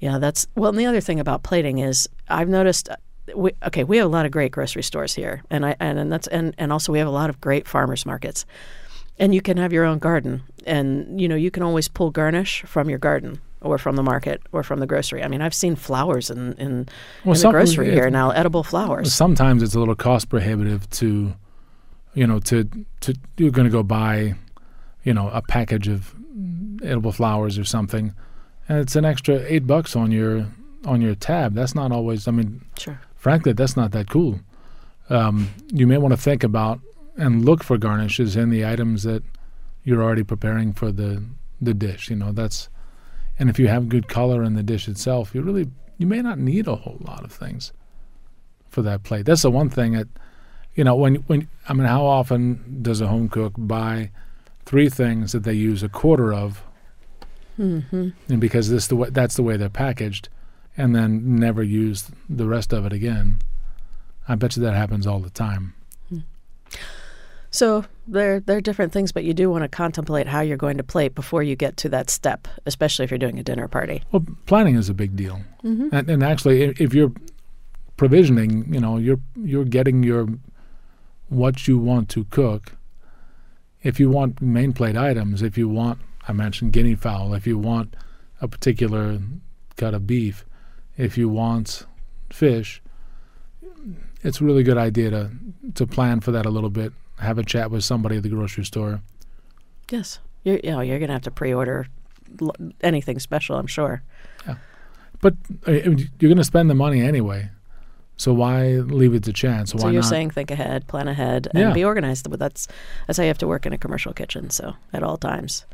yeah, 0.00 0.18
that's 0.18 0.46
well. 0.54 0.70
And 0.70 0.78
the 0.78 0.86
other 0.86 1.00
thing 1.00 1.20
about 1.20 1.42
plating 1.42 1.78
is 1.78 2.08
I've 2.28 2.48
noticed. 2.48 2.88
Uh, 2.88 2.96
we, 3.34 3.52
okay, 3.66 3.84
we 3.84 3.96
have 3.96 4.06
a 4.06 4.10
lot 4.10 4.26
of 4.26 4.32
great 4.32 4.52
grocery 4.52 4.82
stores 4.82 5.14
here, 5.14 5.42
and 5.50 5.64
I 5.64 5.76
and, 5.80 5.98
and 5.98 6.12
that's 6.12 6.26
and, 6.26 6.54
and 6.58 6.72
also 6.72 6.92
we 6.92 6.98
have 6.98 7.08
a 7.08 7.12
lot 7.12 7.30
of 7.30 7.40
great 7.40 7.66
farmers 7.66 8.04
markets, 8.04 8.44
and 9.18 9.34
you 9.34 9.40
can 9.40 9.56
have 9.56 9.72
your 9.72 9.84
own 9.84 9.98
garden, 9.98 10.42
and 10.66 11.20
you 11.20 11.26
know 11.26 11.34
you 11.34 11.50
can 11.50 11.62
always 11.62 11.88
pull 11.88 12.10
garnish 12.10 12.62
from 12.66 12.90
your 12.90 12.98
garden 12.98 13.40
or 13.62 13.78
from 13.78 13.96
the 13.96 14.02
market 14.02 14.42
or 14.52 14.62
from 14.62 14.78
the 14.78 14.86
grocery. 14.86 15.24
I 15.24 15.28
mean, 15.28 15.40
I've 15.40 15.54
seen 15.54 15.74
flowers 15.74 16.30
in 16.30 16.52
in, 16.54 16.86
well, 17.24 17.34
in 17.34 17.40
the 17.40 17.50
grocery 17.50 17.90
here 17.90 18.10
now, 18.10 18.30
edible 18.30 18.62
flowers. 18.62 19.14
Sometimes 19.14 19.62
it's 19.62 19.74
a 19.74 19.78
little 19.78 19.94
cost 19.94 20.28
prohibitive 20.28 20.88
to, 20.90 21.34
you 22.12 22.26
know, 22.26 22.40
to 22.40 22.68
to 23.00 23.14
you're 23.38 23.50
going 23.50 23.66
to 23.66 23.72
go 23.72 23.82
buy, 23.82 24.34
you 25.02 25.14
know, 25.14 25.30
a 25.30 25.40
package 25.40 25.88
of 25.88 26.14
edible 26.82 27.12
flowers 27.12 27.58
or 27.58 27.64
something 27.64 28.12
and 28.68 28.78
it's 28.78 28.96
an 28.96 29.04
extra 29.04 29.44
eight 29.46 29.66
bucks 29.66 29.96
on 29.96 30.10
your 30.10 30.46
on 30.84 31.00
your 31.00 31.14
tab. 31.14 31.54
That's 31.54 31.74
not 31.74 31.92
always. 31.92 32.28
I 32.28 32.30
mean, 32.30 32.64
sure. 32.78 33.00
Frankly, 33.16 33.52
that's 33.52 33.76
not 33.76 33.92
that 33.92 34.10
cool. 34.10 34.40
Um, 35.10 35.50
you 35.72 35.86
may 35.86 35.98
want 35.98 36.12
to 36.12 36.20
think 36.20 36.42
about 36.42 36.80
and 37.16 37.44
look 37.44 37.62
for 37.62 37.78
garnishes 37.78 38.36
in 38.36 38.50
the 38.50 38.66
items 38.66 39.02
that 39.04 39.22
you're 39.84 40.02
already 40.02 40.24
preparing 40.24 40.72
for 40.72 40.90
the 40.90 41.22
the 41.60 41.74
dish. 41.74 42.10
You 42.10 42.16
know, 42.16 42.32
that's 42.32 42.68
and 43.38 43.50
if 43.50 43.58
you 43.58 43.68
have 43.68 43.88
good 43.88 44.08
color 44.08 44.42
in 44.42 44.54
the 44.54 44.62
dish 44.62 44.88
itself, 44.88 45.34
you 45.34 45.42
really 45.42 45.70
you 45.98 46.06
may 46.06 46.22
not 46.22 46.38
need 46.38 46.66
a 46.66 46.76
whole 46.76 46.98
lot 47.00 47.24
of 47.24 47.32
things 47.32 47.72
for 48.68 48.82
that 48.82 49.02
plate. 49.02 49.26
That's 49.26 49.42
the 49.42 49.50
one 49.50 49.70
thing 49.70 49.92
that 49.92 50.08
you 50.74 50.84
know 50.84 50.96
when 50.96 51.16
when 51.26 51.48
I 51.68 51.74
mean, 51.74 51.86
how 51.86 52.04
often 52.04 52.80
does 52.82 53.00
a 53.00 53.08
home 53.08 53.28
cook 53.28 53.54
buy 53.56 54.10
three 54.64 54.88
things 54.88 55.32
that 55.32 55.44
they 55.44 55.52
use 55.52 55.82
a 55.82 55.88
quarter 55.88 56.32
of 56.32 56.62
Mm-hmm. 57.58 58.10
And 58.28 58.40
because 58.40 58.70
this 58.70 58.86
the 58.86 58.96
way, 58.96 59.10
that's 59.10 59.36
the 59.36 59.42
way 59.42 59.56
they're 59.56 59.68
packaged, 59.68 60.28
and 60.76 60.94
then 60.94 61.36
never 61.36 61.62
use 61.62 62.10
the 62.28 62.46
rest 62.46 62.72
of 62.72 62.84
it 62.86 62.92
again. 62.92 63.40
I 64.28 64.34
bet 64.34 64.56
you 64.56 64.62
that 64.62 64.74
happens 64.74 65.06
all 65.06 65.20
the 65.20 65.30
time. 65.30 65.74
Hmm. 66.08 66.18
So 67.50 67.84
there, 68.08 68.40
there 68.40 68.56
are 68.56 68.60
different 68.60 68.92
things, 68.92 69.12
but 69.12 69.22
you 69.22 69.34
do 69.34 69.50
want 69.50 69.62
to 69.62 69.68
contemplate 69.68 70.26
how 70.26 70.40
you're 70.40 70.56
going 70.56 70.78
to 70.78 70.82
plate 70.82 71.14
before 71.14 71.42
you 71.42 71.54
get 71.54 71.76
to 71.78 71.88
that 71.90 72.10
step, 72.10 72.48
especially 72.66 73.04
if 73.04 73.10
you're 73.10 73.18
doing 73.18 73.38
a 73.38 73.44
dinner 73.44 73.68
party. 73.68 74.02
Well, 74.10 74.24
planning 74.46 74.74
is 74.74 74.88
a 74.88 74.94
big 74.94 75.14
deal, 75.14 75.40
mm-hmm. 75.62 75.88
and, 75.92 76.10
and, 76.10 76.22
actually, 76.22 76.62
if 76.62 76.92
you're 76.92 77.12
provisioning, 77.96 78.72
you 78.72 78.80
know, 78.80 78.96
you're 78.96 79.20
you're 79.36 79.64
getting 79.64 80.02
your 80.02 80.28
what 81.28 81.68
you 81.68 81.78
want 81.78 82.08
to 82.10 82.24
cook. 82.24 82.72
If 83.82 84.00
you 84.00 84.08
want 84.08 84.40
main 84.40 84.72
plate 84.72 84.96
items, 84.96 85.42
if 85.42 85.58
you 85.58 85.68
want 85.68 86.00
I 86.26 86.32
mentioned 86.32 86.72
guinea 86.72 86.94
fowl. 86.94 87.34
If 87.34 87.46
you 87.46 87.58
want 87.58 87.94
a 88.40 88.48
particular 88.48 89.18
cut 89.76 89.94
of 89.94 90.06
beef, 90.06 90.44
if 90.96 91.18
you 91.18 91.28
want 91.28 91.86
fish, 92.30 92.82
it's 94.22 94.40
a 94.40 94.44
really 94.44 94.62
good 94.62 94.78
idea 94.78 95.10
to 95.10 95.30
to 95.74 95.86
plan 95.86 96.20
for 96.20 96.32
that 96.32 96.46
a 96.46 96.50
little 96.50 96.70
bit. 96.70 96.92
Have 97.18 97.38
a 97.38 97.44
chat 97.44 97.70
with 97.70 97.84
somebody 97.84 98.16
at 98.16 98.22
the 98.22 98.28
grocery 98.28 98.64
store. 98.64 99.00
Yes, 99.90 100.18
you're 100.42 100.60
you 100.62 100.70
know, 100.70 100.80
you're 100.80 100.98
gonna 100.98 101.12
have 101.12 101.22
to 101.22 101.30
pre-order 101.30 101.86
anything 102.80 103.18
special. 103.18 103.56
I'm 103.56 103.66
sure. 103.66 104.02
Yeah, 104.46 104.56
but 105.20 105.34
uh, 105.66 105.72
you're 105.72 106.30
gonna 106.30 106.44
spend 106.44 106.70
the 106.70 106.74
money 106.74 107.02
anyway. 107.02 107.50
So 108.16 108.32
why 108.32 108.68
leave 108.76 109.14
it 109.14 109.24
to 109.24 109.32
chance? 109.32 109.74
Why 109.74 109.80
so 109.80 109.88
you're 109.88 110.02
not? 110.02 110.08
saying 110.08 110.30
think 110.30 110.50
ahead, 110.50 110.86
plan 110.86 111.08
ahead, 111.08 111.48
and 111.50 111.60
yeah. 111.60 111.72
be 111.72 111.84
organized. 111.84 112.30
But 112.30 112.38
that's 112.38 112.68
that's 113.06 113.18
how 113.18 113.24
you 113.24 113.28
have 113.28 113.38
to 113.38 113.48
work 113.48 113.66
in 113.66 113.72
a 113.72 113.78
commercial 113.78 114.12
kitchen. 114.12 114.50
So 114.50 114.74
at 114.92 115.02
all 115.02 115.16
times. 115.16 115.66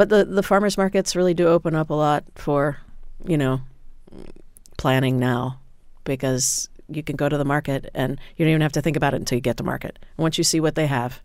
But 0.00 0.08
the 0.08 0.24
the 0.24 0.42
farmers 0.42 0.78
markets 0.78 1.14
really 1.14 1.34
do 1.34 1.46
open 1.46 1.74
up 1.74 1.90
a 1.90 1.94
lot 1.94 2.24
for, 2.34 2.78
you 3.26 3.36
know, 3.36 3.60
planning 4.78 5.18
now 5.18 5.60
because 6.04 6.70
you 6.88 7.02
can 7.02 7.16
go 7.16 7.28
to 7.28 7.36
the 7.36 7.44
market 7.44 7.90
and 7.94 8.18
you 8.34 8.46
don't 8.46 8.52
even 8.52 8.62
have 8.62 8.72
to 8.72 8.80
think 8.80 8.96
about 8.96 9.12
it 9.12 9.18
until 9.18 9.36
you 9.36 9.42
get 9.42 9.58
to 9.58 9.62
market. 9.62 9.98
Once 10.16 10.38
you 10.38 10.44
see 10.44 10.58
what 10.58 10.74
they 10.74 10.86
have, 10.86 11.20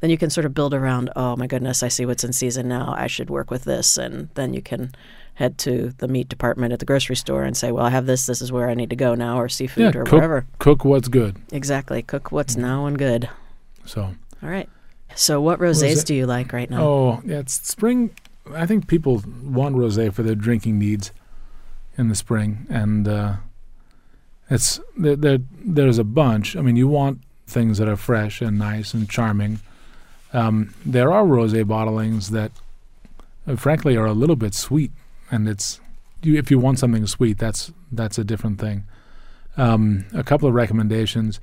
then 0.00 0.10
you 0.10 0.18
can 0.18 0.28
sort 0.28 0.44
of 0.44 0.52
build 0.52 0.74
around, 0.74 1.08
oh 1.16 1.36
my 1.36 1.46
goodness, 1.46 1.82
I 1.82 1.88
see 1.88 2.04
what's 2.04 2.22
in 2.22 2.34
season 2.34 2.68
now. 2.68 2.94
I 2.98 3.06
should 3.06 3.30
work 3.30 3.50
with 3.50 3.64
this 3.64 3.96
and 3.96 4.28
then 4.34 4.52
you 4.52 4.60
can 4.60 4.92
head 5.36 5.56
to 5.60 5.94
the 5.96 6.06
meat 6.06 6.28
department 6.28 6.74
at 6.74 6.80
the 6.80 6.84
grocery 6.84 7.16
store 7.16 7.44
and 7.44 7.56
say, 7.56 7.72
well, 7.72 7.86
I 7.86 7.90
have 7.90 8.04
this, 8.04 8.26
this 8.26 8.42
is 8.42 8.52
where 8.52 8.68
I 8.68 8.74
need 8.74 8.90
to 8.90 8.96
go 8.96 9.14
now 9.14 9.40
or 9.40 9.48
seafood 9.48 9.94
yeah, 9.94 10.00
or 10.00 10.04
cook, 10.04 10.12
whatever. 10.12 10.46
Cook 10.58 10.84
what's 10.84 11.08
good. 11.08 11.38
Exactly. 11.50 12.02
Cook 12.02 12.30
what's 12.30 12.58
now 12.58 12.84
and 12.84 12.98
good. 12.98 13.30
So. 13.86 14.02
All 14.42 14.50
right. 14.50 14.68
So, 15.14 15.40
what 15.40 15.58
rosés 15.58 16.04
do 16.04 16.14
you 16.14 16.26
like 16.26 16.52
right 16.52 16.70
now? 16.70 16.82
Oh, 16.82 17.22
yeah, 17.24 17.38
it's 17.38 17.54
spring. 17.68 18.10
I 18.54 18.66
think 18.66 18.86
people 18.86 19.22
want 19.42 19.76
rosé 19.76 20.12
for 20.12 20.22
their 20.22 20.34
drinking 20.34 20.78
needs 20.78 21.12
in 21.96 22.08
the 22.08 22.14
spring, 22.14 22.66
and 22.70 23.06
uh, 23.08 23.36
It's 24.50 24.80
there, 24.96 25.16
there. 25.16 25.38
There's 25.64 25.98
a 25.98 26.04
bunch. 26.04 26.56
I 26.56 26.60
mean, 26.62 26.76
you 26.76 26.88
want 26.88 27.20
things 27.46 27.78
that 27.78 27.88
are 27.88 27.96
fresh 27.96 28.40
and 28.40 28.58
nice 28.58 28.94
and 28.94 29.08
charming. 29.08 29.60
Um, 30.32 30.74
there 30.84 31.10
are 31.12 31.24
rosé 31.24 31.64
bottlings 31.64 32.28
that, 32.30 32.52
uh, 33.46 33.56
frankly, 33.56 33.96
are 33.96 34.06
a 34.06 34.12
little 34.12 34.36
bit 34.36 34.54
sweet, 34.54 34.92
and 35.30 35.48
it's 35.48 35.80
you, 36.22 36.36
if 36.36 36.50
you 36.50 36.58
want 36.58 36.78
something 36.78 37.06
sweet, 37.06 37.38
that's 37.38 37.72
that's 37.90 38.18
a 38.18 38.24
different 38.24 38.60
thing. 38.60 38.84
Um, 39.56 40.04
a 40.14 40.22
couple 40.22 40.48
of 40.48 40.54
recommendations: 40.54 41.40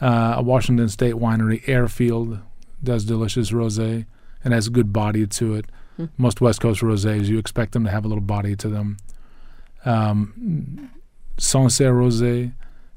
uh, 0.00 0.34
a 0.36 0.42
Washington 0.42 0.88
State 0.88 1.14
winery, 1.14 1.66
Airfield, 1.68 2.38
does 2.86 3.04
delicious 3.04 3.50
rosé 3.50 4.06
and 4.42 4.54
has 4.54 4.68
a 4.68 4.70
good 4.70 4.92
body 4.92 5.26
to 5.26 5.54
it. 5.56 5.66
Hmm. 5.96 6.06
Most 6.16 6.40
West 6.40 6.60
Coast 6.60 6.80
rosés, 6.80 7.26
you 7.26 7.38
expect 7.38 7.72
them 7.72 7.84
to 7.84 7.90
have 7.90 8.04
a 8.04 8.08
little 8.08 8.22
body 8.22 8.56
to 8.56 8.68
them. 8.68 8.96
Um, 9.84 10.90
Sancerre 11.36 11.94
rosé, 11.94 12.52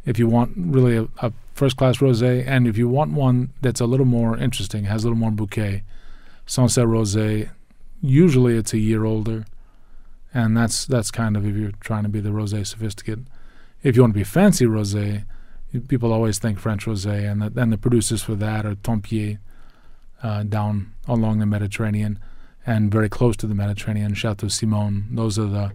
if 0.05 0.17
you 0.17 0.27
want 0.27 0.53
really 0.55 0.95
a, 0.95 1.07
a 1.21 1.33
first 1.53 1.75
class 1.75 1.97
rosé, 1.97 2.45
and 2.47 2.67
if 2.67 2.77
you 2.77 2.87
want 2.87 3.11
one 3.11 3.51
that's 3.61 3.81
a 3.81 3.85
little 3.85 4.05
more 4.05 4.37
interesting, 4.37 4.85
has 4.85 5.03
a 5.03 5.07
little 5.07 5.17
more 5.17 5.31
bouquet, 5.31 5.83
Sancerre 6.45 6.87
rosé, 6.87 7.49
usually 8.01 8.55
it's 8.55 8.73
a 8.73 8.79
year 8.79 9.03
older, 9.05 9.45
and 10.33 10.55
that's 10.55 10.85
that's 10.85 11.11
kind 11.11 11.35
of 11.35 11.45
if 11.45 11.55
you're 11.55 11.71
trying 11.79 12.03
to 12.03 12.09
be 12.09 12.19
the 12.19 12.29
rosé 12.29 12.65
sophisticate. 12.65 13.19
If 13.83 13.95
you 13.95 14.03
want 14.03 14.13
to 14.13 14.19
be 14.19 14.23
fancy 14.23 14.65
rosé, 14.65 15.25
people 15.87 16.11
always 16.11 16.39
think 16.39 16.59
French 16.59 16.85
rosé, 16.85 17.29
and 17.29 17.41
the, 17.41 17.61
and 17.61 17.71
the 17.71 17.77
producers 17.77 18.21
for 18.21 18.35
that 18.35 18.65
are 18.65 18.75
Tempier, 18.75 19.39
uh, 20.23 20.43
down 20.43 20.93
along 21.07 21.39
the 21.39 21.45
Mediterranean, 21.45 22.19
and 22.65 22.91
very 22.91 23.09
close 23.09 23.35
to 23.37 23.47
the 23.47 23.55
Mediterranean, 23.55 24.13
Chateau 24.13 24.47
Simone. 24.47 25.07
Those 25.11 25.39
are 25.39 25.47
the 25.47 25.71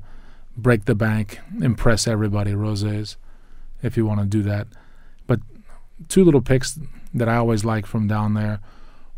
break 0.57 0.85
the 0.85 0.95
bank, 0.95 1.41
impress 1.61 2.07
everybody 2.07 2.53
rosés, 2.53 3.17
if 3.83 3.97
you 3.97 4.07
want 4.07 4.21
to 4.21 4.27
do 4.27 4.43
that. 4.43 4.69
But 5.27 5.41
two 6.09 6.25
little 6.25 6.41
picks 6.41 6.79
that 7.13 7.29
I 7.29 7.37
always 7.37 7.65
like 7.65 7.87
from 7.87 8.07
down 8.07 8.35
there. 8.35 8.61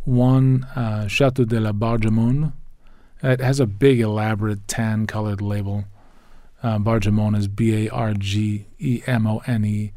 One, 0.04 0.64
uh, 0.76 1.08
Chateau 1.08 1.44
de 1.44 1.60
la 1.60 1.72
Bargemone. 1.72 2.52
It 3.22 3.40
has 3.40 3.60
a 3.60 3.66
big, 3.66 4.00
elaborate 4.00 4.68
tan-colored 4.68 5.42
label. 5.42 5.84
Uh, 6.62 6.78
Bargemone 6.78 7.36
is 7.36 7.48
B 7.48 7.86
A 7.86 7.90
R 7.90 8.14
G 8.14 8.66
E 8.78 9.02
M 9.06 9.26
O 9.26 9.42
N 9.46 9.64
E. 9.64 9.92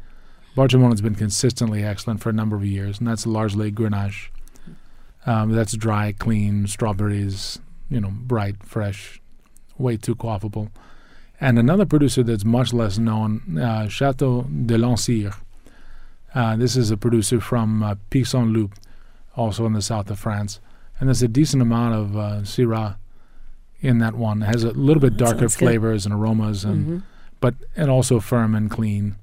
Bargemone 0.56 0.90
has 0.90 1.00
been 1.00 1.14
consistently 1.14 1.84
excellent 1.84 2.20
for 2.20 2.30
a 2.30 2.32
number 2.32 2.56
of 2.56 2.64
years, 2.64 2.98
and 2.98 3.06
that's 3.06 3.26
largely 3.26 3.70
Grenache. 3.70 4.28
Um, 5.26 5.52
that's 5.52 5.74
dry, 5.74 6.12
clean, 6.12 6.66
strawberries, 6.66 7.58
you 7.90 8.00
know, 8.00 8.10
bright, 8.10 8.62
fresh, 8.64 9.20
way 9.78 9.96
too 9.96 10.14
quaffable. 10.14 10.70
And 11.40 11.58
another 11.58 11.86
producer 11.86 12.22
that's 12.22 12.44
much 12.44 12.72
less 12.72 12.98
known, 12.98 13.58
uh, 13.58 13.88
Chateau 13.88 14.42
de 14.42 14.76
Lancyre. 14.76 15.34
Uh, 16.34 16.56
this 16.56 16.76
is 16.76 16.90
a 16.90 16.96
producer 16.96 17.40
from 17.40 17.82
uh, 17.82 17.94
Pic 18.10 18.26
Saint-Loup, 18.26 18.74
also 19.36 19.66
in 19.66 19.72
the 19.72 19.82
south 19.82 20.10
of 20.10 20.18
France. 20.18 20.60
And 20.98 21.08
there's 21.08 21.22
a 21.22 21.28
decent 21.28 21.62
amount 21.62 21.94
of 21.94 22.16
uh, 22.16 22.20
Syrah 22.42 22.96
in 23.80 23.98
that 23.98 24.14
one. 24.14 24.42
It 24.42 24.46
has 24.46 24.64
a 24.64 24.70
little 24.72 25.00
bit 25.00 25.16
darker 25.16 25.40
sounds 25.40 25.56
good. 25.56 25.64
flavors 25.66 26.04
and 26.06 26.14
aromas, 26.14 26.64
and 26.64 26.86
Mhm. 26.86 27.02
but 27.40 27.54
and 27.74 27.90
also 27.90 28.20
firm 28.20 28.54
and 28.54 28.70
clean. 28.70 29.16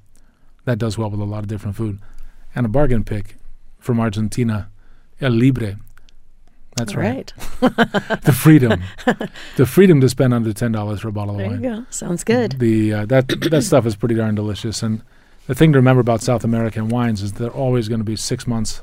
That 0.65 0.79
does 0.79 0.97
well 0.97 1.09
with 1.11 1.19
a 1.19 1.23
lot 1.23 1.39
of 1.39 1.47
different 1.47 1.75
food. 1.75 1.99
And 2.55 2.65
a 2.65 2.69
bargain 2.69 3.03
pick 3.03 3.37
from 3.79 3.99
Argentina, 3.99 4.69
El 5.21 5.31
Libre. 5.31 5.77
That's 6.77 6.95
right. 6.95 7.33
The 7.59 8.31
freedom, 8.37 8.81
the 9.57 9.65
freedom 9.65 9.99
to 10.01 10.09
spend 10.09 10.33
under 10.33 10.53
ten 10.53 10.71
dollars 10.71 11.01
for 11.01 11.07
a 11.07 11.11
bottle 11.11 11.35
of 11.35 11.41
wine. 11.41 11.61
There 11.61 11.71
you 11.71 11.77
go. 11.81 11.85
Sounds 11.89 12.23
good. 12.23 12.53
The 12.59 12.93
uh, 12.93 13.05
that 13.07 13.27
that 13.49 13.63
stuff 13.63 13.85
is 13.85 13.95
pretty 13.95 14.15
darn 14.15 14.35
delicious. 14.35 14.83
And 14.83 15.01
the 15.47 15.55
thing 15.55 15.71
to 15.73 15.79
remember 15.79 16.01
about 16.01 16.21
South 16.21 16.43
American 16.43 16.89
wines 16.89 17.21
is 17.21 17.33
they're 17.33 17.49
always 17.49 17.87
going 17.89 17.99
to 17.99 18.05
be 18.05 18.15
six 18.15 18.45
months 18.47 18.81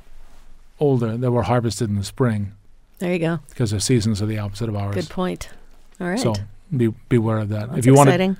older. 0.81 1.17
They 1.17 1.29
were 1.29 1.43
harvested 1.45 1.89
in 1.89 1.97
the 1.97 2.05
spring 2.05 2.53
There 2.99 3.13
you 3.13 3.19
go. 3.19 3.41
because 3.51 3.71
their 3.71 3.81
seasons 3.81 4.21
are 4.21 4.27
the 4.27 4.39
opposite 4.39 4.69
of 4.69 4.77
ours. 4.77 4.95
Good 4.95 5.11
point. 5.11 5.51
All 6.01 6.09
right. 6.09 6.19
So 6.19 6.35
be 6.77 6.89
beware 7.09 7.39
of 7.39 7.49
that. 7.51 7.77
If 7.79 7.87
you 7.87 7.95
want 7.95 8.11
to 8.11 8.25
you 8.25 8.37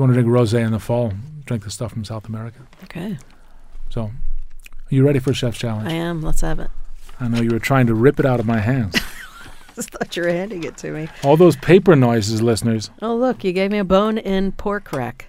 want 0.00 0.10
to 0.10 0.14
drink 0.14 0.28
rosé 0.28 0.64
in 0.64 0.72
the 0.72 0.78
fall, 0.78 1.12
drink 1.44 1.64
the 1.64 1.70
stuff 1.70 1.92
from 1.92 2.04
South 2.04 2.26
America. 2.28 2.60
Okay. 2.84 3.18
So, 3.90 4.04
are 4.04 4.10
you 4.94 5.04
ready 5.04 5.18
for 5.18 5.34
Chef's 5.34 5.58
Challenge? 5.58 5.86
I 5.88 5.92
am. 5.92 6.22
Let's 6.22 6.40
have 6.40 6.58
it. 6.60 6.70
I 7.20 7.28
know 7.28 7.40
you 7.40 7.50
were 7.50 7.58
trying 7.58 7.86
to 7.86 7.94
rip 7.94 8.18
it 8.18 8.26
out 8.26 8.40
of 8.40 8.46
my 8.46 8.58
hands. 8.58 8.96
Just 9.74 9.90
thought 9.90 10.16
you 10.16 10.22
were 10.22 10.28
handing 10.28 10.64
it 10.64 10.76
to 10.78 10.90
me. 10.90 11.08
All 11.24 11.36
those 11.36 11.56
paper 11.56 11.96
noises, 11.96 12.42
listeners. 12.42 12.90
Oh, 13.00 13.14
look, 13.14 13.42
you 13.42 13.52
gave 13.52 13.70
me 13.70 13.78
a 13.78 13.84
bone 13.84 14.18
in 14.18 14.52
pork 14.52 14.92
rack. 14.92 15.26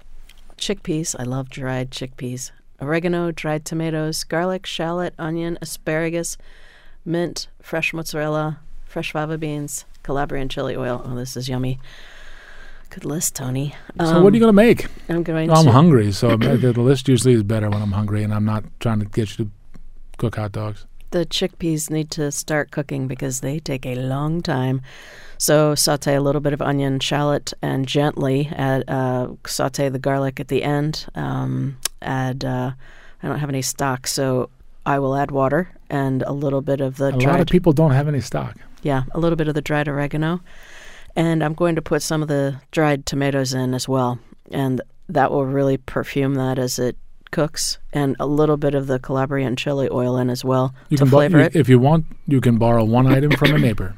Chickpeas. 0.58 1.16
I 1.18 1.24
love 1.24 1.50
dried 1.50 1.92
chickpeas. 1.92 2.52
Oregano, 2.82 3.32
dried 3.32 3.64
tomatoes, 3.64 4.24
garlic, 4.26 4.66
shallot, 4.66 5.14
onion, 5.18 5.58
asparagus, 5.62 6.38
mint, 7.06 7.48
fresh 7.62 7.94
mozzarella, 7.94 8.60
fresh 8.86 9.14
fava 9.14 9.38
beans, 9.38 9.86
Calabrian 10.04 10.50
chili 10.50 10.76
oil. 10.76 11.02
Oh, 11.06 11.16
this 11.16 11.38
is 11.38 11.48
yummy. 11.48 11.80
Good 12.90 13.06
list, 13.06 13.36
Tony. 13.36 13.74
so, 13.98 14.22
what 14.22 14.34
are 14.34 14.38
you 14.38 14.46
um, 14.46 14.54
going 14.54 14.76
to 14.76 14.84
make? 14.84 14.88
I'm 15.10 15.24
going 15.24 15.48
to. 15.48 15.56
I'm 15.56 15.66
hungry, 15.66 16.12
so 16.12 16.36
the 16.36 16.74
list 16.74 17.08
usually 17.08 17.34
is 17.34 17.44
better 17.44 17.70
when 17.70 17.82
I'm 17.82 17.94
hungry, 17.94 18.24
and 18.24 18.34
I'm 18.34 18.46
not 18.46 18.66
trying 18.80 19.00
to 19.00 19.06
get 19.06 19.38
you 19.38 19.46
to 19.46 19.52
cook 20.18 20.36
hot 20.36 20.52
dogs. 20.52 20.86
The 21.14 21.26
chickpeas 21.28 21.90
need 21.92 22.10
to 22.12 22.32
start 22.32 22.72
cooking 22.72 23.08
because 23.08 23.40
they 23.40 23.60
take 23.60 23.86
a 23.86 23.96
long 23.96 24.42
time. 24.42 24.82
So 25.38 25.76
saute 25.76 26.16
a 26.16 26.22
little 26.22 26.42
bit 26.42 26.54
of 26.54 26.62
onion, 26.62 27.00
shallot, 27.00 27.54
and 27.62 27.88
gently 27.88 28.50
add 28.52 28.84
uh, 28.90 29.28
saute 29.46 29.90
the 29.90 30.00
garlic 30.00 30.40
at 30.40 30.48
the 30.48 30.64
end. 30.64 31.06
Um, 31.16 31.78
add 32.02 32.44
uh, 32.44 32.72
I 33.22 33.28
don't 33.28 33.40
have 33.40 33.50
any 33.50 33.62
stock, 33.62 34.08
so 34.08 34.50
I 34.86 35.00
will 35.00 35.16
add 35.16 35.32
water 35.32 35.70
and 35.90 36.24
a 36.24 36.34
little 36.34 36.62
bit 36.62 36.82
of 36.82 36.98
the 36.98 37.14
A 37.14 37.18
lot 37.18 37.40
of 37.40 37.48
people 37.48 37.74
don't 37.74 37.92
have 37.92 38.08
any 38.08 38.20
stock. 38.20 38.58
yeah 38.82 39.04
a 39.12 39.20
little 39.20 39.36
bit 39.36 39.48
of 39.48 39.54
the 39.54 39.62
dried 39.62 39.88
oregano, 39.88 40.42
and 41.16 41.44
I'm 41.44 41.54
going 41.54 41.76
to 41.76 41.82
put 41.82 42.02
some 42.02 42.24
of 42.24 42.28
the 42.28 42.60
dried 42.72 43.06
tomatoes 43.06 43.54
in 43.54 43.76
as 43.76 43.88
well, 43.88 44.18
and 44.52 44.82
that 45.10 45.30
will 45.32 45.46
really 45.46 45.78
perfume 45.78 46.34
that 46.36 46.58
as 46.58 46.80
it 46.80 46.98
cooks, 47.34 47.80
and 47.92 48.16
a 48.20 48.26
little 48.26 48.56
bit 48.58 48.74
of 48.76 48.88
the 48.88 49.00
Calabrian 49.00 49.56
chili 49.58 49.90
oil 49.92 50.18
in 50.18 50.30
as 50.30 50.46
well 50.46 50.74
You 50.90 50.98
to 51.00 51.06
flavor 51.06 51.40
you- 51.40 51.46
it. 51.46 51.56
if 51.56 51.68
you 51.68 51.80
want. 51.80 52.06
You 52.28 52.40
can 52.40 52.58
borrow 52.58 52.86
one 52.86 53.08
item 53.08 53.32
from 53.32 53.54
a 53.54 53.58
neighbor 53.58 53.96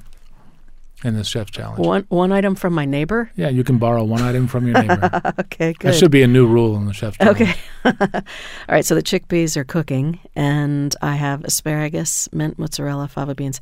in 1.04 1.14
this 1.16 1.28
chef's 1.28 1.52
challenge. 1.52 1.86
One 1.86 2.06
one 2.10 2.32
item 2.32 2.56
from 2.56 2.74
my 2.74 2.86
neighbor. 2.86 3.30
Yeah, 3.36 3.50
you 3.50 3.64
can 3.64 3.78
borrow 3.78 4.04
one 4.04 4.22
item 4.22 4.48
from 4.48 4.66
your 4.66 4.82
neighbor. 4.82 5.22
Okay, 5.40 5.74
good. 5.74 5.92
that 5.92 5.96
should 5.96 6.10
be 6.12 6.24
a 6.24 6.28
new 6.28 6.48
rule 6.48 6.76
in 6.78 6.86
the 6.86 6.94
chef's 6.94 7.18
challenge. 7.18 7.42
Okay. 7.42 7.54
All 7.86 8.22
right, 8.70 8.86
so 8.86 8.96
the 8.96 9.04
chickpeas 9.04 9.56
are 9.58 9.64
cooking, 9.66 10.20
and 10.36 10.96
I 11.02 11.16
have 11.16 11.44
asparagus, 11.44 12.28
mint, 12.34 12.58
mozzarella, 12.58 13.08
fava 13.08 13.36
beans. 13.36 13.62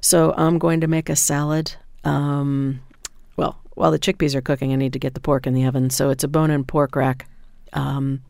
So 0.00 0.34
I'm 0.36 0.58
going 0.58 0.80
to 0.82 0.86
make 0.86 1.08
a 1.08 1.16
salad. 1.16 1.74
Um, 2.04 2.80
well, 3.36 3.56
while 3.74 3.90
the 3.92 3.98
chickpeas 3.98 4.34
are 4.34 4.42
cooking, 4.42 4.72
I 4.72 4.76
need 4.76 4.92
to 4.92 4.98
get 4.98 5.14
the 5.14 5.20
pork 5.20 5.46
in 5.46 5.54
the 5.54 5.64
oven. 5.64 5.88
So 5.90 6.10
it's 6.10 6.24
a 6.24 6.28
bone-in 6.28 6.64
pork 6.64 6.94
rack, 6.96 7.26
um, 7.72 8.20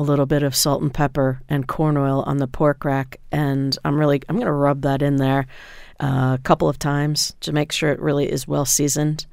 a 0.00 0.02
little 0.02 0.24
bit 0.24 0.42
of 0.42 0.56
salt 0.56 0.80
and 0.80 0.92
pepper 0.92 1.42
and 1.46 1.68
corn 1.68 1.98
oil 1.98 2.22
on 2.22 2.38
the 2.38 2.46
pork 2.46 2.86
rack, 2.86 3.20
and 3.30 3.76
I'm 3.84 3.98
really 3.98 4.22
I'm 4.30 4.36
going 4.36 4.46
to 4.46 4.52
rub 4.52 4.80
that 4.80 5.02
in 5.02 5.16
there 5.16 5.46
uh, 6.00 6.38
a 6.38 6.42
couple 6.42 6.70
of 6.70 6.78
times 6.78 7.34
to 7.40 7.52
make 7.52 7.70
sure 7.70 7.90
it 7.90 8.00
really 8.00 8.32
is 8.32 8.48
well 8.48 8.64
seasoned. 8.64 9.26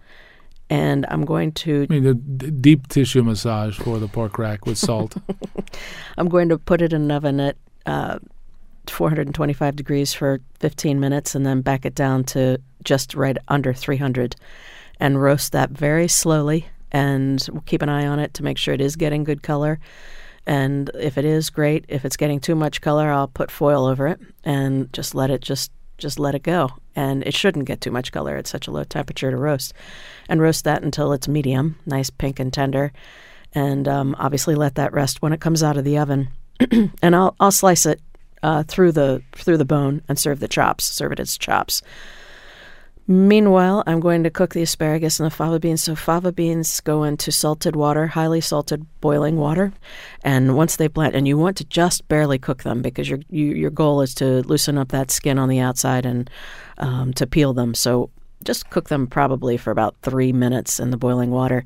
And 0.70 1.06
I'm 1.08 1.24
going 1.24 1.54
to 1.54 1.88
I 1.90 1.94
mean, 1.94 2.04
the 2.04 2.16
d- 2.16 2.52
deep 2.52 2.90
tissue 2.90 3.24
massage 3.24 3.78
for 3.78 3.98
the 3.98 4.10
pork 4.10 4.38
rack 4.38 4.66
with 4.66 4.78
salt. 4.78 5.16
I'm 6.18 6.28
going 6.28 6.50
to 6.50 6.58
put 6.58 6.82
it 6.82 6.92
in 6.92 7.04
an 7.04 7.12
oven 7.12 7.40
at 7.40 7.56
uh, 7.86 8.20
425 8.88 9.74
degrees 9.78 10.14
for 10.14 10.42
15 10.60 11.00
minutes 11.00 11.34
and 11.34 11.46
then 11.46 11.62
back 11.62 11.86
it 11.86 11.96
down 11.96 12.26
to 12.26 12.60
just 12.84 13.16
right 13.16 13.38
under 13.48 13.74
300 13.74 14.36
and 15.00 15.22
roast 15.22 15.54
that 15.54 15.70
very 15.70 16.10
slowly. 16.10 16.68
And 16.92 17.48
we'll 17.54 17.62
keep 17.62 17.82
an 17.82 17.88
eye 17.88 18.06
on 18.06 18.20
it 18.20 18.34
to 18.34 18.44
make 18.44 18.58
sure 18.58 18.74
it 18.74 18.82
is 18.82 18.98
getting 18.98 19.24
good 19.24 19.42
color. 19.42 19.80
And 20.48 20.90
if 20.96 21.18
it 21.18 21.26
is 21.26 21.50
great, 21.50 21.84
if 21.90 22.06
it's 22.06 22.16
getting 22.16 22.40
too 22.40 22.56
much 22.56 22.80
color, 22.80 23.12
I'll 23.12 23.28
put 23.28 23.52
foil 23.52 23.86
over 23.86 24.08
it 24.08 24.20
and 24.46 24.92
just 24.94 25.14
let 25.14 25.30
it 25.30 25.42
just 25.42 25.72
just 25.98 26.20
let 26.20 26.36
it 26.36 26.44
go. 26.44 26.70
And 26.96 27.24
it 27.24 27.34
shouldn't 27.34 27.66
get 27.66 27.82
too 27.82 27.92
much 27.92 28.12
color. 28.12 28.38
It's 28.38 28.50
such 28.50 28.68
a 28.68 28.72
low 28.72 28.84
temperature 28.84 29.30
to 29.30 29.38
roast. 29.38 29.74
And 30.30 30.42
roast 30.42 30.64
that 30.64 30.84
until 30.84 31.12
it's 31.12 31.28
medium, 31.28 31.78
nice 31.86 32.10
pink 32.10 32.40
and 32.40 32.54
tender. 32.54 32.94
And 33.54 33.88
um, 33.88 34.16
obviously 34.20 34.56
let 34.56 34.76
that 34.76 34.94
rest 34.94 35.22
when 35.22 35.34
it 35.34 35.42
comes 35.42 35.64
out 35.64 35.76
of 35.76 35.84
the 35.84 35.98
oven. 35.98 36.30
and 37.02 37.16
I'll 37.16 37.36
I'll 37.40 37.52
slice 37.52 37.86
it 37.86 38.00
uh, 38.42 38.64
through 38.64 38.94
the 38.94 39.22
through 39.34 39.58
the 39.58 39.66
bone 39.66 40.02
and 40.08 40.18
serve 40.18 40.40
the 40.40 40.48
chops. 40.48 40.86
Serve 40.86 41.12
it 41.12 41.20
as 41.20 41.38
chops. 41.38 41.82
Meanwhile, 43.10 43.84
I'm 43.88 44.02
going 44.02 44.24
to 44.24 44.30
cook 44.30 44.54
the 44.54 44.64
asparagus 44.64 45.18
and 45.18 45.26
the 45.26 45.34
fava 45.34 45.62
beans. 45.62 45.82
So 45.82 45.96
fava 45.96 46.34
beans 46.34 46.82
go 46.82 47.04
into 47.04 47.32
salted 47.32 47.74
water, 47.74 48.08
highly 48.08 48.42
salted 48.42 48.86
boiling 49.00 49.38
water, 49.38 49.72
and 50.24 50.58
once 50.58 50.76
they 50.76 50.90
blend, 50.90 51.16
and 51.16 51.26
you 51.26 51.38
want 51.38 51.56
to 51.58 51.64
just 51.64 52.06
barely 52.10 52.38
cook 52.38 52.64
them 52.64 52.82
because 52.82 53.08
your 53.10 53.20
you, 53.30 53.46
your 53.46 53.70
goal 53.70 54.02
is 54.02 54.14
to 54.16 54.42
loosen 54.42 54.78
up 54.78 54.90
that 54.90 55.10
skin 55.10 55.40
on 55.40 55.48
the 55.48 55.60
outside 55.60 56.06
and 56.06 56.30
um, 56.80 57.14
to 57.14 57.26
peel 57.26 57.54
them. 57.54 57.74
So 57.74 58.10
just 58.44 58.70
cook 58.70 58.90
them 58.90 59.08
probably 59.08 59.56
for 59.56 59.72
about 59.72 59.96
three 60.02 60.34
minutes 60.34 60.78
in 60.78 60.92
the 60.92 60.98
boiling 60.98 61.32
water, 61.32 61.64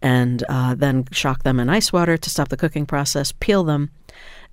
and 0.00 0.42
uh, 0.48 0.74
then 0.74 1.04
shock 1.12 1.42
them 1.42 1.60
in 1.60 1.68
ice 1.68 1.92
water 1.92 2.16
to 2.16 2.30
stop 2.30 2.48
the 2.48 2.56
cooking 2.56 2.86
process. 2.86 3.30
Peel 3.40 3.62
them, 3.62 3.90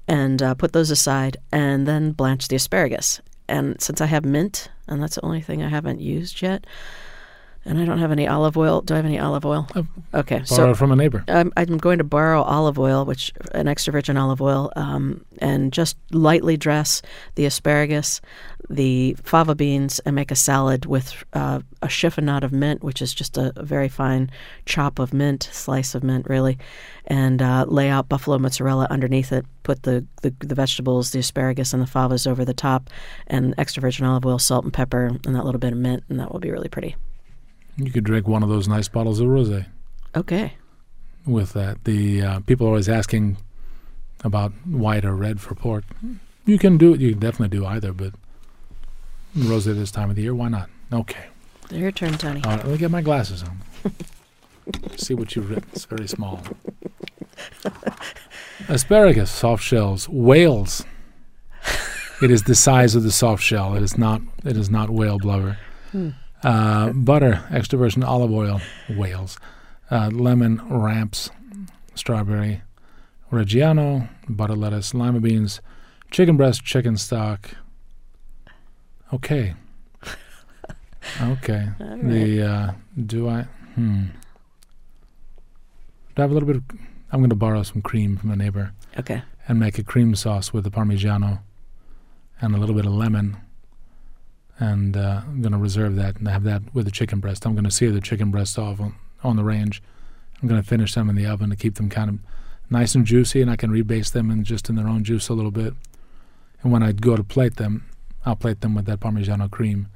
and 0.05 0.43
uh, 0.43 0.53
put 0.53 0.73
those 0.73 0.91
aside, 0.91 1.38
and 1.53 1.88
then 1.88 2.11
blanch 2.11 2.49
the 2.49 2.57
asparagus. 2.57 3.21
And 3.47 3.79
since 3.81 4.01
I 4.01 4.07
have 4.07 4.25
mint, 4.25 4.69
and 4.87 5.01
that's 5.01 5.15
the 5.15 5.25
only 5.25 5.41
thing 5.41 5.61
I 5.61 5.69
haven't 5.69 6.01
used 6.01 6.41
yet, 6.41 6.65
and 7.66 7.80
I 7.80 7.86
don't 7.86 7.97
have 7.97 8.11
any 8.11 8.28
olive 8.28 8.57
oil. 8.57 8.82
Do 8.82 8.93
I 8.93 8.97
have 8.97 9.05
any 9.05 9.20
olive 9.20 9.45
oil? 9.45 9.68
Okay, 10.13 10.38
Borrow 10.38 10.45
so 10.45 10.74
from 10.76 10.91
a 10.91 10.95
neighbor. 10.95 11.24
I'm, 11.28 11.51
I'm 11.57 11.78
going 11.78 11.97
to 11.97 12.03
borrow 12.03 12.41
olive 12.43 12.78
oil, 12.78 13.05
which 13.05 13.34
an 13.53 13.68
extra 13.68 13.91
virgin 13.91 14.18
olive 14.18 14.41
oil, 14.41 14.72
um, 14.76 15.26
and 15.39 15.74
just 15.74 15.97
lightly 16.11 16.57
dress 16.57 17.01
the 17.34 17.45
asparagus, 17.45 18.22
the 18.70 19.16
fava 19.24 19.55
beans, 19.55 19.99
and 19.99 20.16
make 20.16 20.32
a 20.32 20.36
salad 20.36 20.86
with 20.86 21.24
uh, 21.34 21.59
a 21.82 21.88
chiffonade 21.88 22.43
of 22.43 22.51
mint, 22.51 22.84
which 22.84 23.01
is 23.01 23.13
just 23.13 23.38
a, 23.38 23.51
a 23.55 23.63
very 23.63 23.89
fine 23.89 24.30
chop 24.66 24.99
of 24.99 25.13
mint, 25.13 25.49
slice 25.51 25.95
of 25.95 26.03
mint, 26.03 26.28
really, 26.30 26.59
and 27.07 27.41
uh, 27.41 27.66
lay 27.68 27.89
out 27.89 28.07
buffalo 28.07 28.38
mozzarella 28.38 28.88
underneath 28.91 29.32
it. 29.32 29.45
Put 29.63 29.84
the, 29.84 30.05
the 30.22 30.34
the 30.39 30.55
vegetables, 30.55 31.11
the 31.11 31.20
asparagus, 31.20 31.74
and 31.74 31.82
the 31.82 31.88
favas 31.88 32.28
over 32.28 32.45
the 32.45 32.53
top, 32.53 32.91
and 33.26 33.55
extra 33.57 33.82
virgin 33.82 34.05
olive 34.05 34.26
oil, 34.26 34.38
salt 34.38 34.63
and 34.63 34.74
pepper, 34.74 35.07
and 35.07 35.36
that 35.36 35.45
little 35.45 35.59
bit 35.59 35.74
of 35.74 35.80
mint, 35.80 36.03
and 36.09 36.20
that 36.20 36.32
will 36.32 36.39
be 36.39 36.51
really 36.51 36.70
pretty. 36.70 36.95
You 37.78 37.91
could 37.91 38.03
drink 38.05 38.28
one 38.28 38.41
of 38.43 38.49
those 38.49 38.67
nice 38.67 38.88
bottles 38.88 39.19
of 39.19 39.28
rosé 39.28 39.65
Okay. 40.15 40.53
with 41.26 41.53
that. 41.53 41.84
The 41.84 42.21
uh, 42.21 42.39
people 42.41 42.67
are 42.67 42.69
always 42.69 42.88
asking 42.89 43.38
about 44.23 44.51
white 44.65 45.03
or 45.05 45.13
red 45.15 45.41
for 45.41 45.55
pork. 45.55 45.84
You 46.45 46.57
can 46.57 46.78
do 46.78 46.93
it. 46.93 47.01
You 47.01 47.11
can 47.11 47.19
definitely 47.19 47.57
do 47.57 47.65
either, 47.65 47.91
but 47.91 48.13
rosé 49.38 49.76
this 49.76 49.91
time 49.91 50.09
of 50.09 50.15
the 50.15 50.21
year, 50.21 50.34
why 50.34 50.47
not? 50.47 50.69
Okay. 50.93 51.26
Your 51.71 51.91
turn, 51.91 52.13
Tony. 52.17 52.41
All 52.43 52.51
right, 52.51 52.63
let 52.63 52.71
me 52.71 52.78
get 52.78 52.91
my 52.91 53.01
glasses 53.01 53.43
on. 53.43 53.59
See 54.95 55.13
what 55.13 55.36
you've 55.36 55.49
written. 55.49 55.65
It's 55.73 55.86
very 55.86 56.07
small. 56.07 56.41
Asparagus, 58.69 59.30
soft 59.32 59.63
shells, 59.63 60.07
whales. 60.09 60.86
It 62.21 62.32
is 62.32 62.43
the 62.43 62.55
size 62.55 62.95
of 62.95 63.03
the 63.03 63.11
soft 63.11 63.43
shell. 63.43 63.76
It 63.76 63.84
is 63.84 63.97
not. 63.97 64.21
It 64.43 64.55
is 64.55 64.69
not 64.69 64.89
whale 64.89 65.17
blubber. 65.19 65.57
Uh, 66.45 66.91
butter, 66.93 67.43
extra 67.49 67.79
virgin 67.79 68.03
olive 68.03 68.31
oil, 68.31 68.61
whales. 68.87 69.39
Uh, 69.89 70.09
lemon, 70.13 70.61
ramps, 70.69 71.31
strawberry, 71.95 72.61
reggiano, 73.31 74.07
butter 74.29 74.55
lettuce, 74.55 74.93
lima 74.93 75.19
beans, 75.19 75.59
chicken 76.11 76.37
breast, 76.37 76.63
chicken 76.63 76.97
stock. 76.97 77.49
Okay. 79.11 79.55
Okay. 81.21 81.67
All 81.81 81.97
The 81.97 82.41
uh, 82.43 82.71
do 83.05 83.27
I? 83.27 83.41
Hmm. 83.73 84.03
Do 86.15 86.17
I 86.17 86.21
have 86.21 86.31
a 86.31 86.33
little 86.33 86.47
bit? 86.47 86.57
Of, 86.57 86.63
I'm 87.11 87.19
going 87.21 87.29
to 87.31 87.35
borrow 87.35 87.63
some 87.63 87.81
cream 87.81 88.17
from 88.17 88.29
a 88.31 88.35
neighbor 88.35 88.73
Okay. 88.99 89.21
and 89.47 89.59
make 89.59 89.77
a 89.79 89.83
cream 89.83 90.13
sauce 90.15 90.53
with 90.53 90.63
the 90.63 90.69
Parmigiano 90.71 91.39
and 92.39 92.53
a 92.53 92.57
little 92.59 92.75
bit 92.75 92.85
of 92.85 92.91
lemon. 92.93 93.37
And 94.58 94.95
uh, 94.95 95.22
I'm 95.26 95.41
going 95.41 95.51
to 95.51 95.58
reserve 95.58 95.95
that 95.97 96.18
and 96.18 96.28
have 96.28 96.43
that 96.43 96.74
with 96.74 96.86
the 96.86 96.91
chicken 96.91 97.20
breast. 97.20 97.45
I'm 97.45 97.53
going 97.53 97.66
to 97.66 97.72
sear 97.72 97.91
the 97.91 98.01
chicken 98.01 98.32
breast 98.32 98.58
off 98.58 98.80
on, 98.80 98.95
on 99.24 99.36
the 99.36 99.43
range. 99.43 99.82
I'm 100.41 100.47
going 100.47 100.62
to 100.62 100.68
finish 100.68 100.93
them 100.93 101.10
in 101.10 101.16
the 101.16 101.26
oven 101.26 101.49
to 101.49 101.56
keep 101.56 101.76
them 101.76 101.89
kind 101.89 102.10
of 102.10 102.20
nice 102.70 102.95
and 102.95 103.06
juicy, 103.06 103.41
and 103.41 103.51
I 103.51 103.56
can 103.56 103.72
rebase 103.72 104.12
them 104.12 104.32
in 104.32 104.43
just 104.43 104.70
in 104.70 104.76
their 104.76 104.88
own 104.88 105.03
juice 105.03 105.30
a 105.30 105.34
little 105.34 105.51
bit. 105.51 105.74
And 106.62 106.72
when 106.72 106.84
I 106.84 106.93
go 106.93 107.16
to 107.16 107.24
plate 107.24 107.58
them, 107.58 107.86
I'll 108.26 108.36
plate 108.36 108.62
them 108.62 108.76
with 108.76 108.86
that 108.86 108.99
Parmigiano 108.99 109.49
cream. 109.51 109.88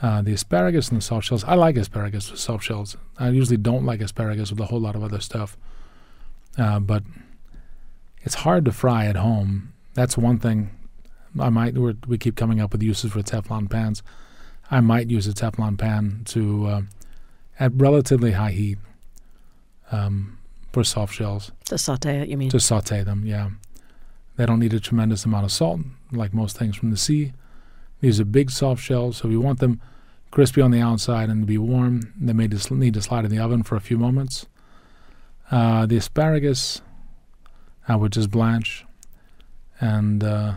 Uh, 0.00 0.22
the 0.22 0.32
asparagus 0.32 0.88
and 0.88 0.96
the 0.96 1.02
soft 1.02 1.26
shells. 1.26 1.44
I 1.44 1.54
like 1.54 1.76
asparagus 1.76 2.30
with 2.30 2.40
soft 2.40 2.64
shells. 2.64 2.96
I 3.18 3.28
usually 3.28 3.58
don't 3.58 3.84
like 3.84 4.00
asparagus 4.00 4.50
with 4.50 4.60
a 4.60 4.66
whole 4.66 4.80
lot 4.80 4.94
of 4.94 5.04
other 5.04 5.20
stuff. 5.20 5.58
Uh, 6.56 6.80
but 6.80 7.02
it's 8.22 8.36
hard 8.36 8.64
to 8.64 8.72
fry 8.72 9.06
at 9.06 9.16
home. 9.16 9.74
That's 9.94 10.16
one 10.16 10.38
thing. 10.38 10.70
I 11.38 11.48
might 11.50 11.74
we're, 11.74 11.94
we 12.06 12.18
keep 12.18 12.36
coming 12.36 12.60
up 12.60 12.72
with 12.72 12.82
uses 12.82 13.12
for 13.12 13.20
Teflon 13.20 13.70
pans. 13.70 14.02
I 14.70 14.80
might 14.80 15.10
use 15.10 15.26
a 15.26 15.32
Teflon 15.32 15.78
pan 15.78 16.22
to 16.26 16.66
uh, 16.66 16.82
at 17.58 17.72
relatively 17.74 18.32
high 18.32 18.52
heat 18.52 18.78
um, 19.92 20.38
for 20.72 20.84
soft 20.84 21.14
shells 21.14 21.50
To 21.66 21.76
saute 21.78 22.20
it, 22.20 22.28
you 22.28 22.36
mean? 22.36 22.50
to 22.50 22.60
saute 22.60 23.02
them. 23.02 23.24
Yeah, 23.26 23.50
they 24.36 24.46
don't 24.46 24.60
need 24.60 24.72
a 24.74 24.80
tremendous 24.80 25.24
amount 25.24 25.44
of 25.44 25.52
salt 25.52 25.80
like 26.12 26.32
most 26.34 26.56
things 26.56 26.76
from 26.76 26.90
the 26.90 26.96
sea. 26.96 27.32
These 28.00 28.18
are 28.18 28.24
big 28.24 28.50
soft 28.50 28.82
shells, 28.82 29.18
so 29.18 29.28
if 29.28 29.32
you 29.32 29.40
want 29.40 29.60
them 29.60 29.80
crispy 30.30 30.60
on 30.60 30.70
the 30.70 30.80
outside 30.80 31.28
and 31.28 31.42
to 31.42 31.46
be 31.46 31.58
warm, 31.58 32.12
they 32.18 32.32
may 32.32 32.48
just 32.48 32.70
need 32.70 32.94
to 32.94 33.02
slide 33.02 33.24
in 33.24 33.30
the 33.30 33.38
oven 33.38 33.62
for 33.62 33.76
a 33.76 33.80
few 33.80 33.98
moments. 33.98 34.46
Uh, 35.50 35.84
the 35.86 35.96
asparagus, 35.96 36.80
I 37.88 37.96
would 37.96 38.12
just 38.12 38.30
blanch, 38.30 38.86
and 39.80 40.22
uh, 40.22 40.54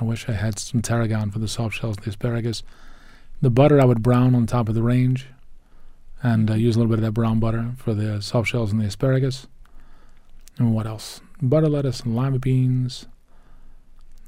I 0.00 0.04
wish 0.04 0.28
I 0.28 0.32
had 0.32 0.58
some 0.58 0.80
tarragon 0.82 1.30
for 1.30 1.38
the 1.38 1.48
soft 1.48 1.76
shells 1.76 1.98
of 1.98 2.04
the 2.04 2.10
asparagus. 2.10 2.62
The 3.40 3.50
butter 3.50 3.80
I 3.80 3.84
would 3.84 4.02
brown 4.02 4.34
on 4.34 4.46
top 4.46 4.68
of 4.68 4.74
the 4.74 4.82
range, 4.82 5.26
and 6.22 6.50
uh, 6.50 6.54
use 6.54 6.76
a 6.76 6.78
little 6.78 6.90
bit 6.90 6.98
of 6.98 7.04
that 7.04 7.12
brown 7.12 7.38
butter 7.40 7.72
for 7.76 7.94
the 7.94 8.20
soft 8.22 8.48
shells 8.48 8.72
and 8.72 8.80
the 8.80 8.86
asparagus. 8.86 9.46
And 10.58 10.74
what 10.74 10.86
else? 10.86 11.20
Butter 11.40 11.68
lettuce 11.68 12.00
and 12.00 12.16
lima 12.16 12.38
beans, 12.38 13.06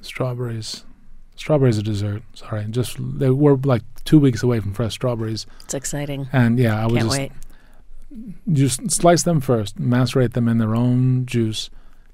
strawberries. 0.01 0.85
Strawberries 1.37 1.79
are 1.79 1.83
dessert. 1.83 2.23
Sorry, 2.35 2.65
just 2.71 2.97
they 3.01 3.31
were 3.31 3.57
like 3.57 3.83
two 4.05 4.19
weeks 4.19 4.43
away 4.43 4.61
from 4.61 4.75
fresh 4.75 4.93
strawberries, 4.93 5.47
It's 5.65 5.75
exciting. 5.75 6.29
and 6.33 6.59
yeah, 6.59 6.81
I 6.83 6.87
would 6.87 6.97
Can't 6.99 7.09
just 7.09 7.19
wait. 7.19 7.33
just 8.53 8.91
slice 8.91 9.23
them 9.23 9.41
first, 9.41 9.79
macerate 9.79 10.35
them 10.35 10.49
in 10.49 10.59
their 10.59 10.75
own 10.75 11.25
juice, 11.27 11.71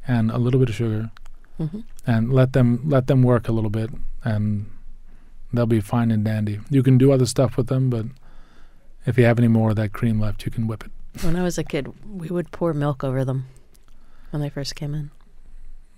and 0.06 0.30
a 0.30 0.38
little 0.38 0.60
bit 0.60 0.68
of 0.68 0.74
sugar, 0.76 1.10
hmm 1.58 1.80
and 2.06 2.32
let 2.32 2.52
them 2.52 2.80
let 2.84 3.08
them 3.08 3.22
work 3.22 3.48
a 3.48 3.52
little 3.52 3.70
bit, 3.70 3.90
and 4.22 4.66
they'll 5.52 5.66
be 5.66 5.80
fine 5.80 6.10
and 6.10 6.24
dandy. 6.24 6.60
You 6.70 6.82
can 6.82 6.98
do 6.98 7.10
other 7.10 7.26
stuff 7.26 7.56
with 7.56 7.66
them, 7.66 7.90
but 7.90 8.06
if 9.06 9.18
you 9.18 9.24
have 9.24 9.38
any 9.38 9.48
more 9.48 9.70
of 9.70 9.76
that 9.76 9.92
cream 9.92 10.20
left, 10.20 10.44
you 10.44 10.52
can 10.52 10.66
whip 10.66 10.84
it. 10.84 11.24
When 11.24 11.34
I 11.34 11.42
was 11.42 11.58
a 11.58 11.64
kid, 11.64 11.92
we 12.06 12.28
would 12.28 12.52
pour 12.52 12.74
milk 12.74 13.02
over 13.02 13.24
them 13.24 13.46
when 14.30 14.40
they 14.42 14.50
first 14.50 14.76
came 14.76 14.94
in. 14.94 15.10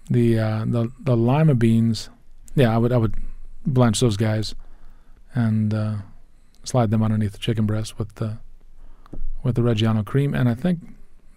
The 0.08 0.38
uh, 0.38 0.64
the 0.66 0.92
the 0.98 1.16
lima 1.16 1.54
beans, 1.54 2.08
yeah, 2.54 2.74
I 2.74 2.78
would 2.78 2.92
I 2.92 2.96
would 2.96 3.14
blanch 3.66 4.00
those 4.00 4.16
guys, 4.16 4.54
and 5.34 5.74
uh, 5.74 5.96
slide 6.64 6.90
them 6.90 7.02
underneath 7.02 7.32
the 7.32 7.38
chicken 7.38 7.66
breast 7.66 7.98
with 7.98 8.14
the 8.14 8.38
with 9.42 9.56
the 9.56 9.62
Reggiano 9.62 10.04
cream, 10.04 10.34
and 10.34 10.48
I 10.48 10.54
think 10.54 10.80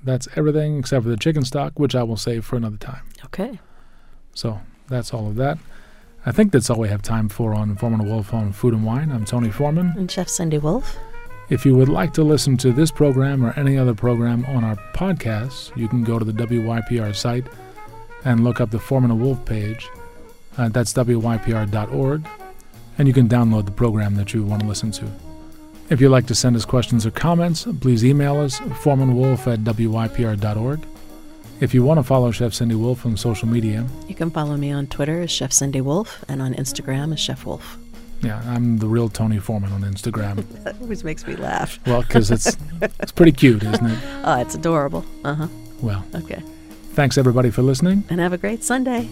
that's 0.03 0.28
everything 0.36 0.80
except 0.80 1.03
for 1.03 1.09
the 1.09 1.17
chicken 1.17 1.43
stock, 1.43 1.78
which 1.78 1.95
I 1.95 2.03
will 2.03 2.17
save 2.17 2.45
for 2.45 2.55
another 2.55 2.78
time. 2.78 3.03
Okay. 3.26 3.59
So 4.34 4.60
that's 4.88 5.14
all 5.14 5.28
of 5.28 5.36
that. 5.36 5.58
I 6.26 6.32
think 6.32 6.52
that's 6.52 6.70
all 6.70 6.80
we 6.80 6.90
have 6.90 7.02
time 7.02 7.30
for 7.30 7.54
on 7.54 7.76
Foreman 7.76 8.08
Wolf 8.08 8.34
on 8.34 8.52
Food 8.54 8.74
and 8.74 8.86
Wine. 8.86 9.12
I'm 9.12 9.26
Tony 9.26 9.50
Foreman. 9.50 9.94
And 9.98 10.10
Chef 10.10 10.30
Cindy 10.30 10.60
Wolf. 10.60 10.98
If 11.50 11.66
you 11.66 11.76
would 11.76 11.90
like 11.90 12.14
to 12.14 12.24
listen 12.24 12.56
to 12.58 12.72
this 12.72 12.92
program 12.92 13.44
or 13.44 13.52
any 13.58 13.78
other 13.78 13.94
program 13.94 14.46
on 14.46 14.64
our 14.64 14.76
podcast, 14.94 15.76
you 15.76 15.88
can 15.88 16.04
go 16.04 16.20
to 16.20 16.24
the 16.24 16.32
WYPR 16.32 17.16
site 17.16 17.46
and 18.24 18.44
look 18.44 18.62
up 18.62 18.70
the 18.70 18.80
Foreman 18.80 19.20
Wolf 19.20 19.44
page. 19.46 19.90
Uh, 20.58 20.70
that's 20.70 20.94
WYPR.org. 20.94 22.28
And 22.98 23.08
you 23.08 23.14
can 23.14 23.28
download 23.28 23.66
the 23.66 23.72
program 23.72 24.16
that 24.16 24.34
you 24.34 24.44
want 24.44 24.62
to 24.62 24.68
listen 24.68 24.92
to. 24.92 25.12
If 25.90 26.00
you'd 26.00 26.10
like 26.10 26.28
to 26.28 26.36
send 26.36 26.56
us 26.56 26.64
questions 26.64 27.06
or 27.06 27.12
comments, 27.12 27.68
please 27.82 28.06
email 28.06 28.38
us, 28.38 28.60
foremanwolf 28.60 29.52
at 29.52 29.60
WYPR.org. 29.62 30.86
If 31.62 31.74
you 31.76 31.84
want 31.84 31.99
to 31.99 32.03
follow 32.03 32.32
Chef 32.32 32.53
Cindy 32.53 32.76
Wolf 32.76 33.05
on 33.05 33.16
social 33.16 33.47
media, 33.47 33.86
You 34.07 34.16
can 34.16 34.32
follow 34.32 34.57
me 34.57 34.72
on 34.72 34.88
Twitter 34.88 35.22
as 35.22 35.30
Chef 35.32 35.53
Cindy 35.53 35.80
Wolf 35.82 36.26
and 36.28 36.41
on 36.41 36.53
Instagram 36.55 37.14
as 37.14 37.20
Chef 37.20 37.45
Wolf. 37.45 37.78
yeah, 38.22 38.41
I'm 38.47 38.78
the 38.80 38.88
real 38.88 39.09
Tony 39.09 39.38
Foreman 39.39 39.72
on 39.72 39.82
Instagram. 39.82 40.43
That 40.64 40.76
always 40.82 41.03
makes 41.03 41.26
me 41.28 41.36
laugh. 41.36 41.80
well, 41.86 42.01
because 42.01 42.32
it's, 42.32 42.57
it's 42.82 43.12
pretty 43.12 43.32
cute, 43.32 43.64
isn't 43.64 43.86
it? 43.86 43.99
Oh, 44.24 44.39
it's 44.41 44.55
adorable. 44.55 45.05
Uh 45.24 45.36
huh. 45.36 45.47
Well, 45.82 46.03
Okay. 46.16 46.41
thanks 46.93 47.18
everybody 47.18 47.51
for 47.51 47.62
listening. 47.62 48.03
And 48.09 48.20
have 48.20 48.34
a 48.34 48.38
great 48.39 48.64
Sunday. 48.64 49.07